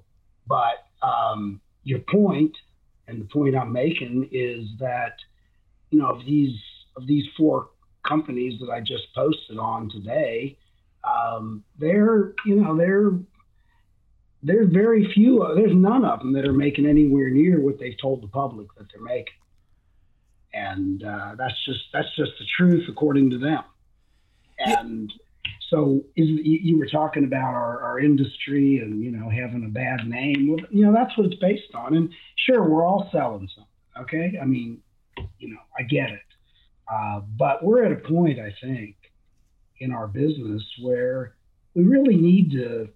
But 0.48 0.86
um, 1.06 1.62
your 1.84 2.00
point, 2.00 2.56
and 3.08 3.22
the 3.22 3.26
point 3.26 3.56
I'm 3.56 3.72
making 3.72 4.30
is 4.32 4.66
that, 4.80 5.16
you 5.92 6.00
know, 6.00 6.08
of 6.12 6.26
these 6.26 6.58
of 6.96 7.08
these 7.08 7.26
four 7.38 7.70
companies 8.10 8.60
that 8.62 8.72
I 8.72 8.80
just 8.82 9.14
posted 9.16 9.60
on 9.60 9.90
today, 9.92 10.58
um, 11.06 11.64
they're, 11.80 12.34
you 12.46 12.56
know, 12.56 12.76
they're 12.78 13.12
there's 14.44 14.72
very 14.74 15.12
few, 15.14 15.46
there's 15.56 15.76
none 15.76 16.06
of 16.06 16.20
them 16.20 16.34
that 16.34 16.46
are 16.48 16.54
making 16.54 16.88
anywhere 16.88 17.30
near 17.30 17.60
what 17.62 17.80
they've 17.80 18.00
told 18.02 18.24
the 18.24 18.28
public 18.28 18.68
that 18.78 18.88
they're 18.92 19.04
making. 19.04 19.34
and 20.54 21.04
uh, 21.04 21.36
that's 21.38 21.54
just 21.66 21.82
that's 21.94 22.16
just 22.16 22.32
the 22.40 22.46
truth 22.58 22.86
according 22.90 23.30
to 23.32 23.38
them. 23.38 23.64
And 24.60 25.12
so, 25.70 26.02
is, 26.16 26.28
you 26.28 26.78
were 26.80 26.88
talking 26.88 27.24
about 27.26 27.54
our, 27.54 27.82
our 27.84 28.00
industry 28.00 28.80
and 28.80 29.04
you 29.04 29.12
know 29.12 29.30
having 29.30 29.66
a 29.66 29.70
bad 29.70 30.08
name. 30.08 30.50
Well, 30.50 30.66
you 30.72 30.86
know 30.86 30.94
that's 30.94 31.16
what 31.18 31.28
it's 31.28 31.40
based 31.40 31.74
on. 31.76 31.96
And 31.96 32.10
sure, 32.48 32.68
we're 32.68 32.86
all 32.86 33.10
selling 33.12 33.50
something. 33.56 33.66
Okay, 34.04 34.40
I 34.42 34.46
mean, 34.46 34.82
you 35.40 35.50
know, 35.52 35.60
I 35.78 35.84
get 35.84 36.10
it, 36.10 36.29
uh, 36.92 37.22
but 37.38 37.64
we're 37.64 37.84
at 37.84 37.92
a 37.92 38.08
point, 38.08 38.40
I 38.40 38.54
think, 38.62 38.96
in 39.80 39.92
our 39.92 40.08
business 40.08 40.64
where 40.82 41.36
we 41.74 41.84
really 41.84 42.16
need 42.16 42.52
to 42.52 42.90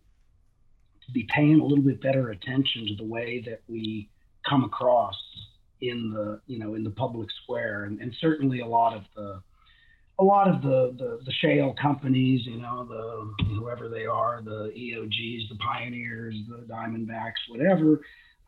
to 1.05 1.11
be 1.11 1.27
paying 1.33 1.59
a 1.59 1.63
little 1.63 1.83
bit 1.83 2.01
better 2.01 2.29
attention 2.29 2.87
to 2.87 2.95
the 2.95 3.03
way 3.03 3.43
that 3.45 3.61
we 3.67 4.09
come 4.47 4.63
across 4.63 5.15
in 5.81 6.11
the 6.11 6.39
you 6.47 6.59
know 6.59 6.75
in 6.75 6.83
the 6.83 6.89
public 6.89 7.29
square. 7.43 7.85
And, 7.85 7.99
and 7.99 8.15
certainly 8.19 8.61
a 8.61 8.67
lot 8.67 8.95
of 8.95 9.03
the 9.15 9.41
a 10.19 10.23
lot 10.23 10.47
of 10.47 10.61
the, 10.61 10.95
the, 10.97 11.19
the 11.25 11.31
shale 11.41 11.73
companies, 11.81 12.45
you 12.45 12.61
know, 12.61 12.85
the 12.85 13.45
whoever 13.45 13.89
they 13.89 14.05
are, 14.05 14.41
the 14.43 14.71
EOGs, 14.77 15.49
the 15.49 15.57
pioneers, 15.59 16.35
the 16.47 16.71
Diamondbacks, 16.71 17.49
whatever, 17.49 17.99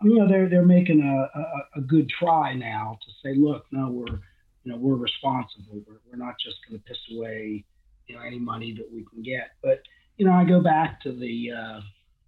you 0.03 0.19
know, 0.19 0.27
they're 0.27 0.49
they're 0.49 0.65
making 0.65 1.01
a, 1.01 1.39
a, 1.39 1.79
a 1.79 1.81
good 1.81 2.09
try 2.09 2.53
now 2.53 2.99
to 3.03 3.11
say, 3.23 3.35
look, 3.35 3.65
no, 3.71 3.89
we're 3.89 4.19
you 4.65 4.71
know 4.71 4.77
we're 4.77 4.95
responsible. 4.95 5.81
We're, 5.87 5.99
we're 6.09 6.25
not 6.25 6.35
just 6.43 6.57
going 6.67 6.79
to 6.79 6.85
piss 6.85 6.97
away 7.11 7.63
you 8.07 8.15
know 8.15 8.21
any 8.21 8.39
money 8.39 8.73
that 8.73 8.91
we 8.91 9.05
can 9.05 9.21
get. 9.21 9.51
But 9.63 9.83
you 10.17 10.25
know, 10.25 10.33
I 10.33 10.43
go 10.43 10.61
back 10.61 11.01
to 11.01 11.11
the 11.11 11.51
uh, 11.51 11.79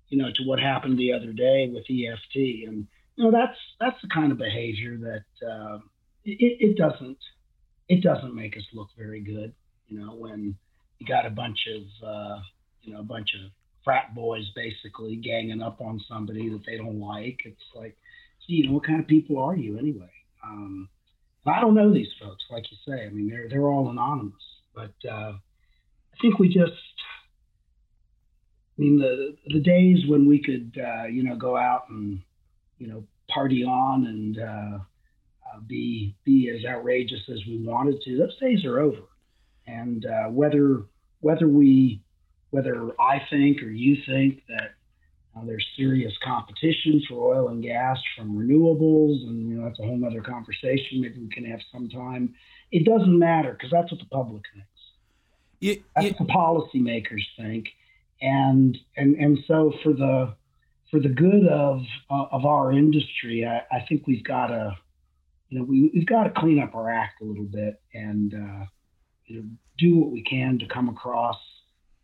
you 0.10 0.18
know 0.18 0.30
to 0.34 0.44
what 0.44 0.60
happened 0.60 0.98
the 0.98 1.14
other 1.14 1.34
day 1.34 1.70
with 1.74 1.84
EFT, 1.90 2.68
and 2.68 2.88
you 3.16 3.24
know 3.24 3.32
that's 3.32 3.58
that's 3.80 4.02
the 4.02 4.10
kind 4.10 4.32
of 4.32 4.38
behavior 4.38 4.98
that 4.98 5.48
uh, 5.48 5.80
it, 6.24 6.58
it 6.70 6.78
doesn't 6.78 7.18
it 7.90 8.02
doesn't 8.02 8.36
make 8.36 8.56
us 8.56 8.66
look 8.74 8.90
very 8.98 9.22
good. 9.22 9.54
You 9.88 10.00
know, 10.00 10.16
when 10.16 10.56
you 11.00 11.08
got 11.08 11.26
a 11.26 11.32
bunch 11.32 11.68
of 11.68 12.08
uh, 12.08 12.40
you 12.84 12.94
know 12.94 13.00
a 13.00 13.04
bunch 13.04 13.34
of 13.34 13.52
frat 13.84 14.14
boys 14.14 14.44
basically 14.54 15.16
ganging 15.16 15.62
up 15.62 15.80
on 15.80 16.02
somebody 16.10 16.50
that 16.50 16.66
they 16.66 16.76
don't 16.76 17.00
like. 17.00 17.40
It's 17.46 17.64
like, 17.74 17.96
you 18.46 18.68
know, 18.68 18.74
what 18.74 18.86
kind 18.86 19.00
of 19.00 19.08
people 19.08 19.40
are 19.40 19.56
you 19.56 19.80
anyway? 19.80 20.12
Um, 20.44 20.90
I 21.48 21.62
don't 21.62 21.76
know 21.76 21.94
these 21.94 22.12
folks, 22.22 22.44
like 22.50 22.66
you 22.72 22.78
say. 22.88 23.06
I 23.06 23.10
mean, 23.10 23.30
they're 23.30 23.48
they're 23.50 23.68
all 23.68 23.90
anonymous, 23.90 24.44
but 24.76 24.94
uh, 25.10 25.34
I 25.34 26.18
think 26.22 26.40
we 26.40 26.48
just 26.48 26.74
I 28.78 28.82
mean, 28.82 29.00
the 29.00 29.36
the 29.48 29.60
days 29.60 30.06
when 30.08 30.28
we 30.28 30.42
could, 30.42 30.80
uh, 30.82 31.06
you 31.06 31.24
know, 31.24 31.36
go 31.36 31.58
out 31.58 31.90
and, 31.90 32.22
you 32.78 32.88
know, 32.88 33.04
party 33.30 33.64
on 33.64 34.06
and 34.06 34.40
uh, 34.40 34.80
uh, 35.48 35.60
be 35.66 36.16
be 36.24 36.50
as 36.50 36.64
outrageous 36.66 37.22
as 37.30 37.40
we 37.48 37.58
wanted 37.58 38.02
to, 38.04 38.18
those 38.18 38.38
days 38.40 38.64
are 38.66 38.80
over. 38.80 39.02
And 39.66 40.06
uh, 40.06 40.26
whether 40.30 40.84
whether 41.22 41.48
we 41.48 42.02
whether 42.52 42.92
I 43.02 43.22
think 43.30 43.64
or 43.64 43.70
you 43.70 43.98
think 44.06 44.44
that 44.48 44.76
uh, 45.38 45.46
there's 45.46 45.66
serious 45.76 46.14
competition 46.24 47.02
for 47.08 47.36
oil 47.36 47.50
and 47.50 47.62
gas 47.62 47.98
from 48.16 48.36
renewables, 48.36 49.24
and 49.28 49.50
you 49.50 49.58
know 49.58 49.66
that's 49.66 49.80
a 49.80 49.84
whole 49.84 50.04
other 50.06 50.22
conversation. 50.22 51.02
Maybe 51.02 51.20
we 51.20 51.30
can 51.30 51.46
have 51.46 51.60
some 51.72 51.90
time. 51.90 52.34
It 52.72 52.86
doesn't 52.86 53.18
matter 53.18 53.54
because 53.54 53.72
that's 53.72 53.92
what 53.92 54.00
the 54.00 54.08
public 54.08 54.44
thinks. 54.54 54.68
Yeah, 55.60 55.76
that's 55.96 56.20
what 56.20 56.28
the 56.28 56.34
policymakers 56.34 57.24
think 57.38 57.70
and 58.22 58.78
and 58.96 59.16
and 59.16 59.40
so 59.48 59.74
for 59.84 59.94
the 59.94 60.34
for 60.90 61.00
the 61.00 61.10
good 61.10 61.48
of 61.48 61.82
uh, 62.10 62.26
of 62.32 62.46
our 62.46 62.72
industry, 62.72 63.46
I, 63.46 63.62
I 63.72 63.86
think 63.88 64.08
we've 64.08 64.24
got 64.24 64.48
to 64.48 64.76
you 65.50 65.60
know 65.60 65.66
we, 65.66 65.92
we've 65.94 66.06
got 66.06 66.24
to 66.24 66.30
clean 66.32 66.60
up 66.60 66.76
our 66.76 66.90
act 66.90 67.22
a 67.22 67.26
little 67.26 67.46
bit 67.46 67.82
and 67.94 68.34
uh, 68.34 68.66
you 69.26 69.40
know 69.40 69.46
do 69.78 69.98
what 69.98 70.12
we 70.12 70.24
can 70.24 70.58
to 70.60 70.66
come 70.68 70.90
across 70.90 71.38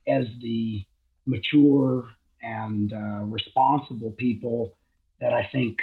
as 0.07 0.25
the 0.41 0.85
mature 1.25 2.09
and 2.43 2.93
uh, 2.93 3.23
responsible 3.25 4.11
people 4.11 4.75
that 5.19 5.33
I 5.33 5.49
think 5.51 5.77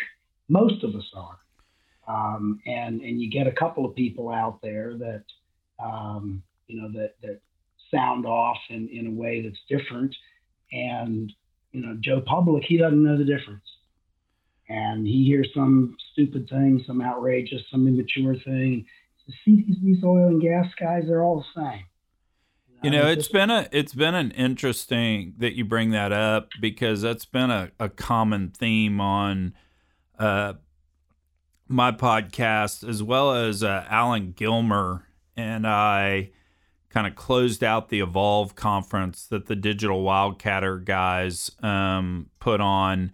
most 0.49 0.85
of 0.85 0.95
us 0.95 1.11
are. 1.15 1.39
Um, 2.09 2.61
and 2.67 3.01
and 3.01 3.21
you 3.21 3.31
get 3.31 3.47
a 3.47 3.53
couple 3.53 3.85
of 3.85 3.95
people 3.95 4.31
out 4.31 4.61
there 4.63 4.95
that 4.99 5.25
um, 5.83 6.43
you 6.67 6.81
know 6.81 6.91
that 6.93 7.15
that 7.23 7.41
sound 7.91 8.27
off 8.27 8.59
in, 8.69 8.89
in 8.89 9.07
a 9.07 9.11
way 9.11 9.43
that's 9.43 9.61
different. 9.69 10.15
And, 10.73 11.33
you 11.73 11.83
know, 11.85 11.97
Joe 12.01 12.23
Public, 12.25 12.65
he 12.65 12.77
doesn't 12.77 13.03
know 13.03 13.19
the 13.19 13.25
difference. 13.25 13.65
And 14.69 15.07
he 15.07 15.25
hears 15.25 15.49
some 15.55 15.97
stupid 16.13 16.49
thing, 16.49 16.83
some 16.87 17.03
outrageous, 17.03 17.63
some 17.71 17.89
immature 17.89 18.37
thing. 18.37 18.87
See 19.45 19.65
these, 19.67 19.77
these 19.83 20.05
oil 20.05 20.29
and 20.29 20.41
gas 20.41 20.67
guys, 20.79 21.05
they're 21.07 21.23
all 21.23 21.45
the 21.55 21.61
same. 21.61 21.85
You 22.83 22.91
know, 22.91 23.07
it's 23.09 23.29
been 23.29 23.51
a 23.51 23.69
it's 23.73 23.93
been 23.93 24.15
an 24.15 24.31
interesting 24.31 25.35
that 25.39 25.55
you 25.55 25.67
bring 25.67 25.91
that 25.91 26.13
up 26.13 26.49
because 26.61 27.03
that's 27.03 27.27
been 27.27 27.51
a, 27.51 27.71
a 27.79 27.91
common 27.91 28.51
theme 28.51 29.01
on 29.03 29.55
uh, 30.19 30.55
my 31.69 31.93
podcast 31.93 32.89
as 32.89 33.03
well 33.03 33.35
as 33.35 33.63
uh, 33.63 33.85
Allen 33.91 34.33
Gilmer 34.33 35.07
and 35.37 35.67
I 35.67 36.31
kind 36.89 37.07
of 37.07 37.15
closed 37.15 37.63
out 37.63 37.91
the 37.91 38.01
Evolve 38.01 38.57
conference 38.57 39.27
that 39.27 39.47
the 39.47 39.57
Digital 39.57 40.03
Wildcatter 40.03 40.85
guys 40.85 41.51
um, 41.63 42.31
put 42.41 42.61
on. 42.61 43.13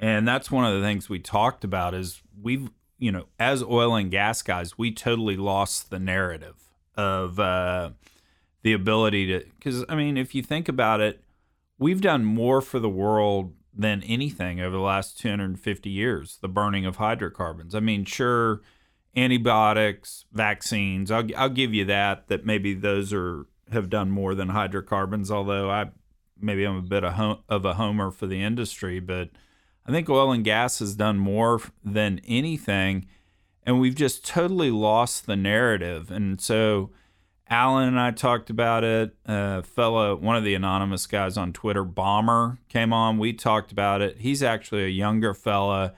And 0.00 0.26
that's 0.26 0.50
one 0.50 0.64
of 0.64 0.74
the 0.74 0.86
things 0.86 1.08
we 1.08 1.18
talked 1.18 1.62
about 1.62 1.94
is 1.94 2.22
we've, 2.40 2.70
you 2.98 3.12
know, 3.12 3.26
as 3.38 3.62
oil 3.62 3.94
and 3.94 4.10
gas 4.10 4.40
guys, 4.40 4.78
we 4.78 4.92
totally 4.92 5.36
lost 5.36 5.90
the 5.90 5.98
narrative 5.98 6.56
of 6.96 7.38
uh, 7.38 7.90
the 8.62 8.72
ability 8.72 9.26
to, 9.26 9.44
because, 9.58 9.84
I 9.88 9.94
mean, 9.94 10.16
if 10.16 10.34
you 10.34 10.42
think 10.42 10.68
about 10.68 11.00
it, 11.00 11.22
we've 11.78 12.00
done 12.00 12.24
more 12.24 12.60
for 12.60 12.78
the 12.78 12.88
world 12.88 13.54
than 13.74 14.02
anything 14.02 14.60
over 14.60 14.76
the 14.76 14.82
last 14.82 15.18
250 15.18 15.88
years, 15.88 16.38
the 16.42 16.48
burning 16.48 16.84
of 16.84 16.96
hydrocarbons. 16.96 17.74
I 17.74 17.80
mean, 17.80 18.04
sure 18.04 18.60
antibiotics, 19.16 20.24
vaccines. 20.32 21.10
I'll 21.10 21.26
I'll 21.36 21.48
give 21.48 21.74
you 21.74 21.84
that 21.86 22.28
that 22.28 22.44
maybe 22.44 22.74
those 22.74 23.12
are 23.12 23.46
have 23.72 23.90
done 23.90 24.10
more 24.10 24.34
than 24.34 24.50
hydrocarbons. 24.50 25.30
Although 25.30 25.70
I 25.70 25.90
maybe 26.38 26.64
I'm 26.64 26.76
a 26.76 26.82
bit 26.82 27.04
of 27.04 27.64
a 27.64 27.74
homer 27.74 28.10
for 28.10 28.26
the 28.26 28.42
industry, 28.42 29.00
but 29.00 29.30
I 29.86 29.92
think 29.92 30.08
oil 30.08 30.32
and 30.32 30.44
gas 30.44 30.80
has 30.80 30.94
done 30.94 31.18
more 31.18 31.60
than 31.84 32.20
anything, 32.26 33.06
and 33.64 33.80
we've 33.80 33.94
just 33.94 34.26
totally 34.26 34.70
lost 34.70 35.26
the 35.26 35.36
narrative. 35.36 36.10
And 36.10 36.40
so. 36.40 36.90
Allen 37.50 37.88
and 37.88 37.98
I 37.98 38.12
talked 38.12 38.48
about 38.48 38.84
it. 38.84 39.16
A 39.26 39.64
fellow, 39.64 40.14
one 40.14 40.36
of 40.36 40.44
the 40.44 40.54
anonymous 40.54 41.06
guys 41.08 41.36
on 41.36 41.52
Twitter, 41.52 41.82
Bomber, 41.82 42.58
came 42.68 42.92
on. 42.92 43.18
We 43.18 43.32
talked 43.32 43.72
about 43.72 44.00
it. 44.00 44.18
He's 44.18 44.40
actually 44.42 44.84
a 44.84 44.88
younger 44.88 45.34
fella 45.34 45.92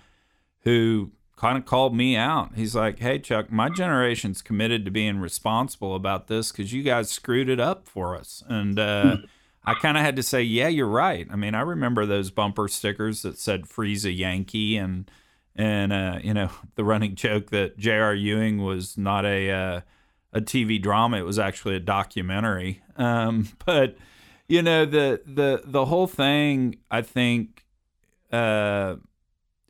who 0.61 1.13
kind 1.37 1.59
of 1.59 1.67
called 1.67 1.95
me 1.95 2.17
out. 2.17 2.55
He's 2.55 2.75
like, 2.75 3.01
"Hey 3.01 3.19
Chuck, 3.19 3.53
my 3.53 3.69
generation's 3.69 4.41
committed 4.41 4.87
to 4.87 4.91
being 4.91 5.19
responsible 5.19 5.95
about 5.95 6.29
this 6.29 6.51
because 6.51 6.73
you 6.73 6.83
guys 6.83 7.11
screwed 7.11 7.51
it 7.51 7.61
up 7.61 7.87
for 7.87 8.17
us." 8.17 8.43
And 8.49 8.79
uh, 8.79 9.19
I 9.65 9.75
kind 9.75 9.99
of 9.99 10.05
had 10.05 10.17
to 10.17 10.23
say, 10.23 10.43
"Yeah, 10.43 10.69
you're 10.69 10.87
right." 10.87 11.27
I 11.31 11.37
mean, 11.37 11.55
I 11.55 11.61
remember 11.61 12.07
those 12.07 12.31
bumper 12.31 12.67
stickers 12.69 13.21
that 13.23 13.39
said 13.39 13.69
"Freeze 13.69 14.07
a 14.07 14.13
Yankee" 14.13 14.79
and 14.79 15.11
and 15.55 15.93
uh, 15.93 16.19
you 16.23 16.33
know 16.33 16.51
the 16.77 16.85
running 16.85 17.15
joke 17.15 17.51
that 17.51 17.77
J.R. 17.77 18.15
Ewing 18.15 18.63
was 18.63 18.97
not 18.97 19.27
a 19.27 19.51
uh, 19.51 19.81
a 20.33 20.41
TV 20.41 20.81
drama; 20.81 21.19
it 21.19 21.27
was 21.27 21.39
actually 21.39 21.77
a 21.77 21.81
documentary. 21.81 22.83
Um, 22.97 23.49
but 23.67 23.97
you 24.49 24.63
know 24.63 24.85
the 24.85 25.23
the 25.27 25.63
the 25.65 25.87
whole 25.87 26.07
thing, 26.07 26.77
I 26.91 27.03
think. 27.03 27.65
Uh, 28.33 28.97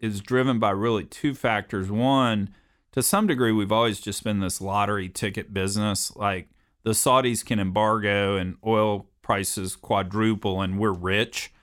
is 0.02 0.20
driven 0.20 0.58
by 0.58 0.70
really 0.70 1.04
two 1.04 1.32
factors. 1.32 1.90
One, 1.90 2.50
to 2.90 3.02
some 3.02 3.26
degree, 3.26 3.52
we've 3.52 3.72
always 3.72 4.00
just 4.00 4.24
been 4.24 4.40
this 4.40 4.60
lottery 4.60 5.08
ticket 5.08 5.54
business. 5.54 6.14
Like 6.16 6.48
the 6.82 6.90
Saudis 6.90 7.44
can 7.44 7.60
embargo 7.60 8.36
and 8.36 8.56
oil 8.66 9.06
prices 9.22 9.76
quadruple, 9.76 10.60
and 10.60 10.78
we're 10.78 10.92
rich. 10.92 11.54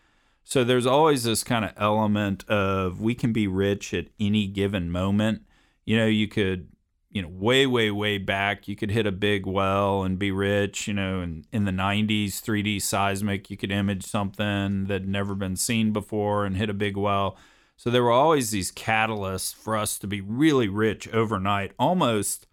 So 0.44 0.64
there's 0.64 0.88
always 0.88 1.26
this 1.26 1.44
kind 1.44 1.66
of 1.66 1.74
element 1.78 2.50
of 2.50 3.02
we 3.02 3.14
can 3.14 3.34
be 3.34 3.46
rich 3.46 3.94
at 3.94 4.08
any 4.20 4.48
given 4.48 4.90
moment. 4.90 5.44
You 5.86 5.98
know, 5.98 6.08
you 6.08 6.28
could, 6.28 6.70
you 7.12 7.22
know, 7.22 7.28
way, 7.28 7.66
way, 7.66 7.90
way 7.90 8.18
back, 8.18 8.68
you 8.68 8.76
could 8.76 8.92
hit 8.92 9.08
a 9.08 9.12
big 9.12 9.46
well 9.46 10.04
and 10.04 10.20
be 10.20 10.32
rich. 10.32 10.88
You 10.88 10.94
know, 10.94 11.22
and 11.22 11.46
in 11.52 11.66
the 11.66 11.72
90s, 11.72 12.42
3D 12.42 12.82
seismic, 12.82 13.50
you 13.50 13.58
could 13.58 13.72
image 13.72 14.06
something 14.06 14.86
that 14.86 15.02
had 15.02 15.08
never 15.08 15.36
been 15.36 15.56
seen 15.56 15.92
before 15.92 16.46
and 16.46 16.56
hit 16.56 16.70
a 16.70 16.74
big 16.74 16.96
well. 16.96 17.38
So 17.78 17.90
there 17.90 18.04
were 18.04 18.12
always 18.12 18.52
these 18.52 18.72
catalysts 18.72 19.56
for 19.56 19.78
us 19.78 19.98
to 20.00 20.08
be 20.08 20.22
really 20.22 20.68
rich 20.68 21.08
overnight, 21.14 21.72
almost 21.80 22.46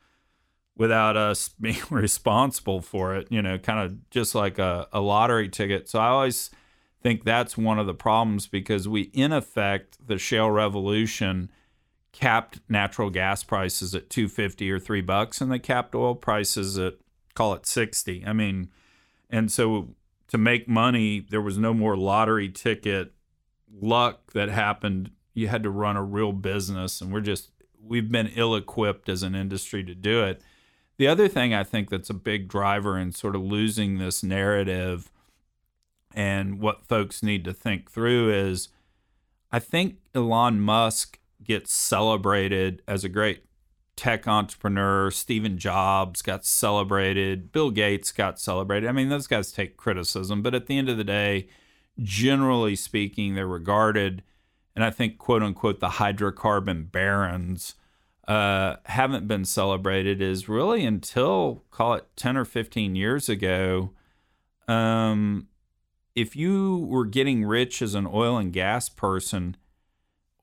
without 0.76 1.16
us 1.16 1.48
being 1.61 1.82
responsible 1.90 2.80
for 2.80 3.16
it, 3.16 3.26
you 3.30 3.42
know, 3.42 3.59
kind 3.59 3.80
of 3.80 4.11
just 4.11 4.34
like 4.34 4.59
a, 4.59 4.88
a 4.92 5.00
lottery 5.00 5.48
ticket. 5.48 5.88
So 5.88 5.98
I 5.98 6.09
always 6.09 6.50
think 7.02 7.24
that's 7.24 7.59
one 7.59 7.78
of 7.78 7.86
the 7.86 7.94
problems 7.94 8.46
because 8.46 8.88
we, 8.88 9.02
in 9.12 9.32
effect, 9.32 9.98
the 10.07 10.18
shale 10.18 10.50
revolution 10.50 11.50
capped 12.17 12.61
natural 12.67 13.11
gas 13.11 13.45
prices 13.45 13.95
at 13.95 14.09
250 14.09 14.71
or 14.71 14.79
3 14.79 15.03
bucks 15.03 15.43
and 15.43 15.53
they 15.53 15.59
capped 15.59 15.95
oil 15.95 16.14
prices 16.14 16.79
at 16.79 16.95
call 17.35 17.53
it 17.53 17.67
60. 17.67 18.25
I 18.27 18.33
mean, 18.33 18.71
and 19.29 19.53
so 19.53 19.89
to 20.29 20.39
make 20.39 20.67
money, 20.67 21.21
there 21.21 21.43
was 21.43 21.59
no 21.59 21.75
more 21.75 21.95
lottery 21.95 22.49
ticket 22.49 23.12
luck 23.71 24.33
that 24.33 24.49
happened. 24.49 25.11
You 25.35 25.49
had 25.49 25.62
to 25.64 25.71
run 25.71 25.97
a 25.97 26.03
real 26.03 26.33
business 26.33 27.03
and 27.03 27.12
we're 27.12 27.21
just 27.21 27.51
we've 27.79 28.11
been 28.11 28.33
ill-equipped 28.35 29.11
as 29.11 29.23
an 29.23 29.35
industry 29.35 29.85
to 29.85 29.95
do 29.95 30.25
it. 30.25 30.41
The 30.97 31.09
other 31.09 31.29
thing 31.29 31.53
I 31.53 31.64
think 31.64 31.91
that's 31.91 32.09
a 32.09 32.14
big 32.14 32.49
driver 32.49 32.99
in 32.99 33.12
sort 33.12 33.37
of 33.37 33.43
losing 33.43 33.99
this 33.99 34.23
narrative 34.23 35.12
and 36.14 36.61
what 36.61 36.87
folks 36.87 37.23
need 37.23 37.45
to 37.45 37.53
think 37.53 37.91
through 37.91 38.33
is 38.33 38.71
I 39.53 39.59
think 39.59 39.97
Elon 40.14 40.62
Musk 40.62 41.19
gets 41.47 41.72
celebrated 41.72 42.82
as 42.86 43.05
a 43.05 43.09
great 43.09 43.44
tech 43.97 44.28
entrepreneur. 44.28 45.11
Stephen 45.11 45.59
Jobs 45.59 46.22
got 46.22 46.44
celebrated. 46.44 47.51
Bill 47.51 47.70
Gates 47.70 48.12
got 48.12 48.38
celebrated. 48.38 48.88
I 48.88 48.92
mean, 48.92 49.09
those 49.09 49.26
guys 49.26 49.53
take 49.53 49.76
criticism, 49.76 50.42
but 50.42 50.55
at 50.55 50.66
the 50.66 50.76
end 50.76 50.88
of 50.88 50.99
the 50.99 51.05
day, 51.05 51.49
generally 52.03 52.76
speaking, 52.76 53.34
they're 53.34 53.47
regarded, 53.47 54.22
and 54.74 54.84
I 54.84 54.90
think, 54.90 55.18
quote 55.18 55.42
unquote, 55.42 55.80
the 55.80 55.88
hydrocarbon 55.88 56.92
barons 56.92 57.74
uh, 58.28 58.76
haven't 58.84 59.26
been 59.28 59.44
celebrated 59.44 60.20
is 60.20 60.49
really 60.49 60.84
until, 60.84 61.64
call 61.70 61.94
it 61.94 62.07
10 62.16 62.36
or 62.36 62.44
15 62.44 62.94
years 62.97 63.28
ago. 63.28 63.92
Um, 64.68 65.49
if 66.14 66.34
you 66.34 66.78
were 66.88 67.05
getting 67.05 67.44
rich 67.44 67.80
as 67.80 67.94
an 67.94 68.07
oil 68.07 68.36
and 68.36 68.53
gas 68.53 68.88
person, 68.88 69.57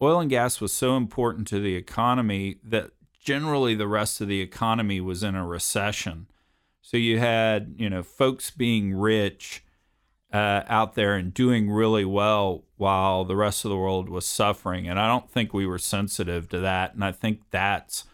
oil 0.02 0.20
and 0.20 0.30
gas 0.30 0.60
was 0.60 0.74
so 0.74 0.98
important 0.98 1.48
to 1.48 1.60
the 1.60 1.76
economy 1.76 2.58
that 2.64 2.92
generally 3.20 3.76
the 3.76 3.88
rest 3.88 4.22
of 4.22 4.28
the 4.28 4.42
economy 4.42 5.00
was 5.00 5.24
in 5.24 5.36
a 5.36 5.46
recession. 5.46 6.28
So 6.82 6.98
you 6.98 7.20
had, 7.20 7.76
you 7.78 7.90
know, 7.90 8.04
folks 8.04 8.52
being 8.52 8.94
rich 8.94 9.64
uh, 10.34 10.64
out 10.68 10.96
there 10.96 11.16
and 11.16 11.34
doing 11.34 11.70
really 11.70 12.04
well 12.04 12.66
while 12.76 13.24
the 13.24 13.36
rest 13.36 13.64
of 13.64 13.70
the 13.70 13.78
world 13.78 14.10
was 14.10 14.26
suffering. 14.26 14.90
And 14.90 15.00
I 15.00 15.08
don't 15.08 15.30
think 15.30 15.54
we 15.54 15.66
were 15.66 15.78
sensitive 15.78 16.50
to 16.50 16.60
that. 16.60 16.96
And 16.96 17.06
I 17.06 17.12
think 17.12 17.42
that's 17.52 18.06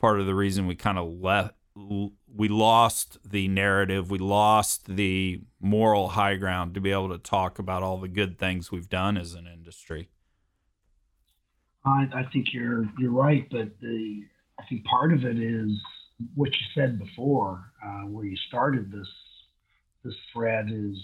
part 0.00 0.18
of 0.18 0.26
the 0.26 0.34
reason 0.34 0.66
we 0.66 0.74
kind 0.74 0.98
of 0.98 1.20
left. 1.20 1.54
We 1.74 2.48
lost 2.48 3.18
the 3.24 3.48
narrative. 3.48 4.10
We 4.10 4.18
lost 4.18 4.86
the 4.86 5.42
moral 5.60 6.08
high 6.08 6.36
ground 6.36 6.74
to 6.74 6.80
be 6.80 6.90
able 6.90 7.10
to 7.10 7.18
talk 7.18 7.58
about 7.58 7.82
all 7.82 7.98
the 7.98 8.08
good 8.08 8.38
things 8.38 8.72
we've 8.72 8.88
done 8.88 9.16
as 9.16 9.34
an 9.34 9.46
industry. 9.46 10.08
I, 11.86 12.08
I 12.14 12.22
think 12.32 12.52
you're 12.52 12.84
you're 12.98 13.12
right, 13.12 13.46
but 13.50 13.68
the 13.80 14.22
I 14.58 14.64
think 14.68 14.84
part 14.84 15.12
of 15.12 15.24
it 15.24 15.38
is 15.38 15.70
what 16.34 16.50
you 16.50 16.66
said 16.74 16.98
before, 16.98 17.72
uh, 17.84 18.02
where 18.02 18.24
you 18.24 18.36
started 18.48 18.90
this 18.90 19.08
this 20.04 20.14
thread 20.32 20.68
is 20.70 20.96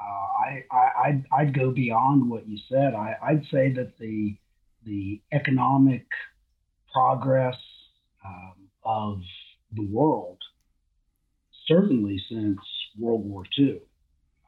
uh, 0.00 0.04
I, 0.44 0.64
I 0.70 1.08
I'd, 1.08 1.24
I'd, 1.32 1.54
go 1.54 1.70
beyond 1.70 2.30
what 2.30 2.48
you 2.48 2.58
said. 2.70 2.94
I, 2.94 3.16
I'd 3.22 3.44
say 3.50 3.72
that 3.74 3.98
the 3.98 4.36
the 4.84 5.20
economic 5.32 6.06
progress 6.92 7.56
um, 8.24 8.68
of 8.84 9.20
the 9.74 9.86
world, 9.86 10.38
certainly 11.66 12.20
since 12.28 12.58
World 12.98 13.24
War 13.24 13.44
II, 13.58 13.80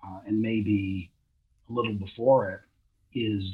uh, 0.04 0.20
and 0.26 0.40
maybe 0.40 1.10
a 1.68 1.72
little 1.72 1.94
before 1.94 2.50
it, 2.50 2.60
is 3.18 3.44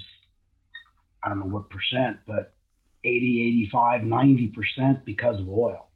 I 1.22 1.28
don't 1.28 1.40
know 1.40 1.46
what 1.46 1.70
percent, 1.70 2.18
but 2.26 2.54
80, 3.04 3.64
85, 3.70 4.02
90% 4.02 5.04
because 5.04 5.40
of 5.40 5.48
oil. 5.48 5.88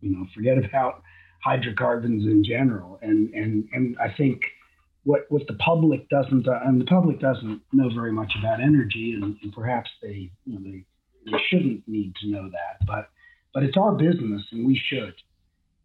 You 0.00 0.12
know, 0.12 0.26
forget 0.34 0.58
about 0.58 1.02
hydrocarbons 1.42 2.24
in 2.24 2.44
general. 2.44 2.98
And, 3.02 3.32
and, 3.34 3.68
and 3.72 3.96
I 3.98 4.12
think 4.16 4.42
what, 5.04 5.26
what 5.28 5.46
the 5.46 5.54
public 5.54 6.08
doesn't, 6.08 6.46
and 6.46 6.80
the 6.80 6.84
public 6.84 7.20
doesn't 7.20 7.60
know 7.72 7.90
very 7.94 8.12
much 8.12 8.32
about 8.38 8.60
energy, 8.60 9.18
and, 9.20 9.36
and 9.42 9.52
perhaps 9.52 9.90
they, 10.00 10.30
you 10.44 10.54
know, 10.54 10.60
they, 10.62 10.84
they 11.30 11.38
shouldn't 11.48 11.86
need 11.86 12.14
to 12.16 12.28
know 12.28 12.48
that, 12.50 12.86
but, 12.86 13.08
but 13.54 13.62
it's 13.62 13.76
our 13.76 13.92
business 13.92 14.42
and 14.52 14.66
we 14.66 14.80
should. 14.88 15.14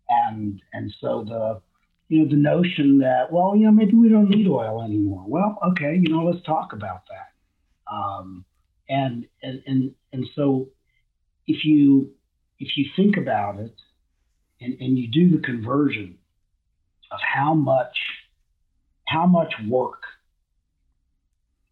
And, 0.10 0.62
and 0.74 0.94
so 1.02 1.24
the, 1.28 1.62
you 2.10 2.24
know, 2.24 2.30
the 2.30 2.38
notion 2.38 3.00
that, 3.00 3.32
well, 3.32 3.56
you 3.56 3.66
know, 3.66 3.72
maybe 3.72 3.94
we 3.94 4.10
don't 4.10 4.30
need 4.30 4.48
oil 4.48 4.82
anymore. 4.82 5.26
Well, 5.28 5.58
okay, 5.72 6.00
you 6.02 6.10
know, 6.10 6.24
let's 6.24 6.46
talk 6.46 6.74
about 6.74 7.02
that. 7.10 7.94
Um, 7.94 8.46
and 8.90 9.26
and 9.42 9.62
and, 9.66 9.92
and 10.14 10.26
so 10.36 10.70
if 11.48 11.64
you 11.64 12.12
if 12.60 12.70
you 12.76 12.86
think 12.96 13.18
about 13.18 13.60
it 13.60 13.76
and, 14.62 14.78
and 14.80 14.98
you 14.98 15.08
do 15.08 15.36
the 15.36 15.44
conversion 15.44 16.18
of 17.12 17.20
how 17.22 17.54
much 17.54 17.98
how 19.08 19.26
much 19.26 19.54
work 19.68 20.02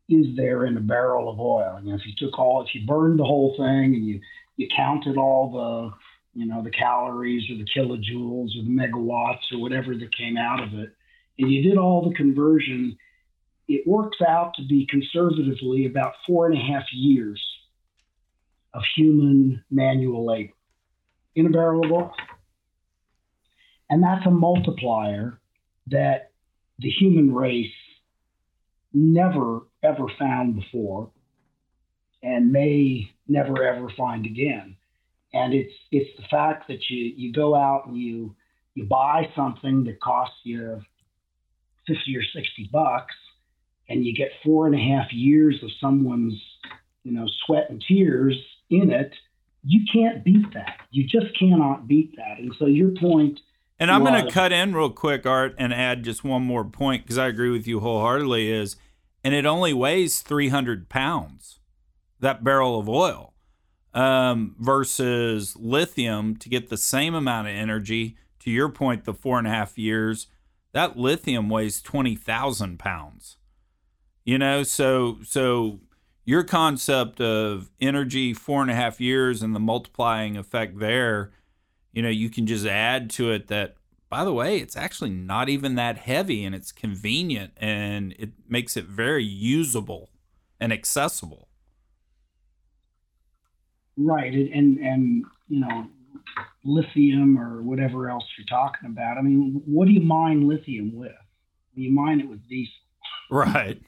is 0.07 0.35
there 0.35 0.65
in 0.65 0.77
a 0.77 0.81
barrel 0.81 1.29
of 1.29 1.39
oil? 1.39 1.77
And 1.77 1.89
if 1.89 2.05
you 2.05 2.13
took 2.17 2.37
all, 2.37 2.63
if 2.63 2.75
you 2.75 2.85
burned 2.85 3.19
the 3.19 3.23
whole 3.23 3.55
thing 3.57 3.95
and 3.95 4.05
you 4.05 4.21
you 4.57 4.67
counted 4.75 5.17
all 5.17 5.51
the 5.51 6.39
you 6.39 6.45
know 6.45 6.63
the 6.63 6.71
calories 6.71 7.49
or 7.49 7.57
the 7.57 7.65
kilojoules 7.65 8.57
or 8.57 8.63
the 8.63 8.69
megawatts 8.69 9.51
or 9.51 9.59
whatever 9.59 9.95
that 9.95 10.15
came 10.15 10.37
out 10.37 10.61
of 10.61 10.73
it, 10.73 10.89
and 11.39 11.51
you 11.51 11.63
did 11.63 11.77
all 11.77 12.07
the 12.07 12.15
conversion, 12.15 12.97
it 13.67 13.87
works 13.87 14.17
out 14.27 14.53
to 14.55 14.67
be 14.67 14.87
conservatively 14.89 15.85
about 15.85 16.13
four 16.25 16.47
and 16.47 16.57
a 16.57 16.61
half 16.61 16.85
years 16.93 17.43
of 18.73 18.83
human 18.95 19.63
manual 19.71 20.25
labor 20.25 20.53
in 21.35 21.45
a 21.45 21.49
barrel 21.49 21.85
of 21.85 21.91
oil. 21.91 22.13
And 23.89 24.03
that's 24.03 24.25
a 24.25 24.31
multiplier 24.31 25.39
that 25.87 26.31
the 26.79 26.89
human 26.89 27.33
race 27.33 27.71
never 28.93 29.61
ever 29.83 30.07
found 30.17 30.55
before 30.55 31.11
and 32.23 32.51
may 32.51 33.11
never 33.27 33.63
ever 33.63 33.89
find 33.95 34.25
again. 34.25 34.75
And 35.33 35.53
it's 35.53 35.73
it's 35.91 36.09
the 36.17 36.27
fact 36.29 36.67
that 36.69 36.89
you 36.89 37.13
you 37.15 37.33
go 37.33 37.55
out 37.55 37.87
and 37.87 37.97
you 37.97 38.35
you 38.73 38.85
buy 38.85 39.29
something 39.35 39.83
that 39.85 39.99
costs 40.01 40.37
you 40.43 40.81
50 41.87 42.17
or 42.17 42.23
60 42.23 42.69
bucks 42.71 43.13
and 43.89 44.05
you 44.05 44.13
get 44.13 44.31
four 44.43 44.67
and 44.67 44.75
a 44.75 44.79
half 44.79 45.11
years 45.11 45.61
of 45.63 45.69
someone's, 45.79 46.41
you 47.03 47.11
know, 47.11 47.25
sweat 47.45 47.69
and 47.69 47.83
tears 47.87 48.35
in 48.69 48.91
it, 48.91 49.13
you 49.63 49.81
can't 49.91 50.23
beat 50.23 50.53
that. 50.53 50.81
You 50.91 51.05
just 51.07 51.37
cannot 51.37 51.87
beat 51.87 52.15
that. 52.17 52.39
And 52.39 52.53
so 52.57 52.65
your 52.65 52.91
point. 52.91 53.39
And 53.79 53.91
I'm 53.91 54.03
going 54.03 54.25
to 54.25 54.31
cut 54.31 54.51
in 54.51 54.73
real 54.73 54.89
quick, 54.89 55.25
Art, 55.25 55.55
and 55.57 55.73
add 55.73 56.03
just 56.03 56.23
one 56.23 56.43
more 56.43 56.63
point 56.63 57.03
because 57.03 57.17
I 57.17 57.27
agree 57.27 57.49
with 57.49 57.67
you 57.67 57.81
wholeheartedly. 57.81 58.51
Is 58.51 58.77
and 59.23 59.33
it 59.33 59.45
only 59.45 59.73
weighs 59.73 60.21
300 60.21 60.87
pounds, 60.87 61.59
that 62.19 62.43
barrel 62.43 62.79
of 62.79 62.87
oil, 62.87 63.33
um, 63.93 64.55
versus 64.59 65.55
lithium 65.57 66.35
to 66.37 66.47
get 66.47 66.69
the 66.69 66.77
same 66.77 67.15
amount 67.15 67.47
of 67.47 67.55
energy. 67.55 68.17
To 68.41 68.51
your 68.51 68.69
point, 68.69 69.05
the 69.05 69.13
four 69.15 69.39
and 69.39 69.47
a 69.47 69.49
half 69.49 69.77
years, 69.77 70.27
that 70.73 70.95
lithium 70.95 71.49
weighs 71.49 71.81
20,000 71.81 72.77
pounds. 72.77 73.37
You 74.25 74.39
know, 74.39 74.63
so 74.63 75.19
so 75.23 75.79
your 76.25 76.43
concept 76.43 77.21
of 77.21 77.69
energy 77.79 78.33
four 78.33 78.63
and 78.63 78.71
a 78.71 78.75
half 78.75 78.99
years 78.99 79.43
and 79.43 79.55
the 79.55 79.59
multiplying 79.59 80.35
effect 80.35 80.79
there, 80.79 81.31
you 81.93 82.01
know, 82.01 82.09
you 82.09 82.31
can 82.31 82.47
just 82.47 82.65
add 82.65 83.11
to 83.11 83.31
it 83.31 83.47
that 83.47 83.75
by 84.09 84.25
the 84.25 84.33
way, 84.33 84.57
it's 84.57 84.75
actually 84.75 85.11
not 85.11 85.47
even 85.47 85.75
that 85.75 85.99
heavy 85.99 86.43
and 86.43 86.55
it's 86.55 86.71
convenient 86.71 87.53
and 87.57 88.15
it 88.17 88.31
makes 88.49 88.75
it 88.75 88.85
very 88.85 89.23
usable 89.23 90.09
and 90.59 90.73
accessible. 90.73 91.47
Right. 93.97 94.33
And, 94.33 94.79
and, 94.79 95.25
you 95.47 95.59
know, 95.59 95.87
lithium 96.63 97.37
or 97.37 97.61
whatever 97.61 98.09
else 98.09 98.23
you're 98.37 98.47
talking 98.47 98.89
about. 98.89 99.17
I 99.17 99.21
mean, 99.21 99.61
what 99.65 99.85
do 99.85 99.91
you 99.91 100.01
mine 100.01 100.47
lithium 100.47 100.95
with? 100.95 101.11
You 101.75 101.91
mine 101.91 102.19
it 102.19 102.27
with 102.27 102.47
diesel. 102.47 102.73
Right 103.29 103.81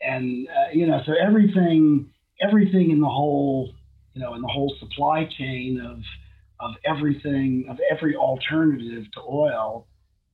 and 0.00 0.48
uh, 0.48 0.72
you 0.72 0.86
know, 0.86 1.00
so 1.06 1.12
everything, 1.12 2.10
everything 2.40 2.90
in 2.90 3.00
the 3.00 3.08
whole, 3.08 3.72
you 4.14 4.20
know, 4.20 4.34
in 4.34 4.42
the 4.42 4.48
whole 4.48 4.74
supply 4.80 5.28
chain 5.38 5.80
of 5.80 6.00
of 6.60 6.74
everything 6.84 7.66
of 7.70 7.78
every 7.90 8.14
alternative 8.16 9.04
to 9.14 9.20
oil 9.20 9.86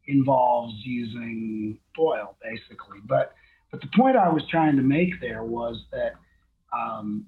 involves 0.09 0.75
using 0.85 1.79
oil, 1.99 2.37
basically. 2.43 2.99
But 3.07 3.33
but 3.71 3.81
the 3.81 3.89
point 3.97 4.17
I 4.17 4.29
was 4.29 4.43
trying 4.51 4.77
to 4.77 4.83
make 4.83 5.21
there 5.21 5.45
was 5.45 5.77
that 5.93 6.12
um, 6.73 7.27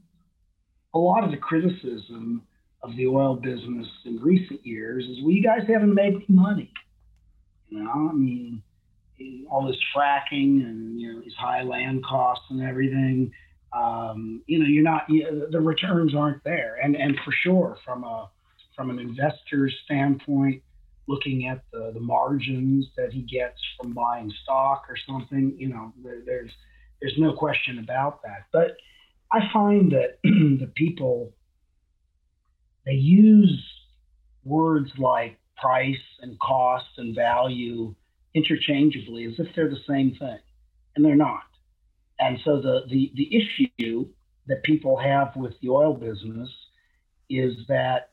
a 0.95 0.99
lot 0.99 1.25
of 1.25 1.31
the 1.31 1.37
criticism 1.37 2.43
of 2.83 2.97
the 2.97 3.07
oil 3.07 3.35
business 3.35 3.87
in 4.05 4.19
recent 4.21 4.65
years 4.65 5.05
is, 5.05 5.19
well, 5.23 5.33
you 5.33 5.43
guys 5.43 5.67
haven't 5.67 5.95
made 5.95 6.15
any 6.15 6.27
money. 6.29 6.73
You 7.69 7.83
know, 7.83 7.91
I 7.91 8.13
mean, 8.13 8.63
all 9.51 9.67
this 9.67 9.77
fracking 9.95 10.65
and 10.65 11.01
you 11.01 11.13
know 11.13 11.21
these 11.21 11.35
high 11.35 11.63
land 11.63 12.05
costs 12.05 12.45
and 12.51 12.63
everything. 12.63 13.33
um, 13.73 14.43
you 14.47 14.59
know, 14.59 14.67
you're 14.67 14.83
not 14.83 15.09
you, 15.09 15.49
the 15.51 15.61
returns 15.61 16.15
aren't 16.15 16.43
there, 16.45 16.79
and 16.83 16.97
and 16.97 17.19
for 17.25 17.33
sure 17.33 17.77
from 17.85 18.05
a 18.05 18.31
from 18.75 18.91
an 18.91 18.99
investor's 18.99 19.75
standpoint, 19.85 20.63
looking 21.07 21.47
at 21.47 21.63
the 21.73 21.91
the 21.93 22.01
margins 22.01 22.87
that 22.97 23.13
he 23.13 23.23
gets 23.23 23.61
from 23.77 23.93
buying 23.93 24.33
stock 24.43 24.87
or 24.89 24.97
something, 25.07 25.55
you 25.59 25.69
know, 25.69 25.93
there, 26.03 26.23
there's 26.25 26.53
there's 27.01 27.19
no 27.19 27.33
question 27.33 27.79
about 27.79 28.23
that. 28.23 28.47
But 28.53 28.77
I 29.33 29.41
find 29.53 29.93
that 29.93 30.19
the 30.25 30.71
people 30.75 31.35
they 32.87 32.93
use 32.93 33.63
words 34.45 34.91
like 34.97 35.39
price 35.59 35.97
and 36.23 36.39
cost 36.41 36.87
and 36.97 37.15
value 37.15 37.95
interchangeably 38.39 39.25
as 39.25 39.35
if 39.39 39.49
they're 39.55 39.69
the 39.69 39.85
same 39.89 40.15
thing, 40.19 40.39
and 40.95 41.05
they're 41.05 41.17
not. 41.17 41.43
And 42.19 42.39
so 42.45 42.61
the, 42.61 42.81
the, 42.89 43.13
the 43.15 43.29
issue 43.37 44.07
that 44.47 44.63
people 44.65 44.97
have 44.97 45.37
with 45.37 45.55
the 45.61 45.69
oil 45.69 45.95
business 45.95 46.51
is 47.31 47.55
that 47.69 48.11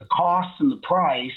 the 0.00 0.06
cost 0.06 0.60
and 0.60 0.72
the 0.72 0.80
price 0.82 1.30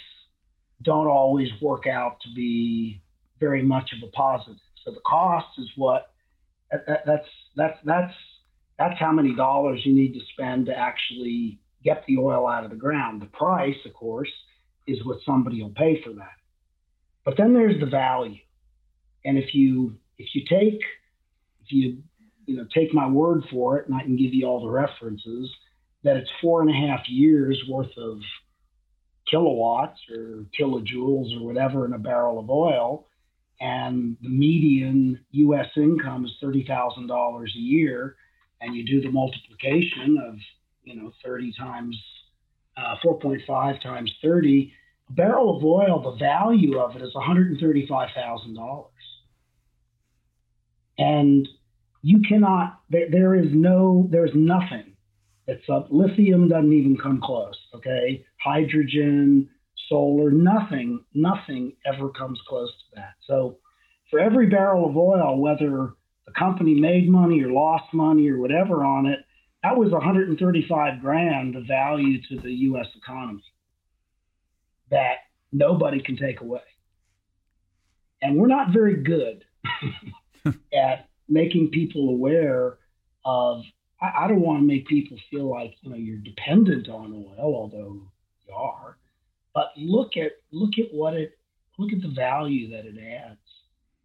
don't 0.81 1.07
always 1.07 1.49
work 1.61 1.85
out 1.87 2.17
to 2.21 2.29
be 2.35 3.01
very 3.39 3.61
much 3.61 3.91
of 3.93 4.07
a 4.07 4.11
positive. 4.11 4.57
So 4.83 4.91
the 4.91 5.01
cost 5.05 5.47
is 5.57 5.69
what 5.75 6.11
that, 6.71 7.03
that's 7.05 7.27
that's 7.55 7.77
that's 7.83 8.13
that's 8.79 8.99
how 8.99 9.11
many 9.11 9.35
dollars 9.35 9.81
you 9.85 9.93
need 9.93 10.13
to 10.13 10.19
spend 10.33 10.67
to 10.67 10.77
actually 10.77 11.59
get 11.83 12.03
the 12.07 12.17
oil 12.17 12.47
out 12.47 12.63
of 12.63 12.71
the 12.71 12.77
ground. 12.77 13.21
The 13.21 13.27
price, 13.27 13.75
of 13.85 13.93
course, 13.93 14.31
is 14.87 15.05
what 15.05 15.17
somebody 15.25 15.61
will 15.61 15.71
pay 15.71 16.01
for 16.03 16.13
that. 16.13 16.40
But 17.23 17.37
then 17.37 17.53
there's 17.53 17.79
the 17.79 17.85
value. 17.85 18.39
And 19.23 19.37
if 19.37 19.53
you 19.53 19.97
if 20.17 20.33
you 20.33 20.43
take 20.49 20.81
if 21.63 21.71
you 21.71 22.03
you 22.45 22.57
know 22.57 22.65
take 22.73 22.93
my 22.93 23.07
word 23.07 23.43
for 23.51 23.77
it, 23.77 23.87
and 23.87 23.95
I 23.95 24.01
can 24.01 24.15
give 24.15 24.33
you 24.33 24.45
all 24.47 24.61
the 24.61 24.69
references, 24.69 25.49
that 26.03 26.17
it's 26.17 26.29
four 26.41 26.61
and 26.61 26.69
a 26.69 26.87
half 26.87 27.07
years 27.07 27.61
worth 27.69 27.95
of 27.97 28.19
kilowatts 29.29 29.99
or 30.11 30.45
kilojoules 30.59 31.39
or 31.39 31.45
whatever 31.45 31.85
in 31.85 31.93
a 31.93 31.99
barrel 31.99 32.39
of 32.39 32.49
oil, 32.49 33.07
and 33.59 34.17
the 34.21 34.29
median 34.29 35.23
U.S. 35.31 35.67
income 35.77 36.25
is 36.25 36.31
thirty 36.41 36.65
thousand 36.65 37.07
dollars 37.07 37.53
a 37.55 37.59
year, 37.59 38.15
and 38.59 38.75
you 38.75 38.83
do 38.85 39.01
the 39.01 39.11
multiplication 39.11 40.17
of 40.17 40.35
you 40.83 40.95
know 40.95 41.11
thirty 41.23 41.53
times 41.53 41.95
uh, 42.77 42.95
four 43.03 43.19
point 43.19 43.41
five 43.47 43.79
times 43.81 44.11
thirty, 44.21 44.73
barrel 45.15 45.57
of 45.57 45.63
oil, 45.63 46.01
the 46.01 46.17
value 46.17 46.79
of 46.79 46.95
it 46.95 47.01
is 47.01 47.13
one 47.13 47.25
hundred 47.25 47.59
and 50.97 51.47
you 52.01 52.21
cannot. 52.27 52.79
There, 52.89 53.09
there 53.09 53.35
is 53.35 53.47
no. 53.51 54.07
There's 54.11 54.31
nothing. 54.33 54.95
It's 55.47 55.67
up. 55.69 55.87
Lithium 55.89 56.47
doesn't 56.47 56.73
even 56.73 56.97
come 56.97 57.21
close. 57.21 57.57
Okay, 57.75 58.25
hydrogen, 58.43 59.49
solar, 59.89 60.31
nothing, 60.31 61.03
nothing 61.13 61.73
ever 61.85 62.09
comes 62.09 62.39
close 62.47 62.69
to 62.69 62.95
that. 62.95 63.13
So, 63.27 63.57
for 64.09 64.19
every 64.19 64.47
barrel 64.47 64.89
of 64.89 64.95
oil, 64.95 65.39
whether 65.39 65.93
the 66.25 66.33
company 66.37 66.79
made 66.79 67.09
money 67.09 67.41
or 67.43 67.51
lost 67.51 67.93
money 67.93 68.29
or 68.29 68.37
whatever 68.39 68.83
on 68.83 69.05
it, 69.07 69.19
that 69.63 69.75
was 69.75 69.91
135 69.91 71.01
grand 71.01 71.55
of 71.55 71.65
value 71.67 72.19
to 72.29 72.39
the 72.39 72.51
U.S. 72.51 72.87
economy 72.95 73.43
that 74.91 75.15
nobody 75.51 76.01
can 76.01 76.17
take 76.17 76.41
away. 76.41 76.61
And 78.21 78.37
we're 78.37 78.47
not 78.47 78.71
very 78.71 79.01
good 79.01 79.43
at 80.73 81.09
making 81.27 81.69
people 81.71 82.09
aware 82.09 82.77
of. 83.25 83.63
I, 84.01 84.25
I 84.25 84.27
don't 84.27 84.41
want 84.41 84.59
to 84.59 84.65
make 84.65 84.87
people 84.87 85.17
feel 85.31 85.49
like 85.49 85.73
you 85.81 85.89
know 85.89 85.95
you're 85.95 86.17
dependent 86.17 86.87
on 86.87 87.13
oil, 87.13 87.55
although 87.55 88.01
you 88.47 88.53
are. 88.53 88.97
But 89.55 89.71
look 89.75 90.17
at 90.17 90.33
look 90.51 90.77
at 90.77 90.93
what 90.93 91.15
it 91.15 91.37
look 91.79 91.91
at 91.93 92.01
the 92.01 92.13
value 92.15 92.69
that 92.69 92.85
it 92.85 92.95
adds 92.99 93.39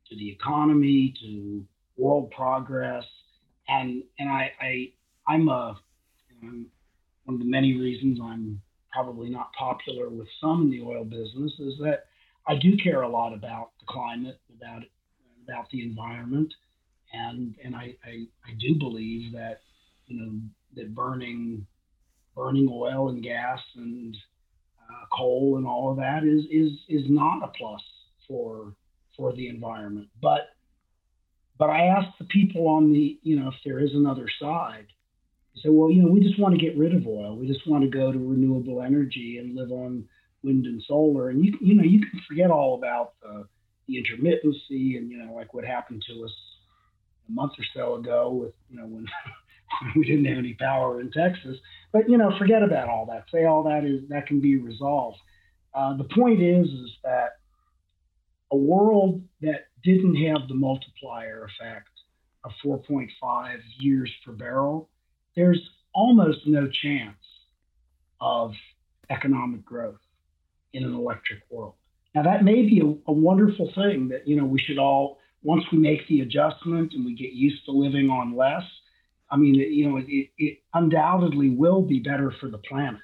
to 0.08 0.16
the 0.16 0.30
economy, 0.30 1.14
to 1.20 1.64
world 1.98 2.30
progress, 2.30 3.04
and 3.68 4.02
and 4.18 4.28
I, 4.30 4.52
I 4.60 4.92
I'm 5.28 5.48
a 5.48 5.78
you 6.30 6.48
know, 6.48 6.64
one 7.24 7.34
of 7.34 7.40
the 7.40 7.50
many 7.50 7.78
reasons 7.78 8.18
I'm 8.22 8.62
probably 8.96 9.28
not 9.28 9.52
popular 9.52 10.08
with 10.08 10.26
some 10.40 10.62
in 10.62 10.70
the 10.70 10.82
oil 10.82 11.04
business 11.04 11.52
is 11.58 11.74
that 11.80 12.06
I 12.48 12.56
do 12.56 12.76
care 12.82 13.02
a 13.02 13.08
lot 13.08 13.34
about 13.34 13.70
the 13.78 13.86
climate, 13.86 14.40
about 14.56 14.84
about 15.44 15.68
the 15.70 15.82
environment, 15.82 16.52
and 17.12 17.54
and 17.62 17.76
I, 17.76 17.94
I, 18.04 18.26
I 18.44 18.54
do 18.58 18.74
believe 18.74 19.32
that 19.32 19.60
you 20.06 20.18
know 20.18 20.32
that 20.76 20.94
burning 20.94 21.66
burning 22.34 22.68
oil 22.72 23.10
and 23.10 23.22
gas 23.22 23.60
and 23.76 24.16
uh, 24.80 25.04
coal 25.12 25.56
and 25.58 25.66
all 25.66 25.90
of 25.90 25.98
that 25.98 26.24
is 26.24 26.44
is 26.50 26.72
is 26.88 27.04
not 27.10 27.44
a 27.44 27.48
plus 27.48 27.82
for 28.26 28.72
for 29.16 29.34
the 29.34 29.48
environment. 29.48 30.08
But 30.22 30.48
but 31.58 31.68
I 31.68 31.86
ask 31.86 32.16
the 32.18 32.24
people 32.24 32.66
on 32.68 32.92
the 32.92 33.18
you 33.22 33.38
know 33.38 33.48
if 33.48 33.54
there 33.62 33.80
is 33.80 33.90
another 33.92 34.26
side. 34.40 34.86
Said, 35.62 35.70
well, 35.72 35.90
you 35.90 36.02
know, 36.02 36.10
we 36.10 36.20
just 36.20 36.38
want 36.38 36.54
to 36.54 36.60
get 36.60 36.76
rid 36.76 36.94
of 36.94 37.06
oil. 37.06 37.36
We 37.36 37.46
just 37.46 37.66
want 37.66 37.82
to 37.84 37.90
go 37.90 38.12
to 38.12 38.18
renewable 38.18 38.82
energy 38.82 39.38
and 39.38 39.56
live 39.56 39.70
on 39.70 40.04
wind 40.42 40.66
and 40.66 40.82
solar. 40.86 41.30
And 41.30 41.44
you 41.44 41.56
you 41.60 41.74
know 41.74 41.82
you 41.82 42.00
can 42.00 42.20
forget 42.28 42.50
all 42.50 42.74
about 42.76 43.14
the, 43.22 43.46
the 43.88 43.94
intermittency 43.96 44.96
and 44.96 45.10
you 45.10 45.18
know 45.18 45.34
like 45.34 45.54
what 45.54 45.64
happened 45.64 46.02
to 46.08 46.24
us 46.24 46.32
a 47.28 47.32
month 47.32 47.52
or 47.58 47.64
so 47.74 47.94
ago 47.96 48.30
with 48.30 48.54
you 48.70 48.78
know 48.78 48.86
when 48.86 49.06
we 49.96 50.04
didn't 50.04 50.26
have 50.26 50.38
any 50.38 50.54
power 50.54 51.00
in 51.00 51.10
Texas. 51.10 51.56
But 51.92 52.08
you 52.08 52.16
know, 52.18 52.30
forget 52.38 52.62
about 52.62 52.88
all 52.88 53.06
that. 53.06 53.24
Say 53.32 53.44
all 53.44 53.64
that 53.64 53.84
is 53.84 54.08
that 54.08 54.26
can 54.26 54.40
be 54.40 54.56
resolved. 54.56 55.18
Uh, 55.74 55.96
the 55.96 56.04
point 56.04 56.40
is, 56.40 56.66
is 56.66 56.90
that 57.04 57.32
a 58.50 58.56
world 58.56 59.22
that 59.42 59.66
didn't 59.82 60.16
have 60.16 60.48
the 60.48 60.54
multiplier 60.54 61.44
effect 61.44 61.88
of 62.44 62.52
4.5 62.64 63.08
years 63.80 64.10
per 64.24 64.32
barrel, 64.32 64.88
there's 65.36 65.60
almost 65.94 66.46
no 66.46 66.68
chance 66.68 67.16
of 68.20 68.52
economic 69.10 69.64
growth 69.64 70.00
in 70.72 70.84
an 70.84 70.94
electric 70.94 71.40
world. 71.50 71.74
Now 72.14 72.22
that 72.22 72.44
may 72.44 72.62
be 72.62 72.80
a, 72.80 73.10
a 73.10 73.12
wonderful 73.12 73.70
thing 73.74 74.08
that 74.08 74.26
you 74.26 74.36
know 74.36 74.44
we 74.44 74.58
should 74.58 74.78
all 74.78 75.18
once 75.42 75.64
we 75.70 75.78
make 75.78 76.06
the 76.08 76.22
adjustment 76.22 76.92
and 76.94 77.04
we 77.04 77.14
get 77.14 77.32
used 77.32 77.64
to 77.64 77.70
living 77.70 78.10
on 78.10 78.36
less, 78.36 78.64
I 79.30 79.36
mean, 79.36 79.54
you 79.54 79.88
know, 79.88 79.98
it, 79.98 80.30
it 80.38 80.58
undoubtedly 80.74 81.50
will 81.50 81.82
be 81.82 82.00
better 82.00 82.32
for 82.40 82.48
the 82.48 82.58
planet. 82.58 83.00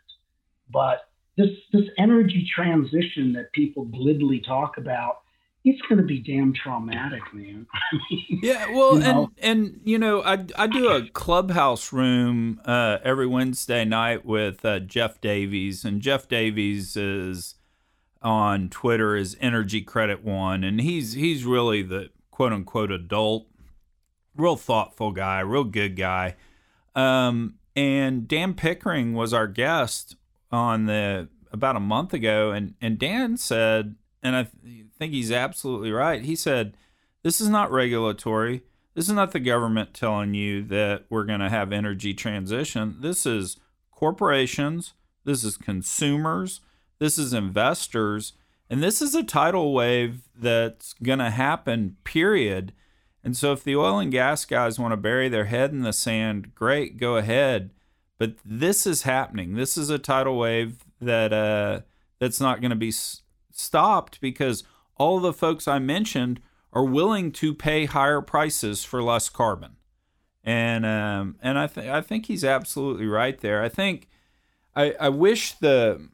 But 0.70 1.08
this 1.36 1.50
this 1.72 1.86
energy 1.98 2.48
transition 2.54 3.32
that 3.34 3.52
people 3.52 3.84
glibly 3.84 4.40
talk 4.40 4.76
about, 4.76 5.21
it's 5.64 5.80
going 5.82 5.98
to 5.98 6.04
be 6.04 6.18
damn 6.18 6.52
traumatic, 6.52 7.22
man. 7.32 7.66
yeah, 8.42 8.70
well, 8.72 8.94
you 8.94 9.00
know? 9.00 9.30
and 9.40 9.60
and 9.62 9.80
you 9.84 9.98
know, 9.98 10.22
I 10.22 10.44
I 10.56 10.66
do 10.66 10.88
a 10.88 11.08
clubhouse 11.08 11.92
room 11.92 12.60
uh, 12.64 12.98
every 13.04 13.26
Wednesday 13.26 13.84
night 13.84 14.24
with 14.24 14.64
uh, 14.64 14.80
Jeff 14.80 15.20
Davies, 15.20 15.84
and 15.84 16.00
Jeff 16.00 16.28
Davies 16.28 16.96
is 16.96 17.54
on 18.22 18.68
Twitter 18.68 19.16
is 19.16 19.36
Energy 19.40 19.82
Credit 19.82 20.24
One, 20.24 20.64
and 20.64 20.80
he's 20.80 21.12
he's 21.12 21.44
really 21.44 21.82
the 21.82 22.10
quote 22.30 22.52
unquote 22.52 22.90
adult, 22.90 23.46
real 24.36 24.56
thoughtful 24.56 25.12
guy, 25.12 25.40
real 25.40 25.64
good 25.64 25.96
guy. 25.96 26.34
Um, 26.94 27.54
and 27.76 28.26
Dan 28.26 28.54
Pickering 28.54 29.14
was 29.14 29.32
our 29.32 29.46
guest 29.46 30.16
on 30.50 30.86
the 30.86 31.28
about 31.52 31.76
a 31.76 31.80
month 31.80 32.12
ago, 32.12 32.50
and 32.50 32.74
and 32.80 32.98
Dan 32.98 33.36
said, 33.36 33.94
and 34.22 34.36
I 34.36 34.44
th- 34.44 34.86
think 34.98 35.12
he's 35.12 35.32
absolutely 35.32 35.92
right. 35.92 36.24
He 36.24 36.36
said, 36.36 36.76
"This 37.22 37.40
is 37.40 37.48
not 37.48 37.70
regulatory. 37.70 38.62
This 38.94 39.08
is 39.08 39.14
not 39.14 39.32
the 39.32 39.40
government 39.40 39.94
telling 39.94 40.34
you 40.34 40.62
that 40.64 41.04
we're 41.08 41.24
going 41.24 41.40
to 41.40 41.48
have 41.48 41.72
energy 41.72 42.14
transition. 42.14 42.96
This 43.00 43.24
is 43.26 43.56
corporations. 43.90 44.94
This 45.24 45.44
is 45.44 45.56
consumers. 45.56 46.60
This 46.98 47.18
is 47.18 47.32
investors." 47.32 48.34
And 48.72 48.82
this 48.82 49.02
is 49.02 49.14
a 49.14 49.22
tidal 49.22 49.74
wave 49.74 50.22
that's 50.34 50.94
going 50.94 51.18
to 51.18 51.28
happen, 51.28 51.98
period. 52.04 52.72
And 53.22 53.36
so 53.36 53.52
if 53.52 53.62
the 53.62 53.76
oil 53.76 53.98
and 53.98 54.10
gas 54.10 54.46
guys 54.46 54.78
want 54.78 54.92
to 54.92 54.96
bury 54.96 55.28
their 55.28 55.44
head 55.44 55.72
in 55.72 55.82
the 55.82 55.92
sand, 55.92 56.54
great, 56.54 56.96
go 56.96 57.18
ahead. 57.18 57.70
But 58.18 58.36
this 58.46 58.86
is 58.86 59.02
happening. 59.02 59.56
This 59.56 59.76
is 59.76 59.90
a 59.90 59.98
tidal 59.98 60.38
wave 60.38 60.84
that 61.02 61.34
uh, 61.34 61.80
that's 62.18 62.40
not 62.40 62.62
going 62.62 62.70
to 62.70 62.76
be 62.76 62.92
stopped 63.54 64.20
because 64.20 64.64
all 64.96 65.20
the 65.20 65.32
folks 65.32 65.66
I 65.66 65.78
mentioned 65.78 66.40
are 66.72 66.84
willing 66.84 67.32
to 67.32 67.54
pay 67.54 67.84
higher 67.84 68.20
prices 68.20 68.84
for 68.84 69.02
less 69.02 69.28
carbon. 69.28 69.76
And 70.44 70.84
um, 70.84 71.36
and 71.40 71.58
I 71.58 71.66
think 71.66 71.88
I 71.88 72.00
think 72.00 72.26
he's 72.26 72.44
absolutely 72.44 73.06
right 73.06 73.38
there. 73.40 73.62
I 73.62 73.68
think 73.68 74.08
I, 74.74 74.94
I 74.98 75.08
wish 75.08 75.52
the 75.52 76.08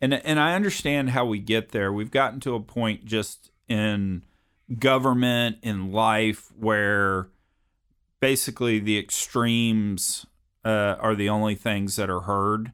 and 0.00 0.12
and 0.12 0.38
I 0.38 0.54
understand 0.54 1.10
how 1.10 1.24
we 1.24 1.38
get 1.38 1.70
there. 1.70 1.92
We've 1.92 2.10
gotten 2.10 2.40
to 2.40 2.54
a 2.54 2.60
point 2.60 3.06
just 3.06 3.50
in 3.68 4.22
government 4.78 5.58
in 5.62 5.92
life 5.92 6.52
where 6.58 7.28
basically 8.20 8.78
the 8.78 8.98
extremes 8.98 10.26
uh, 10.64 10.96
are 10.98 11.14
the 11.14 11.30
only 11.30 11.54
things 11.54 11.96
that 11.96 12.10
are 12.10 12.22
heard, 12.22 12.72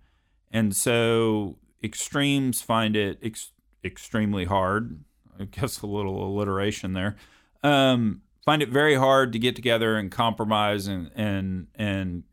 and 0.50 0.74
so 0.74 1.56
extremes 1.82 2.62
find 2.62 2.96
it 2.96 3.18
ex- 3.22 3.52
extremely 3.84 4.44
hard. 4.44 5.04
I 5.38 5.44
guess 5.44 5.82
a 5.82 5.86
little 5.86 6.24
alliteration 6.24 6.92
there. 6.92 7.16
Um, 7.62 8.22
find 8.44 8.62
it 8.62 8.68
very 8.68 8.96
hard 8.96 9.32
to 9.32 9.38
get 9.38 9.56
together 9.56 9.96
and 9.96 10.10
compromise 10.10 10.86
and 10.86 11.10
and 11.14 11.68
and 11.74 12.24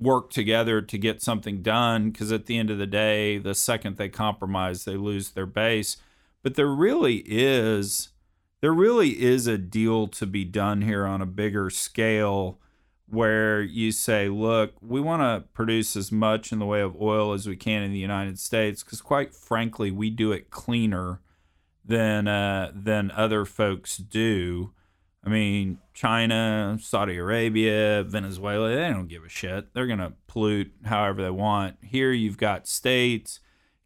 work 0.00 0.30
together 0.30 0.80
to 0.80 0.96
get 0.96 1.20
something 1.20 1.60
done 1.60 2.10
because 2.10 2.30
at 2.30 2.46
the 2.46 2.56
end 2.56 2.70
of 2.70 2.78
the 2.78 2.86
day 2.86 3.36
the 3.36 3.54
second 3.54 3.96
they 3.96 4.08
compromise 4.08 4.84
they 4.84 4.96
lose 4.96 5.30
their 5.30 5.44
base 5.44 5.96
but 6.40 6.54
there 6.54 6.68
really 6.68 7.24
is 7.26 8.10
there 8.60 8.72
really 8.72 9.20
is 9.20 9.48
a 9.48 9.58
deal 9.58 10.06
to 10.06 10.24
be 10.24 10.44
done 10.44 10.82
here 10.82 11.04
on 11.04 11.20
a 11.20 11.26
bigger 11.26 11.68
scale 11.68 12.60
where 13.10 13.62
you 13.62 13.90
say 13.90 14.28
look 14.28 14.74
we 14.82 15.00
want 15.00 15.22
to 15.22 15.48
produce 15.52 15.96
as 15.96 16.12
much 16.12 16.52
in 16.52 16.58
the 16.58 16.66
way 16.66 16.80
of 16.80 17.00
oil 17.00 17.32
as 17.32 17.46
we 17.46 17.56
can 17.56 17.82
in 17.82 17.92
the 17.92 17.98
United 17.98 18.38
States 18.38 18.82
because 18.82 19.00
quite 19.00 19.34
frankly 19.34 19.90
we 19.90 20.10
do 20.10 20.32
it 20.32 20.50
cleaner 20.50 21.20
than 21.84 22.28
uh, 22.28 22.70
than 22.74 23.10
other 23.12 23.44
folks 23.44 23.96
do 23.96 24.72
I 25.24 25.30
mean, 25.30 25.78
China, 25.94 26.78
Saudi 26.80 27.18
Arabia, 27.18 28.02
Venezuela, 28.04 28.68
they 28.68 28.88
don't 28.88 29.08
give 29.08 29.24
a 29.24 29.28
shit. 29.28 29.74
They're 29.74 29.86
going 29.86 29.98
to 29.98 30.14
pollute 30.26 30.72
however 30.84 31.22
they 31.22 31.30
want. 31.30 31.76
Here 31.82 32.12
you've 32.12 32.38
got 32.38 32.68
states, 32.68 33.40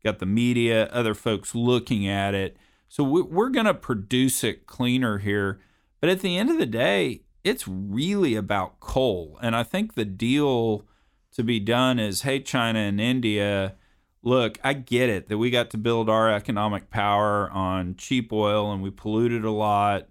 got 0.05 0.19
the 0.19 0.27
media, 0.27 0.87
other 0.93 1.15
folks 1.15 1.55
looking 1.55 2.07
at 2.07 2.35
it. 2.35 2.57
So 2.89 3.03
we're 3.03 3.49
going 3.49 3.67
to 3.67 3.75
produce 3.75 4.45
it 4.45 4.67
cleaner 4.67 5.19
here. 5.19 5.61
But 6.01 6.11
at 6.11 6.21
the 6.21 6.37
end 6.37 6.51
of 6.51 6.59
the 6.59 6.67
day, 6.67 7.23
it's 7.45 7.67
really 7.67 8.35
about 8.35 8.81
coal. 8.81 9.39
And 9.43 9.57
I 9.57 9.63
think 9.63 9.95
the 9.95 10.05
deal 10.05 10.85
to 11.33 11.43
be 11.43 11.61
done 11.61 11.99
is 11.99 12.23
hey, 12.23 12.41
China 12.41 12.79
and 12.79 13.01
India, 13.01 13.75
look, 14.23 14.59
I 14.63 14.75
get 14.75 15.09
it 15.09 15.29
that 15.29 15.39
we 15.39 15.51
got 15.51 15.71
to 15.71 15.79
build 15.79 16.09
our 16.09 16.31
economic 16.33 16.91
power 16.91 17.51
on 17.51 17.97
cheap 17.97 18.33
oil 18.33 18.73
and 18.73 18.83
we 18.83 18.91
polluted 18.91 19.45
a 19.45 19.51
lot 19.51 20.09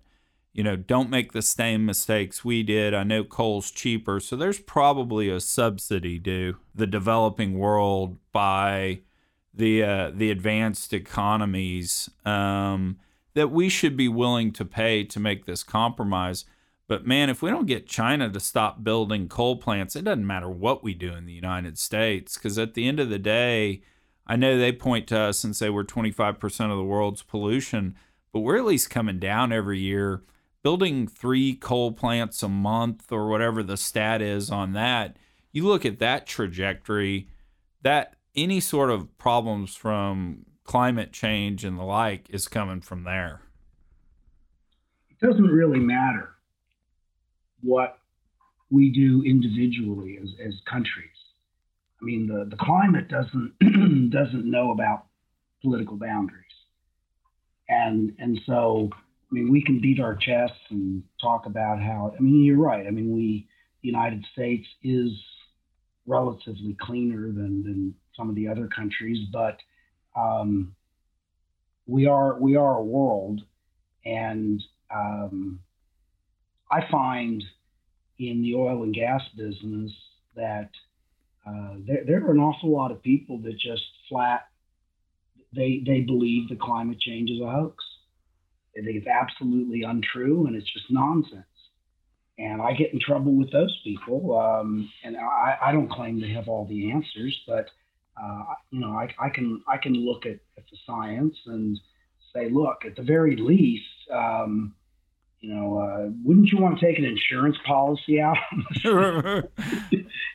you 0.54 0.64
know, 0.64 0.76
don't 0.76 1.10
make 1.10 1.32
the 1.32 1.42
same 1.42 1.86
mistakes 1.86 2.44
we 2.44 2.62
did. 2.62 2.94
I 2.94 3.04
know 3.04 3.24
coal's 3.24 3.72
cheaper, 3.72 4.20
so 4.20 4.36
there's 4.36 4.60
probably 4.60 5.30
a 5.30 5.40
subsidy 5.40 6.20
due 6.20 6.58
the 6.76 6.88
developing 6.88 7.58
world 7.58 8.18
by 8.34 9.02
the 9.54 9.84
uh, 9.84 10.12
the 10.14 10.30
advanced 10.30 10.94
economies 10.94 12.10
um, 12.26 12.98
that 13.34 13.50
we 13.50 13.70
should 13.70 13.96
be 13.96 14.10
willing 14.10 14.52
to 14.54 14.66
pay 14.66 15.04
to 15.06 15.20
make 15.20 15.46
this 15.46 15.64
compromise. 15.64 16.44
But 16.92 17.08
man, 17.08 17.30
if 17.30 17.42
we 17.42 17.50
don't 17.50 17.68
get 17.68 17.88
China 17.88 18.30
to 18.30 18.40
stop 18.42 18.84
building 18.84 19.30
coal 19.30 19.56
plants, 19.56 19.96
it 19.96 20.04
doesn't 20.04 20.28
matter 20.28 20.50
what 20.50 20.84
we 20.84 20.94
do 20.94 21.14
in 21.14 21.26
the 21.26 21.32
United 21.32 21.78
States, 21.78 22.36
because 22.36 22.60
at 22.60 22.74
the 22.74 22.86
end 22.86 23.00
of 23.00 23.10
the 23.10 23.18
day, 23.18 23.82
I 24.28 24.36
know 24.36 24.58
they 24.58 24.74
point 24.74 25.08
to 25.08 25.18
us 25.18 25.46
and 25.46 25.56
say 25.56 25.70
we're 25.70 25.86
25% 25.86 26.44
of 26.70 26.76
the 26.76 26.84
world's 26.84 27.24
pollution, 27.24 27.96
but 28.34 28.42
we're 28.42 28.58
at 28.58 28.66
least 28.66 28.90
coming 28.90 29.20
down 29.20 29.54
every 29.54 29.80
year 29.80 30.24
building 30.64 31.08
three 31.08 31.54
coal 31.54 31.94
plants 31.94 32.44
a 32.44 32.50
month 32.50 33.10
or 33.10 33.30
whatever 33.30 33.64
the 33.64 33.78
stat 33.78 34.22
is 34.22 34.50
on 34.50 34.74
that, 34.74 35.16
you 35.54 35.66
look 35.66 35.86
at 35.86 36.00
that 36.00 36.28
trajectory, 36.28 37.30
that 37.84 38.18
any 38.36 38.60
sort 38.60 38.90
of 38.90 39.18
problems 39.18 39.78
from 39.78 40.46
climate 40.66 41.14
change 41.14 41.64
and 41.64 41.80
the 41.80 41.86
like 41.86 42.30
is 42.32 42.50
coming 42.50 42.82
from 42.82 43.06
there. 43.06 43.44
It 45.10 45.26
doesn't 45.26 45.48
really 45.48 45.80
matter 45.80 46.31
what 47.62 47.98
we 48.70 48.90
do 48.90 49.24
individually 49.26 50.18
as, 50.22 50.30
as 50.46 50.54
countries. 50.70 51.10
I 52.02 52.06
mean, 52.06 52.28
the, 52.28 52.46
the 52.50 52.58
climate 52.58 53.08
doesn't 53.10 53.54
doesn't 54.12 54.50
know 54.50 54.72
about 54.72 55.06
political 55.62 55.98
boundaries, 55.98 56.46
and 57.70 58.14
and 58.18 58.40
so 58.46 58.90
I 59.32 59.36
mean, 59.36 59.52
we 59.52 59.64
can 59.64 59.80
beat 59.80 60.00
our 60.00 60.16
chests 60.16 60.58
and 60.70 61.04
talk 61.22 61.46
about 61.46 61.80
how. 61.80 62.14
I 62.18 62.22
mean, 62.22 62.44
you're 62.44 62.58
right. 62.58 62.86
I 62.86 62.90
mean, 62.90 63.12
we, 63.12 63.48
the 63.82 63.88
United 63.88 64.26
States, 64.34 64.68
is 64.84 65.12
relatively 66.06 66.76
cleaner 66.82 67.28
than 67.28 67.64
than 67.64 67.96
some 68.18 68.30
of 68.30 68.36
the 68.36 68.48
other 68.48 68.68
countries, 68.68 69.20
but 69.32 69.58
um, 70.18 70.76
we 71.88 72.08
are 72.08 72.38
we 72.40 72.56
are 72.56 72.78
a 72.78 72.84
world, 72.84 73.42
and 74.06 74.62
um, 74.94 75.60
I 76.72 76.90
find 76.90 77.44
in 78.20 78.42
the 78.42 78.56
oil 78.56 78.84
and 78.84 78.94
gas 78.94 79.22
business 79.36 79.92
that 80.36 80.70
uh, 81.46 81.76
there, 81.86 82.04
there 82.06 82.26
are 82.26 82.32
an 82.32 82.40
awful 82.40 82.72
lot 82.72 82.92
of 82.92 83.02
people 83.02 83.40
that 83.40 83.58
just 83.58 83.84
flat 84.10 84.48
they 85.54 85.84
they 85.86 86.02
believe 86.02 86.48
that 86.50 86.62
climate 86.62 87.00
change 87.00 87.30
is 87.30 87.42
a 87.42 87.50
hoax 87.50 87.84
they 88.76 88.82
think 88.82 88.98
it's 88.98 89.08
absolutely 89.08 89.84
untrue 89.84 90.48
and 90.48 90.56
it's 90.56 90.72
just 90.72 90.86
nonsense. 90.90 91.46
And 92.38 92.62
I 92.62 92.74
get 92.74 92.94
in 92.94 93.00
trouble 93.00 93.34
with 93.34 93.52
those 93.52 93.78
people. 93.84 94.38
Um, 94.40 94.90
and 95.04 95.18
I, 95.18 95.58
I, 95.62 95.72
don't 95.72 95.92
claim 95.92 96.22
to 96.22 96.28
have 96.30 96.48
all 96.48 96.66
the 96.66 96.92
answers, 96.92 97.40
but 97.46 97.70
uh, 98.22 98.44
you 98.72 98.80
know, 98.80 98.92
I, 98.92 99.14
I, 99.20 99.30
can 99.30 99.62
I 99.68 99.78
can 99.78 99.94
look 99.94 100.26
at, 100.26 100.40
at, 100.58 100.64
the 100.70 100.78
science 100.86 101.36
and 101.46 101.80
say, 102.34 102.50
look, 102.50 102.84
at 102.86 102.96
the 102.96 103.04
very 103.04 103.36
least, 103.36 103.86
um, 104.12 104.74
you 105.42 105.54
know, 105.54 105.78
uh, 105.80 106.10
wouldn't 106.24 106.52
you 106.52 106.60
want 106.60 106.80
to 106.80 106.86
take 106.86 106.98
an 106.98 107.06
insurance 107.06 107.58
policy 107.66 108.22
out? 108.22 108.38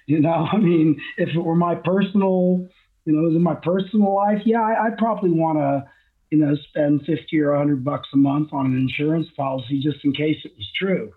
you 0.07 0.21
know, 0.21 0.49
I 0.53 0.59
mean, 0.59 1.01
if 1.17 1.29
it 1.29 1.39
were 1.39 1.55
my 1.57 1.77
personal, 1.77 2.69
you 3.05 3.13
know, 3.13 3.29
in 3.29 3.43
my 3.43 3.55
personal 3.55 4.15
life, 4.15 4.43
yeah, 4.45 4.61
I, 4.61 4.87
I'd 4.87 4.99
probably 4.99 5.31
want 5.31 5.59
to 5.59 5.89
you 6.31 6.39
know, 6.39 6.57
spend 6.69 7.03
50 7.07 7.41
or 7.41 7.51
100 7.53 7.85
bucks 7.85 8.09
a 8.13 8.17
month 8.17 8.53
on 8.53 8.67
an 8.67 8.77
insurance 8.77 9.29
policy 9.37 9.81
just 9.81 10.05
in 10.05 10.13
case 10.13 10.37
it 10.45 10.53
was 10.57 10.69
true. 10.79 11.13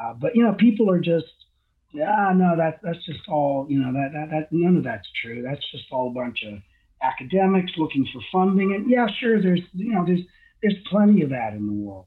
Uh, 0.00 0.14
but, 0.14 0.34
you 0.34 0.42
know, 0.42 0.54
people 0.54 0.90
are 0.90 1.00
just, 1.00 1.32
yeah, 1.92 2.32
no, 2.34 2.56
that, 2.56 2.80
that's 2.82 3.04
just 3.04 3.20
all, 3.28 3.66
you 3.68 3.78
know, 3.78 3.92
that, 3.92 4.10
that, 4.12 4.30
that, 4.30 4.48
none 4.50 4.76
of 4.76 4.84
that's 4.84 5.06
true. 5.22 5.42
That's 5.42 5.64
just 5.70 5.84
all 5.92 6.08
a 6.08 6.12
bunch 6.12 6.42
of 6.44 6.58
academics 7.02 7.72
looking 7.76 8.06
for 8.12 8.20
funding. 8.32 8.74
And 8.74 8.90
yeah, 8.90 9.06
sure, 9.20 9.40
there's, 9.40 9.62
you 9.72 9.92
know, 9.92 10.04
there's, 10.04 10.20
there's 10.62 10.76
plenty 10.90 11.22
of 11.22 11.30
that 11.30 11.52
in 11.52 11.66
the 11.66 11.72
world. 11.72 12.06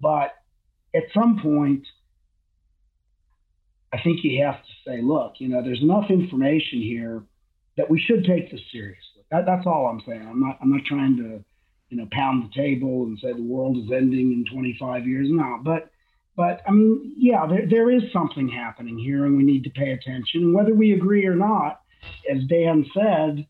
But 0.00 0.34
at 0.94 1.04
some 1.14 1.40
point, 1.42 1.86
I 3.92 4.00
think 4.02 4.20
you 4.22 4.44
have 4.44 4.62
to 4.62 4.70
say, 4.86 5.00
look, 5.02 5.34
you 5.38 5.48
know, 5.48 5.62
there's 5.62 5.82
enough 5.82 6.10
information 6.10 6.80
here 6.80 7.22
that 7.76 7.88
we 7.88 8.00
should 8.00 8.24
take 8.24 8.50
this 8.50 8.60
seriously. 8.72 9.24
That, 9.30 9.46
that's 9.46 9.66
all 9.66 9.86
I'm 9.86 10.02
saying. 10.06 10.26
I'm 10.28 10.40
not, 10.40 10.58
I'm 10.60 10.70
not 10.70 10.84
trying 10.84 11.16
to, 11.18 11.44
you 11.90 11.96
know, 11.96 12.08
pound 12.12 12.44
the 12.44 12.54
table 12.54 13.04
and 13.04 13.18
say 13.22 13.32
the 13.32 13.42
world 13.42 13.76
is 13.78 13.90
ending 13.92 14.32
in 14.32 14.44
25 14.52 15.06
years. 15.06 15.28
No, 15.30 15.60
but 15.62 15.90
but 16.36 16.62
I 16.68 16.70
mean, 16.70 17.14
yeah, 17.16 17.46
there, 17.48 17.66
there 17.68 17.90
is 17.90 18.02
something 18.12 18.48
happening 18.48 18.96
here, 18.96 19.24
and 19.24 19.36
we 19.36 19.42
need 19.42 19.64
to 19.64 19.70
pay 19.70 19.90
attention. 19.90 20.52
Whether 20.52 20.72
we 20.72 20.92
agree 20.92 21.26
or 21.26 21.34
not, 21.34 21.80
as 22.32 22.44
Dan 22.48 22.86
said, 22.94 23.44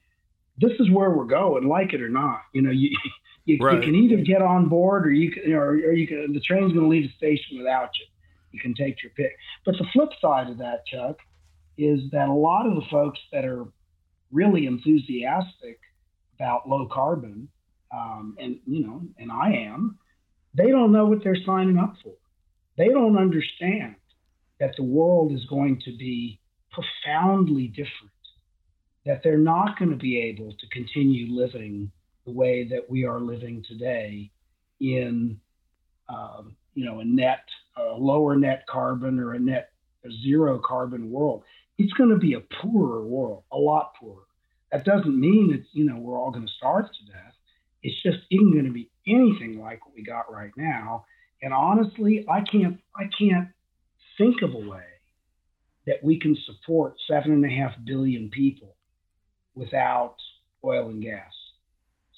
this 0.59 0.73
is 0.81 0.91
where 0.91 1.11
we're 1.11 1.27
going, 1.27 1.69
like 1.69 1.93
it 1.93 2.01
or 2.01 2.09
not. 2.09 2.41
You 2.55 2.63
know, 2.63 2.71
you 2.71 2.97
you, 3.49 3.59
right. 3.61 3.77
you 3.77 3.81
can 3.81 3.95
either 3.95 4.23
get 4.23 4.43
on 4.43 4.69
board, 4.69 5.07
or 5.07 5.11
you 5.11 5.33
can, 5.33 5.53
or, 5.53 5.71
or 5.71 5.93
you 5.93 6.07
can. 6.07 6.33
The 6.33 6.41
train's 6.41 6.73
going 6.73 6.85
to 6.85 6.89
leave 6.89 7.09
the 7.09 7.17
station 7.17 7.57
without 7.57 7.91
you. 7.99 8.07
You 8.53 8.61
can 8.61 8.75
take 8.75 9.03
your 9.03 9.11
pick. 9.17 9.33
But 9.65 9.77
the 9.79 9.87
flip 9.93 10.11
side 10.21 10.51
of 10.51 10.59
that, 10.59 10.87
Chuck, 10.87 11.17
is 11.79 12.01
that 12.13 12.29
a 12.29 12.33
lot 12.33 12.67
of 12.67 12.75
the 12.75 12.85
folks 12.91 13.19
that 13.33 13.45
are 13.45 13.65
really 14.31 14.67
enthusiastic 14.67 15.81
about 16.39 16.69
low 16.69 16.89
carbon 16.93 17.49
um, 17.91 18.37
and 18.39 18.59
you 18.67 18.87
know, 18.87 19.03
and 19.19 19.33
I 19.33 19.53
am, 19.53 19.99
they 20.55 20.71
don't 20.71 20.93
know 20.93 21.07
what 21.07 21.25
they're 21.25 21.43
signing 21.47 21.79
up 21.79 21.95
for. 22.03 22.13
They 22.77 22.89
don't 22.89 23.17
understand 23.17 23.97
that 24.61 24.75
the 24.77 24.85
world 24.85 25.33
is 25.33 25.45
going 25.47 25.81
to 25.87 25.97
be 25.97 26.39
profoundly 26.71 27.69
different. 27.69 28.13
That 29.07 29.23
they're 29.25 29.39
not 29.39 29.79
going 29.79 29.91
to 29.91 29.97
be 29.97 30.19
able 30.19 30.53
to 30.53 30.69
continue 30.69 31.35
living 31.35 31.91
the 32.29 32.35
way 32.35 32.65
that 32.65 32.89
we 32.89 33.05
are 33.05 33.21
living 33.21 33.65
today 33.67 34.31
in, 34.81 35.39
um, 36.09 36.57
you 36.75 36.85
know, 36.85 37.01
a 37.01 37.05
net, 37.05 37.45
a 37.77 37.95
lower 37.95 38.37
net 38.37 38.65
carbon 38.69 39.19
or 39.19 39.35
a 39.35 39.39
net 39.39 39.71
zero 40.23 40.59
carbon 40.59 41.11
world. 41.11 41.43
It's 41.79 41.93
going 41.93 42.11
to 42.11 42.17
be 42.17 42.35
a 42.35 42.41
poorer 42.41 43.05
world, 43.05 43.45
a 43.53 43.57
lot 43.57 43.93
poorer. 43.99 44.23
That 44.73 44.85
doesn't 44.85 45.19
mean 45.19 45.51
that 45.53 45.65
you 45.73 45.85
know 45.85 45.97
we're 45.97 46.19
all 46.19 46.31
going 46.31 46.47
to 46.47 46.53
starve 46.53 46.87
to 46.87 47.13
death 47.13 47.35
it's 47.83 48.03
just 48.03 48.19
isn't 48.31 48.53
going 48.53 48.65
to 48.65 48.73
be 48.73 48.91
anything 49.07 49.61
like 49.61 49.85
what 49.85 49.95
we 49.95 50.03
got 50.03 50.33
right 50.33 50.51
now. 50.57 51.07
And 51.43 51.53
honestly, 51.53 52.27
I 52.29 52.41
can't 52.41 52.79
I 52.97 53.05
can't 53.19 53.49
think 54.17 54.43
of 54.43 54.55
a 54.55 54.69
way 54.69 54.85
that 55.87 56.03
we 56.03 56.19
can 56.19 56.37
support 56.45 56.97
seven 57.09 57.33
and 57.33 57.45
a 57.45 57.49
half 57.49 57.73
billion 57.85 58.31
people 58.31 58.75
without 59.55 60.17
oil 60.65 60.89
and 60.89 61.03
gas. 61.03 61.33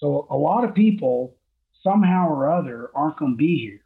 So 0.00 0.26
a 0.30 0.36
lot 0.36 0.64
of 0.64 0.74
people 0.74 1.36
somehow 1.82 2.28
or 2.28 2.50
other 2.50 2.90
aren't 2.94 3.18
going 3.18 3.32
to 3.32 3.36
be 3.36 3.58
here 3.58 3.80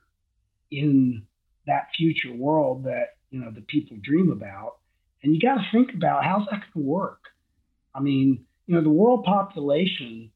in 0.70 1.26
that 1.66 1.88
future 1.96 2.32
world 2.32 2.84
that 2.84 3.16
you 3.30 3.40
know 3.40 3.50
the 3.50 3.62
people 3.62 3.96
dream 4.02 4.30
about. 4.30 4.76
And 5.22 5.34
you 5.34 5.40
got 5.40 5.54
to 5.54 5.64
think 5.72 5.94
about 5.94 6.24
how's 6.24 6.46
that 6.50 6.60
going 6.60 6.84
to 6.84 6.90
work. 6.90 7.20
I 7.94 8.00
mean, 8.00 8.44
you 8.66 8.74
know, 8.74 8.82
the 8.82 8.90
world 8.90 9.24
population 9.24 10.30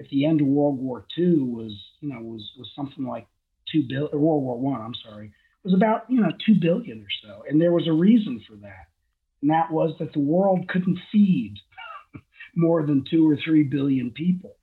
at 0.00 0.08
the 0.08 0.24
end 0.24 0.40
of 0.40 0.46
World 0.46 0.78
War 0.78 1.06
II 1.16 1.38
was, 1.40 1.72
you 2.00 2.08
know, 2.08 2.20
was 2.20 2.42
was 2.58 2.68
something 2.74 3.06
like 3.06 3.26
two 3.70 3.84
billion. 3.88 4.10
World 4.12 4.42
War 4.42 4.58
One, 4.58 4.80
I'm 4.80 4.94
sorry, 4.94 5.32
was 5.64 5.74
about 5.74 6.04
you 6.08 6.20
know 6.20 6.32
two 6.44 6.54
billion 6.60 7.00
or 7.00 7.12
so, 7.24 7.44
and 7.48 7.60
there 7.60 7.72
was 7.72 7.86
a 7.86 7.92
reason 7.92 8.42
for 8.48 8.56
that, 8.56 8.88
and 9.40 9.50
that 9.50 9.70
was 9.70 9.94
that 9.98 10.12
the 10.12 10.20
world 10.20 10.68
couldn't 10.68 10.98
feed 11.10 11.54
more 12.56 12.84
than 12.86 13.04
two 13.08 13.28
or 13.28 13.36
three 13.36 13.62
billion 13.62 14.10
people, 14.10 14.56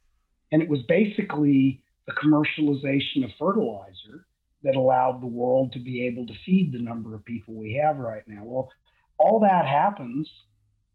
and 0.52 0.62
it 0.62 0.70
was 0.70 0.82
basically 0.88 1.82
the 2.08 2.14
commercialization 2.14 3.24
of 3.24 3.32
fertilizer 3.38 4.26
that 4.64 4.76
allowed 4.76 5.22
the 5.22 5.28
world 5.28 5.72
to 5.74 5.80
be 5.80 6.06
able 6.06 6.26
to 6.28 6.34
feed 6.46 6.74
the 6.74 6.80
number 6.80 7.16
of 7.16 7.24
people 7.24 7.54
we 7.54 7.80
have 7.82 7.98
right 7.98 8.24
now. 8.28 8.42
Well, 8.44 8.70
all 9.18 9.40
that 9.42 9.66
happens 9.66 10.30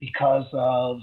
because 0.00 0.46
of 0.52 1.00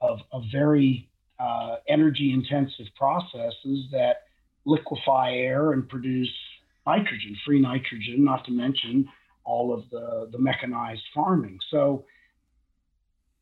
of, 0.00 0.20
very 0.50 1.10
uh, 1.38 1.76
energy 1.88 2.32
intensive 2.32 2.86
processes 2.96 3.86
that 3.92 4.22
liquefy 4.64 5.32
air 5.32 5.72
and 5.72 5.88
produce 5.88 6.32
nitrogen, 6.86 7.36
free 7.44 7.60
nitrogen, 7.60 8.24
not 8.24 8.44
to 8.46 8.50
mention 8.50 9.08
all 9.44 9.74
of 9.74 9.88
the, 9.90 10.28
the 10.32 10.38
mechanized 10.38 11.02
farming. 11.14 11.58
So 11.70 12.04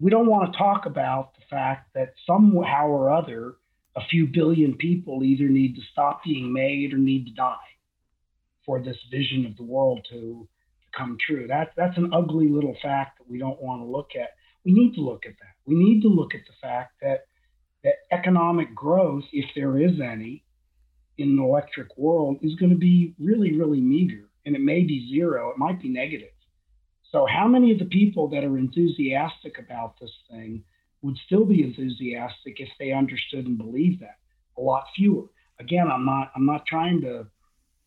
we 0.01 0.11
don't 0.11 0.27
want 0.27 0.53
to 0.53 0.59
talk 0.59 0.87
about 0.87 1.35
the 1.35 1.43
fact 1.51 1.95
that 1.95 2.15
somehow 2.27 2.87
or 2.89 3.11
other, 3.11 3.57
a 3.99 4.07
few 4.09 4.27
billion 4.27 4.77
people 4.77 5.23
either 5.23 5.49
need 5.49 5.75
to 5.75 5.83
stop 5.93 6.23
being 6.25 6.53
made 6.53 6.93
or 6.93 6.99
need 6.99 7.27
to 7.27 7.33
die 7.33 7.57
for 8.65 8.81
this 8.81 8.97
vision 9.11 9.47
of 9.47 9.57
the 9.57 9.63
world 9.63 10.07
to, 10.11 10.49
come 10.97 11.17
true. 11.25 11.47
That, 11.47 11.73
that's 11.77 11.97
an 11.97 12.11
ugly 12.13 12.49
little 12.49 12.77
fact 12.83 13.19
that 13.19 13.31
we 13.31 13.39
don't 13.39 13.61
want 13.63 13.83
to 13.83 13.87
look 13.87 14.11
at. 14.21 14.31
We 14.65 14.73
need 14.73 14.95
to 14.95 15.01
look 15.01 15.25
at 15.27 15.33
that. 15.39 15.55
We 15.67 15.75
need 15.75 16.03
to 16.03 16.09
look 16.09 16.35
at 16.35 16.41
the 16.47 16.55
fact 16.61 16.95
that, 17.03 17.27
that 17.85 17.95
economic 18.11 18.75
growth, 18.75 19.25
if 19.33 19.47
there 19.55 19.79
is 19.79 20.01
any, 20.01 20.45
in 21.17 21.37
the 21.37 21.43
electric 21.43 21.97
world 21.97 22.39
is 22.43 22.55
going 22.57 22.71
to 22.71 22.79
be 22.79 23.15
really, 23.19 23.57
really 23.57 23.81
meager. 23.81 24.29
And 24.47 24.55
it 24.57 24.61
may 24.61 24.83
be 24.83 25.09
zero, 25.13 25.51
it 25.51 25.59
might 25.59 25.81
be 25.81 25.89
negative. 25.89 26.29
So, 27.11 27.27
how 27.27 27.49
many 27.49 27.73
of 27.73 27.79
the 27.79 27.87
people 27.87 28.29
that 28.29 28.45
are 28.45 28.59
enthusiastic 28.59 29.59
about 29.59 29.99
this 30.01 30.11
thing 30.31 30.63
would 31.03 31.17
still 31.27 31.45
be 31.45 31.63
enthusiastic 31.63 32.61
if 32.61 32.69
they 32.79 32.93
understood 32.93 33.47
and 33.47 33.59
believed 33.59 34.01
that? 34.01 34.17
A 34.57 34.61
lot 34.61 34.85
fewer. 34.97 35.25
Again, 35.61 35.89
I'm 35.91 36.05
not 36.05 36.33
I'm 36.35 36.47
not 36.47 36.67
trying 36.67 37.01
to 37.03 37.27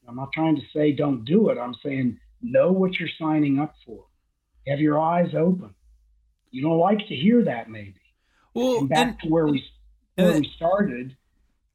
I'm 0.07 0.16
not 0.16 0.32
trying 0.34 0.55
to 0.55 0.62
say 0.74 0.91
don't 0.91 1.26
do 1.26 1.49
it. 1.49 1.57
I'm 1.57 1.76
saying 1.84 2.20
know 2.41 2.72
what 2.72 2.99
you're 2.99 3.09
signing 3.20 3.59
up 3.59 3.76
for. 3.86 4.05
Have 4.68 4.80
your 4.80 4.99
eyes 4.99 5.34
open. 5.36 5.74
You 6.51 6.62
don't 6.62 6.80
like 6.80 6.99
to 7.07 7.16
hear 7.16 7.43
that 7.45 7.70
maybe. 7.70 7.95
Well, 8.53 8.80
and 8.80 8.89
back 8.89 9.07
and, 9.07 9.20
to 9.22 9.30
where 9.30 9.47
we 9.47 9.64
where 10.16 10.34
we 10.34 10.51
started, 10.55 11.16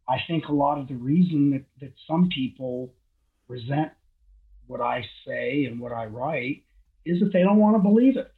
I 0.08 0.18
think 0.26 0.46
a 0.46 0.52
lot 0.52 0.78
of 0.78 0.88
the 0.88 0.94
reason 0.94 1.50
that, 1.50 1.64
that 1.80 1.92
some 2.06 2.28
people 2.28 2.92
resent 3.48 3.92
what 4.66 4.80
I 4.80 5.04
say 5.26 5.64
and 5.64 5.80
what 5.80 5.92
I 5.92 6.06
write 6.06 6.64
is 7.04 7.20
that 7.20 7.32
they 7.32 7.42
don't 7.42 7.58
want 7.58 7.76
to 7.76 7.82
believe 7.82 8.16
it. 8.16 8.32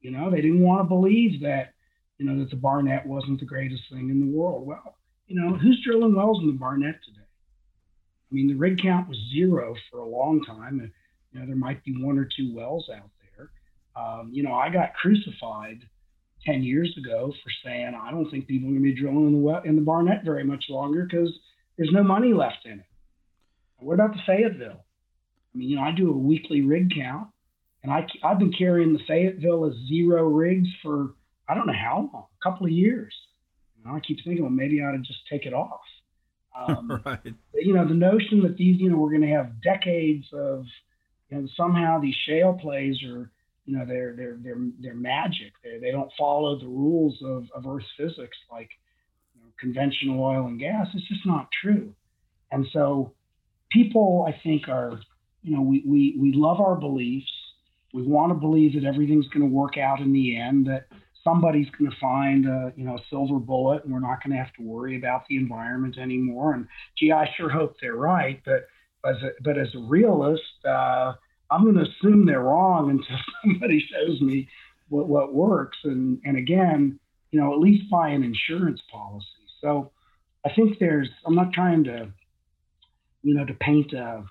You 0.00 0.10
know, 0.10 0.30
they 0.30 0.40
didn't 0.40 0.60
want 0.60 0.80
to 0.80 0.84
believe 0.84 1.42
that, 1.42 1.73
you 2.18 2.26
know, 2.26 2.38
that 2.38 2.50
the 2.50 2.56
Barnett 2.56 3.06
wasn't 3.06 3.40
the 3.40 3.46
greatest 3.46 3.82
thing 3.90 4.10
in 4.10 4.20
the 4.20 4.36
world. 4.36 4.66
Well, 4.66 4.96
you 5.26 5.40
know, 5.40 5.56
who's 5.56 5.82
drilling 5.84 6.14
wells 6.14 6.40
in 6.40 6.46
the 6.46 6.52
Barnett 6.52 6.96
today? 7.04 7.26
I 8.30 8.34
mean, 8.34 8.48
the 8.48 8.54
rig 8.54 8.80
count 8.80 9.08
was 9.08 9.18
zero 9.32 9.74
for 9.90 10.00
a 10.00 10.08
long 10.08 10.42
time, 10.44 10.80
and 10.80 10.90
you 11.32 11.40
know 11.40 11.46
there 11.46 11.56
might 11.56 11.84
be 11.84 11.94
one 12.02 12.18
or 12.18 12.24
two 12.36 12.54
wells 12.54 12.88
out 12.94 13.10
there. 13.36 13.50
Um, 13.96 14.30
you 14.32 14.42
know, 14.42 14.54
I 14.54 14.70
got 14.70 14.94
crucified 14.94 15.80
10 16.46 16.62
years 16.62 16.94
ago 16.98 17.32
for 17.42 17.50
saying, 17.64 17.98
I 18.00 18.10
don't 18.10 18.30
think 18.30 18.46
people 18.46 18.68
are 18.68 18.72
going 18.72 18.82
to 18.82 18.92
be 18.94 19.00
drilling 19.00 19.28
in 19.28 19.32
the, 19.32 19.38
well, 19.38 19.62
in 19.64 19.76
the 19.76 19.82
Barnett 19.82 20.24
very 20.24 20.44
much 20.44 20.64
longer 20.68 21.06
because 21.08 21.30
there's 21.76 21.92
no 21.92 22.02
money 22.02 22.32
left 22.32 22.66
in 22.66 22.80
it. 22.80 22.86
What 23.78 23.94
about 23.94 24.12
the 24.12 24.20
Fayetteville? 24.26 24.84
I 25.54 25.58
mean, 25.58 25.70
you 25.70 25.76
know, 25.76 25.82
I 25.82 25.92
do 25.92 26.10
a 26.10 26.16
weekly 26.16 26.62
rig 26.62 26.92
count, 26.94 27.28
and 27.82 27.92
I, 27.92 28.06
I've 28.22 28.38
been 28.38 28.52
carrying 28.52 28.92
the 28.92 29.04
Fayetteville 29.06 29.66
as 29.66 29.74
zero 29.88 30.24
rigs 30.24 30.68
for 30.82 31.14
I 31.48 31.54
don't 31.54 31.66
know 31.66 31.72
how 31.72 32.10
long, 32.12 32.26
a 32.40 32.50
couple 32.50 32.66
of 32.66 32.72
years. 32.72 33.14
You 33.76 33.84
know, 33.84 33.96
I 33.96 34.00
keep 34.00 34.18
thinking, 34.24 34.42
well, 34.42 34.50
maybe 34.50 34.80
I 34.80 34.86
ought 34.86 34.92
to 34.92 34.98
just 34.98 35.20
take 35.30 35.46
it 35.46 35.54
off. 35.54 35.80
Um, 36.56 37.02
right. 37.04 37.34
You 37.52 37.74
know, 37.74 37.84
the 37.84 37.94
notion 37.94 38.40
that 38.44 38.56
these, 38.56 38.80
you 38.80 38.88
know, 38.88 38.96
we're 38.96 39.10
going 39.10 39.22
to 39.22 39.34
have 39.34 39.60
decades 39.60 40.24
of, 40.32 40.64
you 41.28 41.36
know, 41.36 41.48
somehow 41.56 41.98
these 41.98 42.14
shale 42.28 42.52
plays 42.52 42.94
are 43.02 43.28
you 43.64 43.76
know 43.76 43.84
they're 43.86 44.14
they're 44.14 44.36
they're 44.42 44.58
they're 44.80 44.94
magic. 44.94 45.52
They 45.62 45.78
they 45.78 45.90
don't 45.90 46.10
follow 46.18 46.58
the 46.58 46.66
rules 46.66 47.18
of, 47.24 47.46
of 47.54 47.66
Earth 47.66 47.84
physics 47.96 48.36
like 48.50 48.68
you 49.34 49.40
know, 49.40 49.48
conventional 49.58 50.22
oil 50.22 50.46
and 50.46 50.58
gas. 50.58 50.88
It's 50.94 51.08
just 51.08 51.26
not 51.26 51.48
true. 51.62 51.94
And 52.50 52.66
so 52.72 53.14
people 53.70 54.26
I 54.28 54.38
think 54.42 54.68
are 54.68 55.00
you 55.42 55.56
know 55.56 55.62
we 55.62 55.82
we 55.86 56.16
we 56.18 56.32
love 56.34 56.60
our 56.60 56.76
beliefs. 56.76 57.32
We 57.92 58.02
want 58.02 58.30
to 58.30 58.34
believe 58.34 58.74
that 58.74 58.86
everything's 58.86 59.28
going 59.28 59.48
to 59.48 59.54
work 59.54 59.78
out 59.78 60.00
in 60.00 60.12
the 60.12 60.36
end. 60.36 60.66
That 60.66 60.86
somebody's 61.24 61.68
going 61.78 61.90
to 61.90 61.96
find 61.98 62.46
a 62.46 62.72
you 62.76 62.84
know 62.84 62.94
a 62.94 63.04
silver 63.10 63.38
bullet, 63.38 63.84
and 63.84 63.92
we're 63.92 64.00
not 64.00 64.22
going 64.22 64.36
to 64.36 64.42
have 64.42 64.52
to 64.54 64.62
worry 64.62 64.96
about 64.96 65.22
the 65.28 65.36
environment 65.36 65.98
anymore. 65.98 66.52
And 66.54 66.68
gee, 66.98 67.10
I 67.10 67.28
sure 67.36 67.50
hope 67.50 67.76
they're 67.80 67.96
right. 67.96 68.40
But 68.44 68.66
as 69.04 69.16
a, 69.22 69.30
but 69.42 69.58
as 69.58 69.68
a 69.74 69.78
realist, 69.78 70.64
uh, 70.66 71.14
I'm 71.50 71.62
going 71.62 71.76
to 71.76 71.90
assume 71.90 72.26
they're 72.26 72.40
wrong 72.40 72.90
until 72.90 73.16
somebody 73.42 73.80
shows 73.80 74.20
me 74.20 74.48
what, 74.88 75.08
what 75.08 75.34
works. 75.34 75.78
And, 75.84 76.20
and 76.24 76.36
again, 76.36 76.98
you 77.30 77.40
know, 77.40 77.52
at 77.52 77.60
least 77.60 77.90
buy 77.90 78.10
an 78.10 78.22
insurance 78.22 78.80
policy. 78.90 79.26
So 79.60 79.92
I 80.44 80.52
think 80.52 80.78
there's, 80.78 81.08
I'm 81.26 81.34
not 81.34 81.52
trying 81.52 81.84
to, 81.84 82.10
you 83.22 83.34
know, 83.34 83.44
to 83.44 83.54
paint 83.54 83.92
a, 83.92 84.24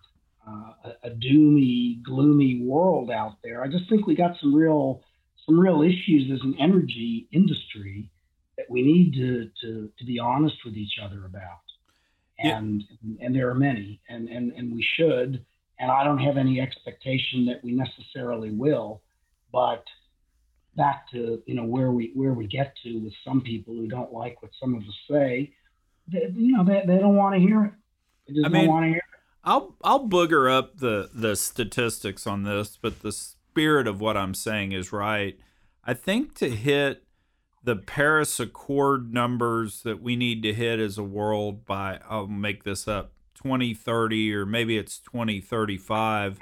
uh, 0.47 0.91
a 1.03 1.09
doomy, 1.09 2.03
gloomy 2.03 2.61
world 2.63 3.09
out 3.09 3.37
there. 3.43 3.63
I 3.63 3.67
just 3.67 3.89
think 3.89 4.05
we 4.05 4.15
got 4.15 4.37
some 4.39 4.53
real, 4.53 5.01
some 5.45 5.59
real 5.59 5.81
issues 5.81 6.31
as 6.31 6.41
an 6.41 6.55
energy 6.59 7.27
industry 7.31 8.09
that 8.57 8.69
we 8.69 8.81
need 8.81 9.13
to, 9.13 9.49
to, 9.61 9.89
to 9.97 10.05
be 10.05 10.19
honest 10.19 10.55
with 10.63 10.75
each 10.75 10.97
other 11.03 11.25
about. 11.25 11.61
And, 12.39 12.83
yeah. 13.01 13.25
and 13.25 13.35
there 13.35 13.49
are 13.49 13.55
many, 13.55 14.01
and, 14.09 14.27
and, 14.27 14.51
and 14.53 14.73
we 14.73 14.85
should, 14.97 15.45
and 15.79 15.91
I 15.91 16.03
don't 16.03 16.19
have 16.19 16.37
any 16.37 16.59
expectation 16.59 17.45
that 17.45 17.63
we 17.63 17.71
necessarily 17.71 18.51
will. 18.51 19.01
But 19.51 19.83
back 20.75 21.09
to 21.11 21.41
you 21.45 21.55
know 21.55 21.63
where 21.63 21.91
we 21.91 22.11
where 22.15 22.33
we 22.33 22.47
get 22.47 22.73
to 22.83 22.99
with 22.99 23.13
some 23.25 23.41
people 23.41 23.73
who 23.73 23.87
don't 23.87 24.11
like 24.11 24.41
what 24.41 24.51
some 24.59 24.75
of 24.75 24.81
us 24.81 24.95
say, 25.09 25.53
they, 26.11 26.31
you 26.33 26.55
know 26.57 26.63
they, 26.63 26.83
they 26.85 26.97
don't 26.97 27.15
want 27.15 27.35
to 27.35 27.39
hear 27.39 27.65
it. 27.65 27.73
They 28.27 28.33
just 28.35 28.45
I 28.45 28.49
don't 28.49 28.67
want 28.67 28.83
to 28.85 28.89
hear 28.89 28.97
it. 28.97 29.03
I'll 29.43 29.75
I'll 29.83 30.07
booger 30.07 30.51
up 30.51 30.77
the 30.77 31.09
the 31.13 31.35
statistics 31.35 32.25
on 32.25 32.43
this, 32.43 32.77
but 32.81 33.01
the 33.01 33.15
spirit 33.54 33.86
of 33.86 34.01
what 34.01 34.18
I'm 34.18 34.34
saying 34.34 34.72
is 34.72 34.91
right. 34.91 35.38
I 35.86 35.93
think 35.93 36.34
to 36.39 36.49
hit 36.49 37.04
the 37.64 37.76
Paris 37.76 38.39
Accord 38.39 39.14
numbers 39.14 39.84
that 39.84 40.01
we 40.01 40.16
need 40.16 40.41
to 40.41 40.56
hit 40.56 40.80
as 40.80 40.97
a 40.97 41.04
world 41.04 41.64
by 41.64 41.99
I'll 42.10 42.26
make 42.26 42.64
this 42.64 42.88
up 42.88 43.12
2030 43.36 44.34
or 44.34 44.47
maybe 44.47 44.76
it's 44.76 44.97
2035, 44.97 46.39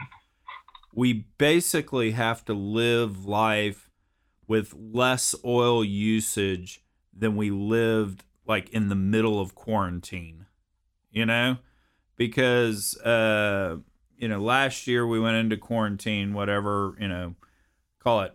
we 0.93 1.25
basically 1.37 2.11
have 2.11 2.45
to 2.45 2.53
live 2.53 3.25
life 3.25 3.89
with 4.47 4.73
less 4.73 5.35
oil 5.43 5.83
usage 5.83 6.81
than 7.13 7.35
we 7.35 7.51
lived 7.51 8.23
like 8.47 8.69
in 8.69 8.87
the 8.87 8.95
middle 8.95 9.41
of 9.41 9.53
quarantine, 9.53 10.45
you 11.11 11.25
know? 11.25 11.57
Because, 12.15 12.97
uh, 13.01 13.77
you 14.21 14.29
know, 14.29 14.39
last 14.39 14.87
year 14.87 15.05
we 15.05 15.19
went 15.19 15.35
into 15.35 15.57
quarantine, 15.57 16.33
whatever, 16.33 16.95
you 16.99 17.07
know, 17.07 17.35
call 17.99 18.21
it 18.21 18.33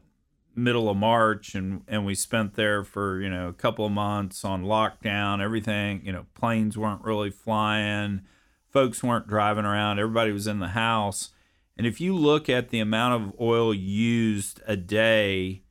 middle 0.55 0.89
of 0.89 0.97
March 0.97 1.55
and 1.55 1.83
and 1.89 2.05
we 2.05 2.15
spent 2.15 2.55
there 2.55 2.85
for, 2.85 3.21
you 3.21 3.31
know, 3.31 3.49
a 3.49 3.53
couple 3.55 3.87
of 3.87 3.93
months 3.93 4.45
on 4.45 4.65
lockdown, 4.65 5.43
everything, 5.43 6.03
you 6.05 6.13
know, 6.13 6.27
planes 6.35 6.77
weren't 6.77 7.03
really 7.03 7.31
flying 7.31 8.23
folks 8.77 9.03
weren't 9.03 9.27
driving 9.27 9.65
around, 9.65 9.99
everybody 9.99 10.31
was 10.33 10.47
in 10.47 10.59
the 10.59 10.69
house. 10.69 11.31
And 11.79 11.87
if 11.87 11.99
you 11.99 12.15
look 12.15 12.51
at 12.51 12.69
the 12.69 12.79
amount 12.79 13.23
of 13.23 13.41
oil 13.41 13.73
used 13.73 14.61
a 14.67 14.77
day 14.77 15.63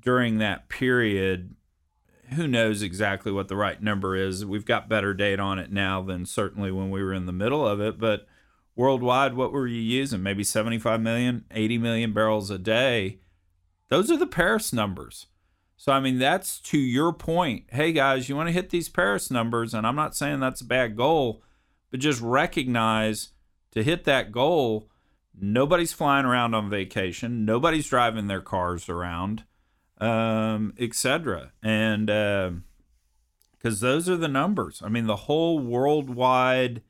during 0.00 0.38
that 0.38 0.70
period, 0.70 1.54
who 2.36 2.48
knows 2.48 2.80
exactly 2.80 3.30
what 3.30 3.48
the 3.48 3.56
right 3.56 3.82
number 3.82 4.16
is? 4.16 4.46
We've 4.46 4.64
got 4.64 4.88
better 4.88 5.12
data 5.12 5.42
on 5.42 5.58
it 5.58 5.70
now 5.70 6.00
than 6.00 6.24
certainly 6.24 6.72
when 6.72 6.90
we 6.90 7.02
were 7.02 7.12
in 7.12 7.26
the 7.26 7.34
middle 7.34 7.68
of 7.68 7.82
it. 7.82 7.98
But 7.98 8.26
worldwide, 8.78 9.34
what 9.34 9.52
were 9.52 9.66
you 9.66 9.80
using? 9.80 10.22
Maybe 10.22 10.42
75 10.42 11.02
million, 11.02 11.44
80 11.50 11.76
million 11.76 12.12
barrels 12.14 12.50
a 12.50 12.58
day. 12.58 13.18
Those 13.88 14.10
are 14.10 14.16
the 14.16 14.26
Paris 14.26 14.72
numbers. 14.72 15.26
So, 15.76 15.92
I 15.92 16.00
mean, 16.00 16.18
that's 16.18 16.58
to 16.60 16.78
your 16.78 17.12
point. 17.12 17.64
Hey, 17.68 17.92
guys, 17.92 18.30
you 18.30 18.36
want 18.36 18.48
to 18.48 18.52
hit 18.52 18.70
these 18.70 18.88
Paris 18.88 19.30
numbers, 19.30 19.74
and 19.74 19.86
I'm 19.86 19.96
not 19.96 20.16
saying 20.16 20.40
that's 20.40 20.62
a 20.62 20.66
bad 20.66 20.96
goal, 20.96 21.42
but 21.90 22.00
just 22.00 22.20
recognize 22.22 23.28
to 23.72 23.82
hit 23.82 24.04
that 24.04 24.32
goal, 24.32 24.88
Nobody's 25.40 25.92
flying 25.92 26.26
around 26.26 26.54
on 26.54 26.68
vacation. 26.68 27.44
Nobody's 27.44 27.86
driving 27.86 28.26
their 28.26 28.40
cars 28.40 28.88
around, 28.88 29.44
um, 29.98 30.74
etc. 30.78 31.52
And 31.62 32.06
because 32.06 33.82
uh, 33.82 33.86
those 33.86 34.08
are 34.08 34.16
the 34.16 34.28
numbers. 34.28 34.82
I 34.84 34.88
mean, 34.88 35.06
the 35.06 35.16
whole 35.16 35.58
worldwide. 35.58 36.82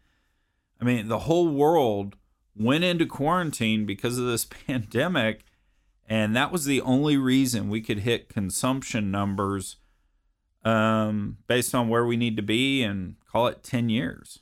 I 0.81 0.85
mean, 0.85 1.09
the 1.09 1.21
whole 1.21 1.49
world 1.49 2.17
went 2.55 2.85
into 2.85 3.07
quarantine 3.07 3.87
because 3.87 4.19
of 4.19 4.27
this 4.27 4.45
pandemic, 4.67 5.45
and 6.09 6.35
that 6.37 6.53
was 6.53 6.65
the 6.65 6.81
only 6.81 7.17
reason 7.17 7.69
we 7.69 7.81
could 7.81 8.01
hit 8.01 8.29
consumption 8.29 9.11
numbers 9.11 9.77
um, 10.65 11.39
based 11.47 11.75
on 11.75 11.89
where 11.89 12.05
we 12.05 12.17
need 12.17 12.37
to 12.37 12.43
be 12.43 12.83
and 12.83 13.17
call 13.31 13.47
it 13.47 13.63
10 13.63 13.89
years. 13.89 14.41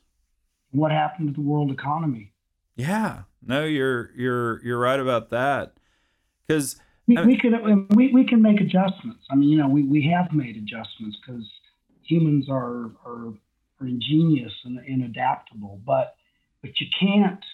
What 0.71 0.93
happened 0.93 1.29
to 1.29 1.35
the 1.35 1.47
world 1.47 1.71
economy? 1.71 2.33
Yeah, 2.77 3.23
no, 3.41 3.65
you're 3.65 4.11
you're 4.15 4.63
you're 4.63 4.79
right 4.79 5.01
about 5.01 5.31
that. 5.31 5.75
Because 6.47 6.77
we, 7.07 7.17
we 7.25 7.39
can 7.39 7.89
we, 7.91 8.13
we 8.13 8.27
can 8.27 8.43
make 8.43 8.61
adjustments. 8.61 9.25
I 9.31 9.37
mean, 9.37 9.49
you 9.49 9.59
know, 9.59 9.69
we, 9.69 9.83
we 9.83 10.11
have 10.15 10.33
made 10.33 10.57
adjustments 10.57 11.17
because 11.25 11.49
humans 12.03 12.49
are, 12.51 12.91
are 13.07 13.33
are 13.81 13.87
ingenious 13.87 14.53
and, 14.65 14.79
and 14.79 15.05
adaptable. 15.05 15.81
But 15.87 16.16
but 16.67 16.81
you 16.81 16.87
can't 16.99 17.45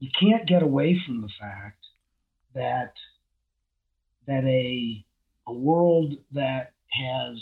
you 0.00 0.10
can't 0.20 0.46
get 0.46 0.62
away 0.62 1.00
from 1.06 1.22
the 1.22 1.28
fact 1.40 1.84
that 2.54 2.92
that 4.26 4.44
a 4.44 5.04
a 5.46 5.52
world 5.52 6.14
that 6.32 6.72
has 6.90 7.38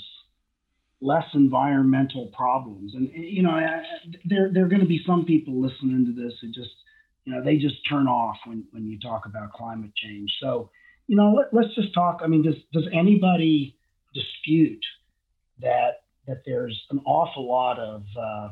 less 1.00 1.24
environmental 1.34 2.26
problems. 2.36 2.94
And 2.94 3.10
you 3.12 3.42
know, 3.42 3.58
there 4.24 4.50
there 4.52 4.64
are 4.64 4.68
going 4.68 4.80
to 4.80 4.86
be 4.86 5.02
some 5.06 5.24
people 5.24 5.60
listening 5.60 6.06
to 6.06 6.22
this 6.22 6.34
who 6.40 6.48
just 6.48 6.70
you 7.24 7.34
know 7.34 7.42
they 7.44 7.56
just 7.56 7.76
turn 7.88 8.06
off 8.06 8.36
when 8.46 8.64
when 8.70 8.86
you 8.86 8.98
talk 8.98 9.26
about 9.26 9.52
climate 9.52 9.94
change. 9.94 10.30
So 10.40 10.70
you 11.06 11.16
know, 11.16 11.32
let, 11.32 11.52
let's 11.52 11.74
just 11.74 11.92
talk. 11.94 12.20
I 12.22 12.26
mean, 12.26 12.42
does 12.42 12.56
does 12.72 12.88
anybody 12.92 13.76
dispute 14.14 14.84
that 15.60 16.04
that 16.26 16.42
there's 16.46 16.80
an 16.90 17.00
awful 17.04 17.48
lot 17.48 17.78
of 17.78 18.04
uh, 18.18 18.48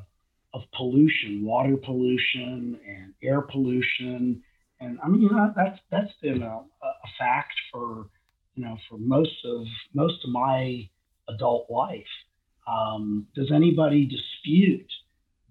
of 0.52 0.62
pollution, 0.76 1.44
water 1.44 1.76
pollution 1.76 2.78
and 2.86 3.14
air 3.22 3.40
pollution, 3.40 4.42
and 4.80 4.98
I 5.04 5.08
mean, 5.08 5.28
that's 5.56 5.78
that's 5.90 6.12
been 6.22 6.42
a, 6.42 6.56
a 6.82 7.08
fact 7.18 7.52
for 7.72 8.06
you 8.54 8.64
know 8.64 8.76
for 8.88 8.98
most 8.98 9.44
of 9.44 9.66
most 9.94 10.24
of 10.24 10.30
my 10.30 10.88
adult 11.28 11.66
life. 11.70 12.02
Um, 12.66 13.26
does 13.34 13.50
anybody 13.54 14.06
dispute 14.06 14.90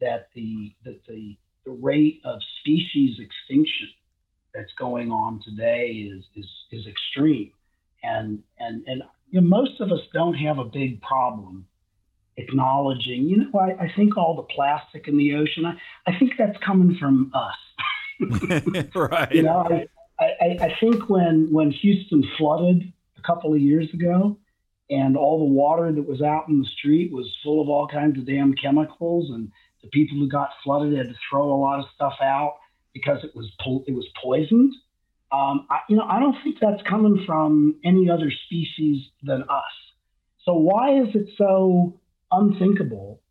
that 0.02 0.30
the 0.36 0.74
that 0.84 1.00
the 1.08 1.38
the 1.66 1.72
rate 1.72 2.22
of 2.26 2.39
species 2.60 3.20
extinction 3.20 3.89
that's 4.54 4.74
going 4.78 5.12
on 5.12 5.41
today 5.45 6.10
is 6.12 6.24
is 6.36 6.47
is 6.72 6.88
extreme, 6.88 7.52
and 8.04 8.41
and 8.60 8.84
and 8.88 9.04
you 9.30 9.41
know, 9.41 9.47
most 9.47 9.80
of 9.80 9.91
us 9.91 10.02
don't 10.14 10.34
have 10.34 10.58
a 10.58 10.66
big 10.66 11.02
problem 11.02 11.66
acknowledging. 12.40 13.28
You 13.28 13.38
know, 13.38 13.60
I, 13.60 13.86
I 13.86 13.94
think 13.96 14.18
all 14.18 14.36
the 14.36 14.44
plastic 14.44 15.08
in 15.08 15.18
the 15.18 15.36
ocean. 15.36 15.66
I, 15.66 15.76
I 16.08 16.18
think 16.18 16.34
that's 16.38 16.58
coming 16.66 16.98
from 16.98 17.32
us. 17.34 17.56
right. 18.96 19.32
You 19.32 19.44
know, 19.44 19.88
I, 20.20 20.24
I, 20.24 20.58
I 20.62 20.78
think 20.80 21.10
when 21.10 21.52
when 21.52 21.72
Houston 21.72 22.24
flooded 22.38 22.92
a 23.18 23.22
couple 23.22 23.54
of 23.54 23.60
years 23.60 23.94
ago, 23.94 24.38
and 24.90 25.16
all 25.16 25.40
the 25.40 25.54
water 25.54 25.92
that 25.92 26.08
was 26.08 26.22
out 26.22 26.48
in 26.48 26.60
the 26.60 26.68
street 26.68 27.12
was 27.12 27.28
full 27.44 27.62
of 27.62 27.70
all 27.70 27.88
kinds 27.88 28.18
of 28.18 28.26
damn 28.26 28.54
chemicals 28.54 29.30
and 29.30 29.52
the 29.82 29.90
people 29.90 30.18
who 30.18 30.28
got 30.28 30.50
flooded 30.64 30.98
had 30.98 31.08
to 31.08 31.16
throw 31.30 31.54
a 31.54 31.56
lot 31.56 31.80
of 31.80 31.86
stuff 31.96 32.16
out 32.22 32.56
because 32.94 33.24
it 33.24 33.32
was 33.36 33.50
po- 33.62 33.84
it 33.88 33.94
was 33.94 34.08
poisoned 34.22 34.74
um, 35.32 35.68
I, 35.70 35.80
you 35.88 35.96
know 35.96 36.04
i 36.04 36.20
don't 36.20 36.36
think 36.44 36.58
that's 36.60 36.82
coming 36.84 37.24
from 37.26 37.76
any 37.84 38.10
other 38.10 38.32
species 38.46 39.06
than 39.24 39.44
us 39.44 39.76
so 40.44 40.54
why 40.54 41.00
is 41.02 41.10
it 41.14 41.30
so 41.38 41.99
unthinkable 42.32 43.22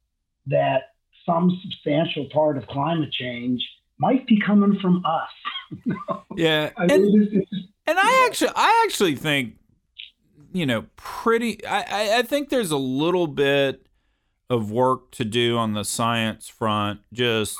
that 0.46 0.94
some 1.26 1.58
substantial 1.62 2.26
part 2.32 2.56
of 2.56 2.66
climate 2.66 3.12
change 3.12 3.66
might 3.98 4.26
be 4.26 4.40
coming 4.40 4.78
from 4.80 5.04
us 5.04 6.20
yeah 6.36 6.70
I 6.76 6.86
mean, 6.86 6.90
and, 6.90 7.22
it's, 7.22 7.32
it's, 7.34 7.62
and 7.86 7.98
i 7.98 8.26
actually 8.26 8.52
i 8.54 8.84
actually 8.86 9.16
think 9.16 9.58
you 10.52 10.66
know, 10.66 10.86
pretty. 10.96 11.64
I, 11.66 12.18
I 12.18 12.22
think 12.22 12.48
there's 12.48 12.70
a 12.70 12.78
little 12.78 13.26
bit 13.26 13.86
of 14.50 14.70
work 14.70 15.10
to 15.12 15.24
do 15.24 15.58
on 15.58 15.74
the 15.74 15.84
science 15.84 16.48
front, 16.48 17.00
just 17.12 17.58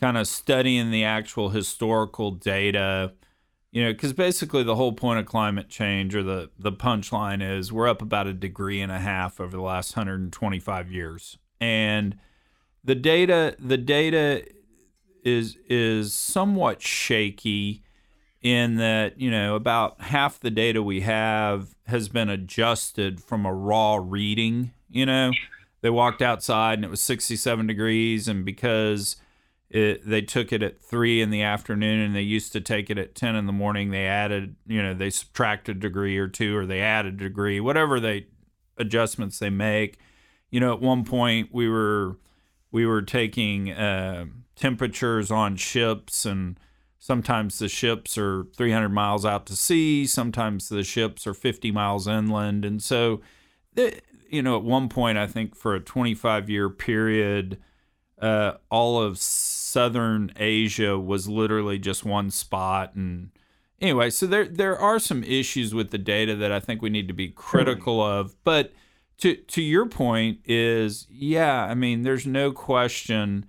kind 0.00 0.16
of 0.16 0.26
studying 0.26 0.90
the 0.90 1.04
actual 1.04 1.50
historical 1.50 2.30
data. 2.30 3.12
You 3.74 3.84
know, 3.84 3.92
because 3.92 4.12
basically 4.12 4.62
the 4.62 4.76
whole 4.76 4.92
point 4.92 5.18
of 5.18 5.26
climate 5.26 5.68
change, 5.68 6.14
or 6.14 6.22
the 6.22 6.50
the 6.58 6.72
punchline 6.72 7.42
is, 7.42 7.72
we're 7.72 7.88
up 7.88 8.00
about 8.00 8.26
a 8.26 8.32
degree 8.32 8.80
and 8.80 8.92
a 8.92 8.98
half 8.98 9.40
over 9.40 9.56
the 9.56 9.62
last 9.62 9.96
125 9.96 10.90
years, 10.90 11.38
and 11.60 12.16
the 12.84 12.94
data 12.94 13.56
the 13.58 13.76
data 13.76 14.46
is 15.24 15.58
is 15.68 16.14
somewhat 16.14 16.80
shaky 16.80 17.82
in 18.42 18.76
that 18.76 19.20
you 19.20 19.30
know 19.30 19.56
about 19.56 20.00
half 20.02 20.38
the 20.38 20.50
data 20.50 20.82
we 20.82 21.00
have 21.00 21.74
has 21.88 22.08
been 22.08 22.30
adjusted 22.30 23.20
from 23.20 23.44
a 23.44 23.52
raw 23.52 23.98
reading 24.00 24.70
you 24.94 25.04
know? 25.04 25.32
They 25.82 25.90
walked 25.90 26.22
outside 26.22 26.78
and 26.78 26.84
it 26.84 26.90
was 26.90 27.02
67 27.02 27.66
degrees 27.66 28.26
and 28.26 28.42
because 28.42 29.16
it, 29.74 30.08
they 30.08 30.22
took 30.22 30.52
it 30.52 30.62
at 30.62 30.80
3 30.80 31.20
in 31.20 31.30
the 31.30 31.42
afternoon 31.42 32.00
and 32.00 32.14
they 32.14 32.22
used 32.22 32.52
to 32.52 32.60
take 32.60 32.90
it 32.90 32.98
at 32.98 33.14
10 33.14 33.34
in 33.34 33.46
the 33.46 33.52
morning 33.52 33.90
they 33.90 34.06
added 34.06 34.56
you 34.66 34.82
know 34.82 34.94
they 34.94 35.10
subtracted 35.10 35.76
a 35.76 35.80
degree 35.80 36.16
or 36.16 36.28
two 36.28 36.56
or 36.56 36.64
they 36.64 36.80
added 36.80 37.14
a 37.14 37.24
degree 37.24 37.58
whatever 37.60 37.98
they 37.98 38.26
adjustments 38.78 39.38
they 39.38 39.50
make 39.50 39.98
you 40.50 40.60
know 40.60 40.72
at 40.72 40.80
one 40.80 41.04
point 41.04 41.48
we 41.52 41.68
were 41.68 42.16
we 42.70 42.86
were 42.86 43.02
taking 43.02 43.70
uh, 43.72 44.26
temperatures 44.56 45.30
on 45.30 45.56
ships 45.56 46.24
and 46.24 46.58
Sometimes 47.04 47.58
the 47.58 47.68
ships 47.68 48.16
are 48.16 48.46
300 48.56 48.88
miles 48.88 49.26
out 49.26 49.44
to 49.48 49.56
sea. 49.56 50.06
Sometimes 50.06 50.70
the 50.70 50.82
ships 50.82 51.26
are 51.26 51.34
50 51.34 51.70
miles 51.70 52.08
inland. 52.08 52.64
And 52.64 52.82
so, 52.82 53.20
you 54.30 54.40
know, 54.40 54.56
at 54.56 54.64
one 54.64 54.88
point, 54.88 55.18
I 55.18 55.26
think 55.26 55.54
for 55.54 55.74
a 55.74 55.80
25 55.80 56.48
year 56.48 56.70
period, 56.70 57.58
uh, 58.22 58.52
all 58.70 59.02
of 59.02 59.18
southern 59.74 60.30
Asia 60.36 60.96
was 60.96 61.28
literally 61.28 61.80
just 61.80 62.04
one 62.04 62.30
spot. 62.30 62.94
And 62.94 63.30
anyway, 63.80 64.08
so 64.08 64.24
there 64.24 64.46
there 64.46 64.78
are 64.78 65.00
some 65.00 65.24
issues 65.24 65.74
with 65.74 65.90
the 65.90 65.98
data 65.98 66.36
that 66.36 66.52
I 66.52 66.60
think 66.60 66.80
we 66.80 66.90
need 66.90 67.08
to 67.08 67.14
be 67.14 67.28
hmm. 67.28 67.34
critical 67.34 68.00
of. 68.00 68.36
But 68.44 68.72
to 69.18 69.34
to 69.34 69.60
your 69.60 69.86
point 69.86 70.38
is, 70.44 71.08
yeah, 71.10 71.64
I 71.64 71.74
mean, 71.74 72.02
there's 72.02 72.24
no 72.24 72.52
question 72.52 73.46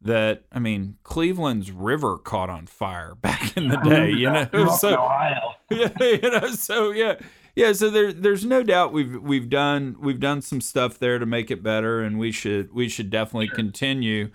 that 0.00 0.44
I 0.50 0.58
mean 0.58 0.96
Cleveland's 1.02 1.70
river 1.70 2.16
caught 2.16 2.48
on 2.48 2.66
fire 2.66 3.14
back 3.20 3.54
in 3.54 3.68
the 3.68 3.76
day, 3.84 4.10
you 4.10 4.30
know. 4.30 4.48
So 4.78 4.90
yeah, 5.70 5.90
you 6.00 6.30
know, 6.30 6.48
so 6.48 6.90
yeah. 6.92 7.16
Yeah, 7.56 7.72
so 7.72 7.90
there 7.90 8.12
there's 8.12 8.44
no 8.44 8.62
doubt 8.62 8.92
we've 8.92 9.20
we've 9.20 9.50
done 9.50 9.96
we've 10.00 10.20
done 10.20 10.42
some 10.42 10.60
stuff 10.60 10.98
there 10.98 11.18
to 11.18 11.26
make 11.26 11.50
it 11.50 11.60
better 11.60 12.00
and 12.00 12.16
we 12.16 12.30
should 12.30 12.72
we 12.72 12.88
should 12.88 13.10
definitely 13.10 13.48
sure. 13.48 13.56
continue 13.56 14.30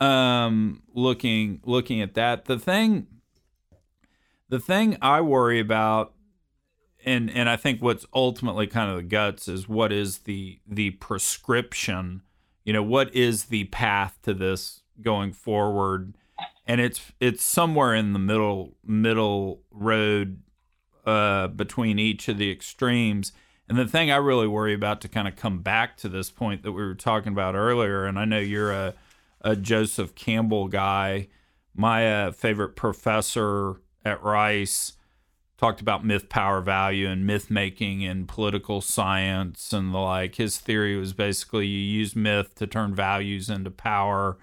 um 0.00 0.82
looking 0.94 1.60
looking 1.64 2.00
at 2.00 2.14
that. 2.14 2.46
The 2.46 2.58
thing 2.58 3.06
the 4.48 4.58
thing 4.58 4.96
I 5.00 5.20
worry 5.20 5.60
about 5.60 6.14
and 7.04 7.30
and 7.30 7.48
I 7.48 7.56
think 7.56 7.80
what's 7.82 8.06
ultimately 8.12 8.66
kind 8.66 8.90
of 8.90 8.96
the 8.96 9.02
guts 9.02 9.48
is 9.48 9.68
what 9.68 9.92
is 9.92 10.20
the 10.20 10.60
the 10.66 10.90
prescription, 10.92 12.22
you 12.64 12.72
know, 12.72 12.82
what 12.82 13.14
is 13.14 13.46
the 13.46 13.64
path 13.64 14.18
to 14.22 14.34
this 14.34 14.82
going 15.00 15.32
forward, 15.32 16.14
and 16.66 16.80
it's 16.80 17.12
it's 17.20 17.42
somewhere 17.42 17.94
in 17.94 18.12
the 18.12 18.18
middle 18.18 18.76
middle 18.84 19.62
road 19.70 20.42
uh, 21.06 21.48
between 21.48 21.98
each 21.98 22.28
of 22.28 22.38
the 22.38 22.50
extremes. 22.50 23.32
And 23.68 23.78
the 23.78 23.86
thing 23.86 24.10
I 24.10 24.16
really 24.16 24.48
worry 24.48 24.74
about 24.74 25.00
to 25.02 25.08
kind 25.08 25.28
of 25.28 25.36
come 25.36 25.62
back 25.62 25.96
to 25.98 26.08
this 26.08 26.28
point 26.28 26.64
that 26.64 26.72
we 26.72 26.82
were 26.82 26.96
talking 26.96 27.32
about 27.32 27.54
earlier, 27.54 28.04
and 28.04 28.18
I 28.18 28.24
know 28.24 28.40
you're 28.40 28.72
a, 28.72 28.94
a 29.40 29.56
Joseph 29.56 30.14
Campbell 30.14 30.68
guy. 30.68 31.28
My 31.74 32.24
uh, 32.24 32.32
favorite 32.32 32.76
professor 32.76 33.80
at 34.04 34.22
Rice 34.22 34.92
talked 35.56 35.80
about 35.80 36.04
myth, 36.04 36.28
power, 36.28 36.60
value, 36.60 37.08
and 37.08 37.26
myth 37.26 37.50
making 37.50 38.00
in 38.00 38.26
political 38.26 38.80
science 38.80 39.72
and 39.72 39.92
the 39.92 39.98
like. 39.98 40.36
His 40.36 40.58
theory 40.58 40.96
was 40.96 41.12
basically 41.12 41.66
you 41.66 41.78
use 41.78 42.16
myth 42.16 42.54
to 42.56 42.66
turn 42.66 42.94
values 42.94 43.50
into 43.50 43.70
power 43.70 44.38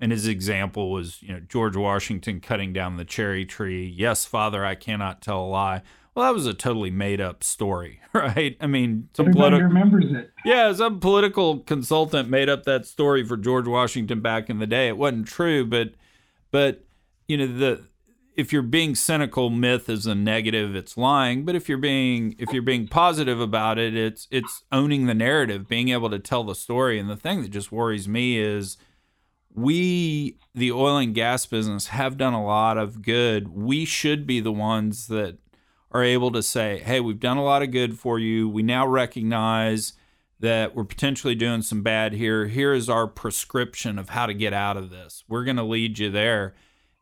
and 0.00 0.12
his 0.12 0.26
example 0.26 0.90
was, 0.90 1.22
you 1.22 1.32
know, 1.32 1.40
George 1.40 1.76
Washington 1.76 2.40
cutting 2.40 2.72
down 2.72 2.96
the 2.96 3.04
cherry 3.04 3.46
tree. 3.46 3.86
Yes, 3.86 4.24
father, 4.24 4.64
I 4.64 4.74
cannot 4.74 5.22
tell 5.22 5.42
a 5.42 5.46
lie. 5.46 5.82
Well, 6.14 6.26
that 6.26 6.34
was 6.34 6.46
a 6.46 6.54
totally 6.54 6.90
made 6.90 7.20
up 7.20 7.42
story, 7.42 8.00
right? 8.12 8.56
I 8.60 8.66
mean, 8.66 9.08
some 9.14 9.28
Everybody 9.28 9.56
politi- 9.56 9.68
remembers 9.68 10.12
it. 10.12 10.30
Yeah, 10.44 10.72
some 10.72 11.00
political 11.00 11.60
consultant 11.60 12.28
made 12.28 12.48
up 12.48 12.64
that 12.64 12.86
story 12.86 13.24
for 13.24 13.36
George 13.36 13.66
Washington 13.66 14.20
back 14.20 14.48
in 14.48 14.58
the 14.58 14.66
day. 14.66 14.88
It 14.88 14.96
wasn't 14.96 15.26
true, 15.26 15.66
but, 15.66 15.94
but 16.50 16.84
you 17.26 17.36
know, 17.36 17.46
the 17.46 17.84
if 18.36 18.52
you're 18.52 18.62
being 18.62 18.94
cynical, 18.94 19.48
myth 19.48 19.88
is 19.88 20.06
a 20.06 20.14
negative, 20.14 20.74
it's 20.74 20.96
lying. 20.96 21.44
But 21.44 21.54
if 21.54 21.68
you're 21.68 21.78
being 21.78 22.34
if 22.38 22.52
you're 22.52 22.62
being 22.62 22.88
positive 22.88 23.40
about 23.40 23.78
it, 23.78 23.96
it's 23.96 24.26
it's 24.30 24.64
owning 24.72 25.06
the 25.06 25.14
narrative, 25.14 25.68
being 25.68 25.90
able 25.90 26.10
to 26.10 26.18
tell 26.18 26.44
the 26.44 26.54
story. 26.54 26.98
And 26.98 27.08
the 27.08 27.16
thing 27.16 27.42
that 27.42 27.50
just 27.50 27.72
worries 27.72 28.08
me 28.08 28.38
is 28.38 28.76
we 29.52 30.38
the 30.54 30.72
oil 30.72 30.96
and 30.96 31.14
gas 31.14 31.46
business 31.46 31.88
have 31.88 32.16
done 32.16 32.34
a 32.34 32.44
lot 32.44 32.76
of 32.76 33.02
good. 33.02 33.48
We 33.48 33.84
should 33.84 34.26
be 34.26 34.40
the 34.40 34.52
ones 34.52 35.06
that 35.08 35.38
are 35.94 36.04
able 36.04 36.32
to 36.32 36.42
say, 36.42 36.80
"Hey, 36.80 37.00
we've 37.00 37.20
done 37.20 37.38
a 37.38 37.44
lot 37.44 37.62
of 37.62 37.70
good 37.70 37.98
for 37.98 38.18
you. 38.18 38.48
We 38.48 38.62
now 38.62 38.86
recognize 38.86 39.94
that 40.40 40.74
we're 40.74 40.84
potentially 40.84 41.34
doing 41.34 41.62
some 41.62 41.82
bad 41.82 42.12
here. 42.12 42.48
Here 42.48 42.74
is 42.74 42.90
our 42.90 43.06
prescription 43.06 43.98
of 43.98 44.10
how 44.10 44.26
to 44.26 44.34
get 44.34 44.52
out 44.52 44.76
of 44.76 44.90
this. 44.90 45.24
We're 45.28 45.44
going 45.44 45.56
to 45.56 45.62
lead 45.62 45.98
you 45.98 46.10
there." 46.10 46.54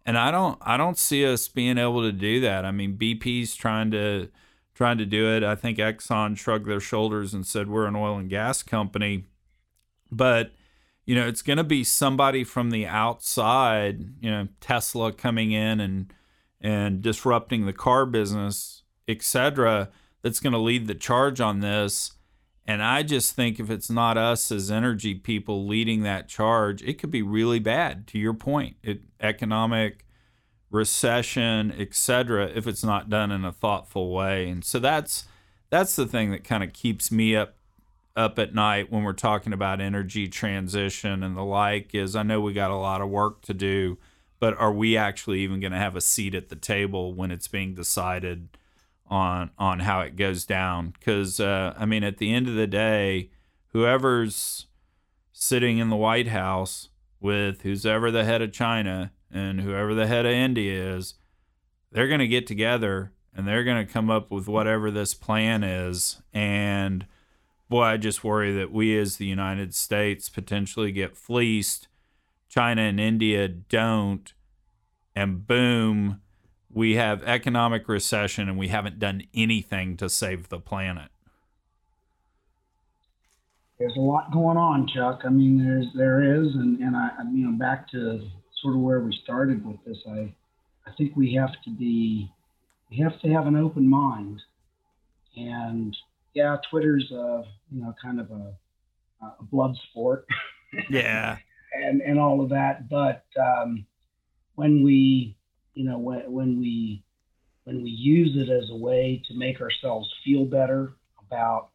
and 0.04 0.18
I 0.18 0.30
don't 0.30 0.58
I 0.60 0.76
don't 0.76 0.98
see 0.98 1.24
us 1.26 1.48
being 1.48 1.78
able 1.78 2.02
to 2.02 2.12
do 2.12 2.40
that. 2.40 2.64
I 2.64 2.70
mean, 2.70 2.96
BP's 2.96 3.54
trying 3.54 3.90
to 3.92 4.28
trying 4.74 4.98
to 4.98 5.06
do 5.06 5.28
it. 5.34 5.44
I 5.44 5.54
think 5.54 5.78
Exxon 5.78 6.36
shrugged 6.36 6.66
their 6.66 6.80
shoulders 6.80 7.34
and 7.34 7.46
said 7.46 7.68
we're 7.68 7.86
an 7.86 7.96
oil 7.96 8.16
and 8.16 8.30
gas 8.30 8.62
company, 8.62 9.26
but 10.10 10.52
you 11.04 11.14
know 11.14 11.26
it's 11.26 11.42
going 11.42 11.58
to 11.58 11.64
be 11.64 11.84
somebody 11.84 12.44
from 12.44 12.70
the 12.70 12.86
outside. 12.86 14.02
You 14.20 14.30
know, 14.30 14.48
Tesla 14.60 15.12
coming 15.12 15.52
in 15.52 15.80
and 15.80 16.12
and 16.60 17.02
disrupting 17.02 17.66
the 17.66 17.72
car 17.72 18.06
business, 18.06 18.81
etc. 19.08 19.90
That's 20.22 20.40
going 20.40 20.52
to 20.52 20.58
lead 20.58 20.86
the 20.86 20.94
charge 20.94 21.40
on 21.40 21.60
this. 21.60 22.12
And 22.64 22.82
I 22.82 23.02
just 23.02 23.34
think 23.34 23.58
if 23.58 23.70
it's 23.70 23.90
not 23.90 24.16
us 24.16 24.52
as 24.52 24.70
energy 24.70 25.14
people 25.14 25.66
leading 25.66 26.02
that 26.02 26.28
charge, 26.28 26.82
it 26.82 26.94
could 26.94 27.10
be 27.10 27.22
really 27.22 27.58
bad. 27.58 28.06
To 28.08 28.18
your 28.18 28.34
point, 28.34 28.76
it, 28.82 29.00
economic 29.20 30.06
recession, 30.70 31.72
etc. 31.76 32.50
If 32.54 32.66
it's 32.66 32.84
not 32.84 33.10
done 33.10 33.32
in 33.32 33.44
a 33.44 33.52
thoughtful 33.52 34.12
way, 34.12 34.48
and 34.48 34.64
so 34.64 34.78
that's 34.78 35.26
that's 35.70 35.96
the 35.96 36.06
thing 36.06 36.30
that 36.30 36.44
kind 36.44 36.62
of 36.62 36.72
keeps 36.72 37.10
me 37.10 37.34
up 37.34 37.56
up 38.14 38.38
at 38.38 38.54
night 38.54 38.92
when 38.92 39.02
we're 39.02 39.12
talking 39.12 39.52
about 39.52 39.80
energy 39.80 40.28
transition 40.28 41.22
and 41.22 41.36
the 41.36 41.42
like. 41.42 41.94
Is 41.94 42.14
I 42.14 42.22
know 42.22 42.40
we 42.40 42.52
got 42.52 42.70
a 42.70 42.76
lot 42.76 43.00
of 43.00 43.08
work 43.08 43.42
to 43.42 43.54
do, 43.54 43.98
but 44.38 44.56
are 44.58 44.72
we 44.72 44.96
actually 44.96 45.40
even 45.40 45.60
going 45.60 45.72
to 45.72 45.78
have 45.78 45.96
a 45.96 46.00
seat 46.00 46.34
at 46.34 46.48
the 46.48 46.56
table 46.56 47.12
when 47.14 47.30
it's 47.30 47.48
being 47.48 47.74
decided? 47.74 48.48
On 49.12 49.50
on 49.58 49.80
how 49.80 50.00
it 50.00 50.16
goes 50.16 50.46
down 50.46 50.94
because 50.98 51.38
uh, 51.38 51.74
I 51.76 51.84
mean 51.84 52.02
at 52.02 52.16
the 52.16 52.32
end 52.32 52.48
of 52.48 52.54
the 52.54 52.66
day, 52.66 53.30
whoever's 53.68 54.66
sitting 55.32 55.76
in 55.76 55.90
the 55.90 55.96
White 55.96 56.28
House 56.28 56.88
with 57.20 57.60
who's 57.60 57.84
ever 57.84 58.10
the 58.10 58.24
head 58.24 58.40
of 58.40 58.52
China 58.52 59.12
and 59.30 59.60
whoever 59.60 59.94
the 59.94 60.06
head 60.06 60.24
of 60.24 60.32
India 60.32 60.96
is, 60.96 61.14
they're 61.90 62.08
going 62.08 62.20
to 62.20 62.26
get 62.26 62.46
together 62.46 63.12
and 63.36 63.46
they're 63.46 63.64
going 63.64 63.86
to 63.86 63.92
come 63.92 64.10
up 64.10 64.30
with 64.30 64.48
whatever 64.48 64.90
this 64.90 65.12
plan 65.12 65.62
is. 65.62 66.22
And 66.32 67.06
boy, 67.68 67.82
I 67.82 67.96
just 67.98 68.24
worry 68.24 68.54
that 68.54 68.72
we 68.72 68.98
as 68.98 69.16
the 69.16 69.26
United 69.26 69.74
States 69.74 70.30
potentially 70.30 70.90
get 70.90 71.18
fleeced. 71.18 71.88
China 72.48 72.82
and 72.82 73.00
India 73.00 73.46
don't, 73.46 74.32
and 75.14 75.46
boom, 75.46 76.21
we 76.72 76.94
have 76.94 77.22
economic 77.24 77.88
recession 77.88 78.48
and 78.48 78.58
we 78.58 78.68
haven't 78.68 78.98
done 78.98 79.22
anything 79.34 79.96
to 79.98 80.08
save 80.08 80.48
the 80.48 80.58
planet. 80.58 81.10
There's 83.78 83.96
a 83.96 84.00
lot 84.00 84.32
going 84.32 84.56
on, 84.56 84.86
Chuck. 84.86 85.22
I 85.24 85.28
mean, 85.28 85.58
there's 85.58 85.86
there 85.94 86.22
is, 86.22 86.54
and 86.54 86.78
and 86.78 86.96
I, 86.96 87.10
you 87.32 87.46
know, 87.46 87.58
back 87.58 87.90
to 87.90 88.20
sort 88.60 88.74
of 88.74 88.80
where 88.80 89.00
we 89.00 89.18
started 89.24 89.66
with 89.66 89.84
this. 89.84 89.98
I 90.08 90.32
I 90.86 90.92
think 90.96 91.16
we 91.16 91.34
have 91.34 91.50
to 91.64 91.70
be 91.70 92.30
we 92.90 92.98
have 92.98 93.20
to 93.22 93.28
have 93.28 93.46
an 93.46 93.56
open 93.56 93.88
mind, 93.88 94.40
and 95.36 95.96
yeah, 96.32 96.58
Twitter's 96.70 97.10
a 97.10 97.44
you 97.72 97.82
know 97.82 97.92
kind 98.00 98.20
of 98.20 98.30
a, 98.30 98.54
a 99.22 99.42
blood 99.42 99.74
sport. 99.90 100.26
Yeah. 100.88 101.38
and 101.74 102.02
and 102.02 102.20
all 102.20 102.40
of 102.40 102.50
that, 102.50 102.88
but 102.88 103.24
um, 103.40 103.84
when 104.54 104.82
we 104.84 105.34
you 105.74 105.84
know, 105.84 105.98
when, 105.98 106.30
when 106.30 106.58
we 106.58 107.02
when 107.64 107.82
we 107.82 107.90
use 107.90 108.36
it 108.36 108.50
as 108.50 108.68
a 108.70 108.76
way 108.76 109.22
to 109.28 109.38
make 109.38 109.60
ourselves 109.60 110.12
feel 110.24 110.44
better 110.44 110.94
about 111.24 111.68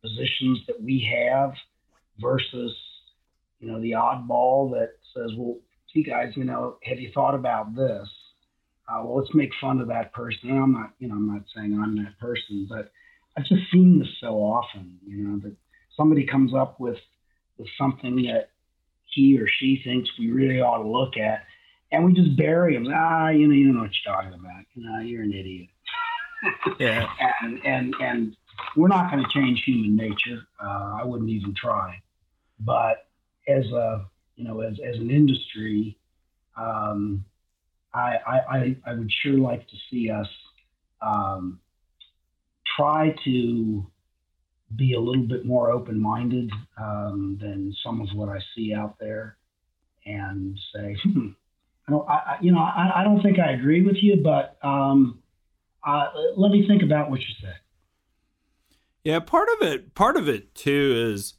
positions 0.00 0.60
that 0.66 0.80
we 0.82 1.06
have 1.14 1.52
versus, 2.18 2.74
you 3.60 3.70
know, 3.70 3.80
the 3.80 3.92
oddball 3.92 4.70
that 4.70 4.92
says, 5.14 5.30
well, 5.36 5.58
gee, 5.92 6.02
guys, 6.02 6.32
you 6.34 6.44
know, 6.44 6.78
have 6.82 6.98
you 6.98 7.10
thought 7.12 7.34
about 7.34 7.74
this? 7.74 8.08
Uh, 8.88 9.02
well, 9.04 9.18
let's 9.18 9.34
make 9.34 9.50
fun 9.60 9.80
of 9.80 9.88
that 9.88 10.12
person. 10.12 10.50
And 10.50 10.58
I'm 10.58 10.72
not, 10.72 10.92
you 10.98 11.08
know, 11.08 11.14
I'm 11.14 11.26
not 11.26 11.42
saying 11.54 11.78
I'm 11.78 11.96
that 12.02 12.18
person, 12.18 12.66
but 12.68 12.90
I've 13.36 13.44
just 13.44 13.70
seen 13.72 13.98
this 13.98 14.08
so 14.20 14.36
often, 14.36 14.98
you 15.06 15.16
know, 15.16 15.38
that 15.40 15.56
somebody 15.96 16.26
comes 16.26 16.54
up 16.54 16.80
with 16.80 16.98
with 17.56 17.68
something 17.78 18.16
that 18.16 18.50
he 19.14 19.38
or 19.38 19.46
she 19.60 19.80
thinks 19.84 20.10
we 20.18 20.30
really 20.30 20.60
ought 20.60 20.82
to 20.82 20.88
look 20.88 21.16
at, 21.16 21.44
and 21.94 22.04
we 22.04 22.12
just 22.12 22.36
bury 22.36 22.74
them. 22.74 22.92
Ah, 22.92 23.28
you 23.28 23.46
know, 23.46 23.54
you 23.54 23.66
don't 23.66 23.76
know 23.76 23.82
what 23.82 23.92
you're 24.04 24.14
talking 24.14 24.34
about. 24.34 24.64
You 24.74 24.84
know, 24.84 25.00
you're 25.00 25.22
an 25.22 25.32
idiot. 25.32 25.68
yeah. 26.78 27.08
And 27.42 27.64
and 27.64 27.94
and 28.00 28.36
we're 28.76 28.88
not 28.88 29.10
going 29.10 29.22
to 29.22 29.30
change 29.30 29.62
human 29.64 29.96
nature. 29.96 30.46
Uh, 30.62 30.98
I 31.00 31.04
wouldn't 31.04 31.30
even 31.30 31.54
try. 31.54 32.00
But 32.60 33.06
as 33.48 33.64
a 33.66 34.06
you 34.36 34.44
know, 34.44 34.60
as 34.60 34.78
as 34.84 34.96
an 34.96 35.10
industry, 35.10 35.96
um, 36.56 37.24
I, 37.92 38.18
I 38.26 38.76
I 38.86 38.94
would 38.94 39.10
sure 39.22 39.38
like 39.38 39.68
to 39.68 39.76
see 39.90 40.10
us 40.10 40.28
um, 41.00 41.60
try 42.76 43.14
to 43.24 43.86
be 44.76 44.94
a 44.94 45.00
little 45.00 45.26
bit 45.26 45.44
more 45.44 45.70
open-minded 45.70 46.50
um, 46.78 47.38
than 47.40 47.74
some 47.84 48.00
of 48.00 48.08
what 48.14 48.28
I 48.28 48.40
see 48.56 48.74
out 48.74 48.98
there, 48.98 49.36
and 50.04 50.58
say, 50.74 50.96
hmm, 51.04 51.28
I 51.88 52.38
you 52.40 52.52
know, 52.52 52.58
I, 52.58 53.00
I 53.00 53.04
don't 53.04 53.22
think 53.22 53.38
I 53.38 53.52
agree 53.52 53.82
with 53.82 53.96
you, 54.00 54.16
but 54.16 54.56
um, 54.62 55.22
uh, 55.86 56.08
let 56.36 56.50
me 56.50 56.66
think 56.66 56.82
about 56.82 57.10
what 57.10 57.20
you 57.20 57.26
said. 57.40 57.56
Yeah, 59.02 59.20
part 59.20 59.48
of 59.56 59.68
it, 59.68 59.94
part 59.94 60.16
of 60.16 60.28
it 60.28 60.54
too 60.54 61.10
is, 61.12 61.34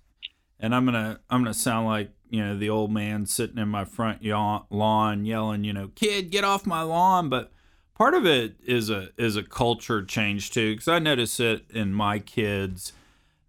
and 0.59 0.76
I'm 0.76 0.85
gonna, 0.85 1.19
I'm 1.30 1.41
gonna 1.41 1.53
sound 1.53 1.88
like 1.88 2.11
you 2.30 2.43
know 2.43 2.57
the 2.57 2.69
old 2.69 2.91
man 2.91 3.26
sitting 3.26 3.57
in 3.57 3.69
my 3.69 3.85
front 3.85 4.23
lawn 4.23 5.26
yelling, 5.26 5.63
you 5.63 5.73
know, 5.73 5.89
kid, 5.95 6.30
get 6.30 6.43
off 6.43 6.65
my 6.67 6.84
lawn. 6.84 7.27
But 7.30 7.51
part 7.95 8.13
of 8.13 8.26
it 8.26 8.57
is 8.65 8.89
a 8.91 9.09
is 9.17 9.35
a 9.35 9.43
culture 9.43 10.03
change 10.03 10.51
too, 10.51 10.73
because 10.73 10.88
I 10.88 10.99
notice 10.99 11.39
it 11.39 11.65
in 11.72 11.91
my 11.91 12.19
kids 12.19 12.93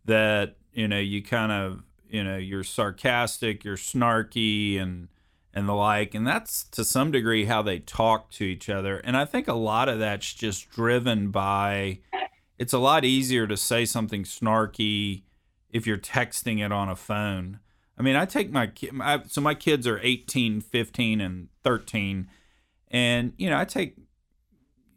that 0.07 0.57
you 0.73 0.89
know 0.89 0.99
you 0.99 1.23
kind 1.23 1.53
of 1.53 1.83
you 2.09 2.25
know 2.25 2.39
you're 2.39 2.65
sarcastic, 2.65 3.65
you're 3.65 3.77
snarky, 3.77 4.81
and 4.81 5.09
and 5.57 5.67
the 5.67 5.75
like. 5.75 6.15
And 6.15 6.27
that's 6.27 6.65
to 6.65 6.85
some 6.85 7.11
degree 7.11 7.47
how 7.47 7.63
they 7.63 7.79
talk 7.79 8.31
to 8.33 8.45
each 8.45 8.69
other. 8.69 8.99
And 8.99 9.17
I 9.17 9.25
think 9.25 9.49
a 9.49 9.55
lot 9.55 9.89
of 9.89 9.99
that's 9.99 10.35
just 10.35 10.71
driven 10.71 11.31
by 11.31 12.01
it's 12.59 12.75
a 12.75 12.79
lot 12.79 13.05
easier 13.05 13.47
to 13.47 13.57
say 13.57 13.87
something 13.87 14.25
snarky 14.25 15.23
if 15.71 15.87
you're 15.87 15.97
texting 15.97 16.65
it 16.65 16.73
on 16.73 16.91
a 16.91 16.95
phone. 16.95 17.61
I 17.99 18.03
mean, 18.03 18.17
I 18.17 18.27
take 18.27 18.53
my 18.53 18.71
so 19.27 19.41
my 19.41 19.55
kids 19.55 19.87
are 19.87 19.99
18, 20.03 20.61
15, 20.61 21.21
and 21.23 21.49
13. 21.65 22.29
And, 22.89 23.33
you 23.39 23.49
know, 23.49 23.59
I 23.59 23.65
take 23.65 23.97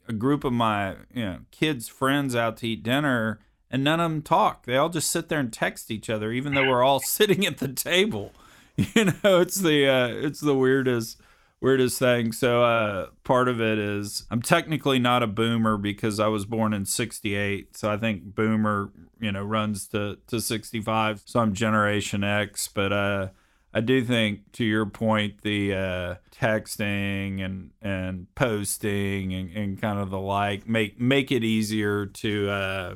a 0.10 0.14
group 0.14 0.44
of 0.44 0.52
my, 0.52 0.98
you 1.14 1.24
know, 1.24 1.40
kids' 1.52 1.88
friends 1.88 2.36
out 2.36 2.58
to 2.58 2.68
eat 2.68 2.84
dinner 2.84 3.40
and 3.72 3.82
none 3.82 4.02
of 4.02 4.12
them 4.12 4.22
talk. 4.24 4.66
They 4.66 4.76
all 4.76 4.90
just 4.90 5.10
sit 5.10 5.30
there 5.30 5.40
and 5.40 5.54
text 5.54 5.90
each 5.90 6.10
other, 6.10 6.34
even 6.34 6.54
though 6.54 6.68
we're 6.68 6.84
all 6.84 7.00
sitting 7.04 7.46
at 7.46 7.60
the 7.60 7.70
table. 7.70 8.34
you 8.96 9.06
know 9.06 9.42
it's 9.42 9.56
the 9.56 9.88
uh, 9.88 10.08
it's 10.08 10.40
the 10.40 10.56
weirdest 10.56 11.20
weirdest 11.62 12.00
thing. 12.00 12.32
So 12.32 12.64
uh, 12.64 13.08
part 13.24 13.48
of 13.48 13.60
it 13.60 13.78
is 13.78 14.26
i'm 14.32 14.42
technically 14.42 15.00
not 15.00 15.24
a 15.24 15.28
boomer 15.28 15.78
because 15.78 16.20
i 16.20 16.28
was 16.28 16.46
born 16.46 16.74
in 16.74 16.86
68 16.86 17.76
so 17.76 17.92
i 17.92 17.98
think 17.98 18.24
boomer 18.24 18.92
you 19.20 19.32
know 19.32 19.44
runs 19.44 19.88
to 19.90 20.18
to 20.28 20.42
65 20.42 21.24
so 21.26 21.40
i'm 21.40 21.54
generation 21.54 22.24
x. 22.24 22.68
But 22.68 22.94
uh 22.94 23.28
I 23.72 23.82
do 23.82 24.04
think, 24.04 24.52
to 24.54 24.66
your 24.66 24.88
point, 24.88 25.44
the 25.44 25.76
uh, 25.76 26.16
texting 26.32 27.44
and 27.46 27.70
and 27.82 28.34
posting 28.34 29.34
and, 29.34 29.52
and 29.52 29.82
kind 29.82 30.00
of 30.00 30.10
the 30.10 30.20
like 30.20 30.68
make 30.68 31.00
make 31.00 31.32
it 31.32 31.44
easier 31.44 32.08
to 32.08 32.50
uh, 32.50 32.96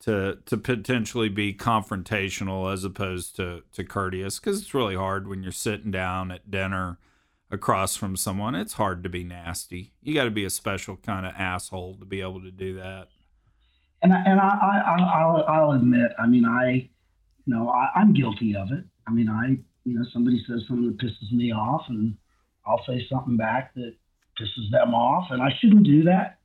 to 0.00 0.38
to 0.46 0.56
potentially 0.56 1.28
be 1.28 1.52
confrontational 1.52 2.72
as 2.72 2.84
opposed 2.84 3.36
to 3.36 3.62
to 3.72 3.84
courteous 3.84 4.38
because 4.38 4.60
it's 4.60 4.74
really 4.74 4.94
hard 4.94 5.28
when 5.28 5.42
you're 5.42 5.52
sitting 5.52 5.90
down 5.90 6.30
at 6.30 6.50
dinner 6.50 6.98
across 7.50 7.96
from 7.96 8.16
someone. 8.16 8.54
It's 8.54 8.74
hard 8.74 9.02
to 9.02 9.08
be 9.08 9.24
nasty. 9.24 9.92
You 10.02 10.14
got 10.14 10.24
to 10.24 10.30
be 10.30 10.44
a 10.44 10.50
special 10.50 10.96
kind 10.96 11.26
of 11.26 11.32
asshole 11.36 11.96
to 11.96 12.04
be 12.04 12.20
able 12.20 12.42
to 12.42 12.50
do 12.50 12.74
that. 12.74 13.08
And 14.02 14.12
I, 14.12 14.22
and 14.24 14.38
I, 14.38 14.48
I 14.48 15.20
I'll, 15.20 15.44
I'll 15.48 15.72
admit 15.72 16.12
I 16.18 16.26
mean 16.26 16.44
I 16.44 16.88
you 17.44 17.54
know 17.54 17.68
I, 17.70 17.90
I'm 17.96 18.12
guilty 18.12 18.54
of 18.54 18.70
it. 18.70 18.84
I 19.06 19.10
mean 19.10 19.28
I 19.28 19.58
you 19.84 19.98
know 19.98 20.04
somebody 20.12 20.44
says 20.46 20.62
something 20.68 20.86
that 20.86 20.98
pisses 20.98 21.32
me 21.32 21.52
off 21.52 21.86
and 21.88 22.16
I'll 22.68 22.84
say 22.86 23.04
something 23.08 23.36
back 23.36 23.74
that 23.74 23.94
pisses 24.38 24.70
them 24.70 24.94
off, 24.94 25.28
and 25.30 25.42
I 25.42 25.48
shouldn't 25.58 25.84
do 25.84 26.04
that. 26.04 26.38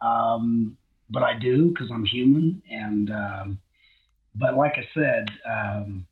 Um, 0.00 0.76
but 1.10 1.22
I 1.22 1.38
do 1.38 1.70
because 1.70 1.90
I'm 1.92 2.04
human. 2.04 2.62
And 2.70 3.10
um, 3.10 3.58
but 4.34 4.56
like 4.56 4.74
I 4.76 4.88
said, 4.94 5.28
um, 5.48 6.06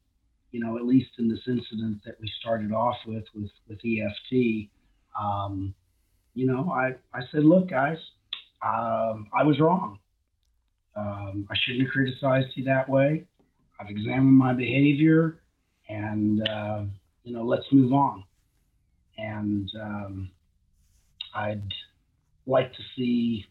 you 0.50 0.60
know, 0.60 0.76
at 0.76 0.84
least 0.84 1.10
in 1.18 1.28
this 1.28 1.40
incident 1.46 2.02
that 2.04 2.20
we 2.20 2.30
started 2.40 2.72
off 2.72 2.96
with 3.06 3.24
with 3.34 3.50
with 3.68 3.78
EFT, 3.78 4.68
um, 5.18 5.74
you 6.34 6.46
know, 6.46 6.70
I 6.72 6.94
I 7.16 7.22
said, 7.30 7.44
look, 7.44 7.70
guys, 7.70 7.98
um, 8.62 9.28
I 9.36 9.42
was 9.44 9.58
wrong. 9.60 9.98
Um, 10.94 11.48
I 11.50 11.54
shouldn't 11.64 11.86
have 11.86 11.92
criticized 11.92 12.48
you 12.54 12.64
that 12.64 12.88
way. 12.88 13.24
I've 13.80 13.88
examined 13.88 14.36
my 14.36 14.52
behavior, 14.52 15.40
and 15.88 16.46
uh, 16.48 16.82
you 17.24 17.34
know, 17.34 17.44
let's 17.44 17.64
move 17.72 17.92
on. 17.92 18.24
And 19.18 19.70
um, 19.80 20.30
I'd 21.34 21.62
like 22.46 22.72
to 22.72 22.82
see 22.96 23.46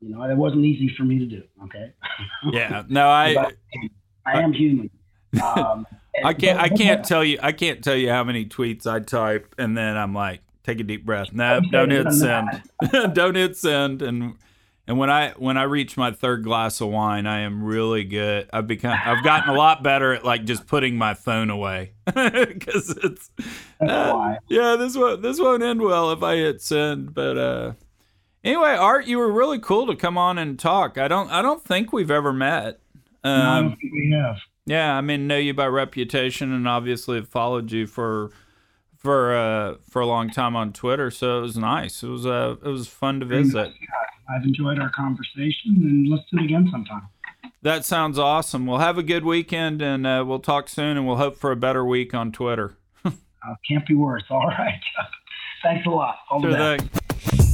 you 0.00 0.08
know, 0.08 0.22
it 0.22 0.36
wasn't 0.36 0.64
easy 0.64 0.92
for 0.96 1.04
me 1.04 1.18
to 1.18 1.26
do. 1.26 1.42
Okay. 1.64 1.92
Yeah. 2.52 2.84
No, 2.88 3.08
I. 3.08 3.52
I 4.26 4.40
am 4.40 4.52
human. 4.52 4.90
Um, 5.42 5.86
I 6.24 6.32
can't. 6.32 6.58
I 6.58 6.68
can't 6.68 7.04
tell 7.04 7.22
you. 7.22 7.38
I 7.42 7.52
can't 7.52 7.84
tell 7.84 7.94
you 7.94 8.10
how 8.10 8.24
many 8.24 8.46
tweets 8.46 8.86
I 8.86 9.00
type, 9.00 9.54
and 9.58 9.76
then 9.76 9.96
I'm 9.96 10.14
like, 10.14 10.40
take 10.64 10.80
a 10.80 10.82
deep 10.82 11.04
breath. 11.04 11.32
No, 11.32 11.60
don't 11.70 11.90
hit 11.90 12.10
send. 12.12 12.62
don't 13.12 13.34
hit 13.34 13.56
send. 13.56 14.02
And 14.02 14.36
and 14.86 14.98
when 14.98 15.10
I 15.10 15.30
when 15.32 15.56
I 15.56 15.64
reach 15.64 15.96
my 15.96 16.10
third 16.10 16.44
glass 16.44 16.80
of 16.80 16.88
wine, 16.88 17.26
I 17.26 17.40
am 17.40 17.62
really 17.62 18.04
good. 18.04 18.48
I've 18.52 18.66
become. 18.66 18.98
I've 19.04 19.22
gotten 19.22 19.50
a 19.50 19.56
lot 19.56 19.82
better 19.82 20.14
at 20.14 20.24
like 20.24 20.44
just 20.44 20.66
putting 20.66 20.96
my 20.96 21.14
phone 21.14 21.50
away 21.50 21.92
because 22.06 22.90
it's. 23.02 23.30
Uh, 23.80 24.36
yeah, 24.48 24.76
this 24.76 24.96
won't 24.96 25.22
this 25.22 25.38
won't 25.38 25.62
end 25.62 25.80
well 25.80 26.10
if 26.10 26.22
I 26.22 26.36
hit 26.36 26.60
send. 26.60 27.14
But 27.14 27.38
uh, 27.38 27.72
Anyway, 28.42 28.70
Art, 28.70 29.06
you 29.06 29.18
were 29.18 29.30
really 29.30 29.58
cool 29.58 29.86
to 29.86 29.94
come 29.94 30.16
on 30.16 30.38
and 30.38 30.58
talk. 30.58 30.96
I 30.96 31.08
don't 31.08 31.30
I 31.30 31.42
don't 31.42 31.62
think 31.62 31.92
we've 31.92 32.10
ever 32.10 32.32
met. 32.32 32.80
Um, 33.22 33.38
no, 33.38 33.50
I 33.50 33.60
don't 33.60 33.76
think 33.76 33.92
we 33.92 34.16
have. 34.16 34.36
Yeah, 34.66 34.96
I 34.96 35.00
mean, 35.00 35.26
know 35.26 35.36
you 35.36 35.52
by 35.52 35.66
reputation, 35.66 36.52
and 36.52 36.66
obviously 36.66 37.16
have 37.16 37.28
followed 37.28 37.70
you 37.70 37.86
for 37.86 38.30
for 38.96 39.34
uh, 39.34 39.74
for 39.88 40.00
a 40.00 40.06
long 40.06 40.30
time 40.30 40.56
on 40.56 40.72
Twitter. 40.72 41.10
So 41.10 41.38
it 41.38 41.42
was 41.42 41.58
nice. 41.58 42.02
It 42.02 42.08
was 42.08 42.24
uh, 42.24 42.56
it 42.64 42.68
was 42.68 42.86
fun 42.86 43.20
to 43.20 43.26
visit. 43.26 43.72
Yeah, 43.80 44.34
I've 44.34 44.44
enjoyed 44.44 44.78
our 44.78 44.90
conversation, 44.90 45.76
and 45.76 46.08
let's 46.08 46.24
do 46.30 46.38
it 46.38 46.44
again 46.44 46.68
sometime. 46.70 47.08
That 47.62 47.84
sounds 47.84 48.18
awesome. 48.18 48.66
We'll 48.66 48.78
have 48.78 48.96
a 48.96 49.02
good 49.02 49.24
weekend, 49.24 49.82
and 49.82 50.06
uh, 50.06 50.24
we'll 50.26 50.38
talk 50.38 50.68
soon, 50.68 50.96
and 50.96 51.06
we'll 51.06 51.16
hope 51.16 51.36
for 51.36 51.50
a 51.52 51.56
better 51.56 51.84
week 51.84 52.14
on 52.14 52.32
Twitter. 52.32 52.76
uh, 53.04 53.10
can't 53.68 53.86
be 53.86 53.94
worse. 53.94 54.24
All 54.30 54.46
right. 54.46 54.80
Thanks 55.62 55.86
a 55.86 55.90
lot. 55.90 56.16
All 56.30 56.40
sure 56.40 56.52
the 56.52 56.56
best. 56.56 57.49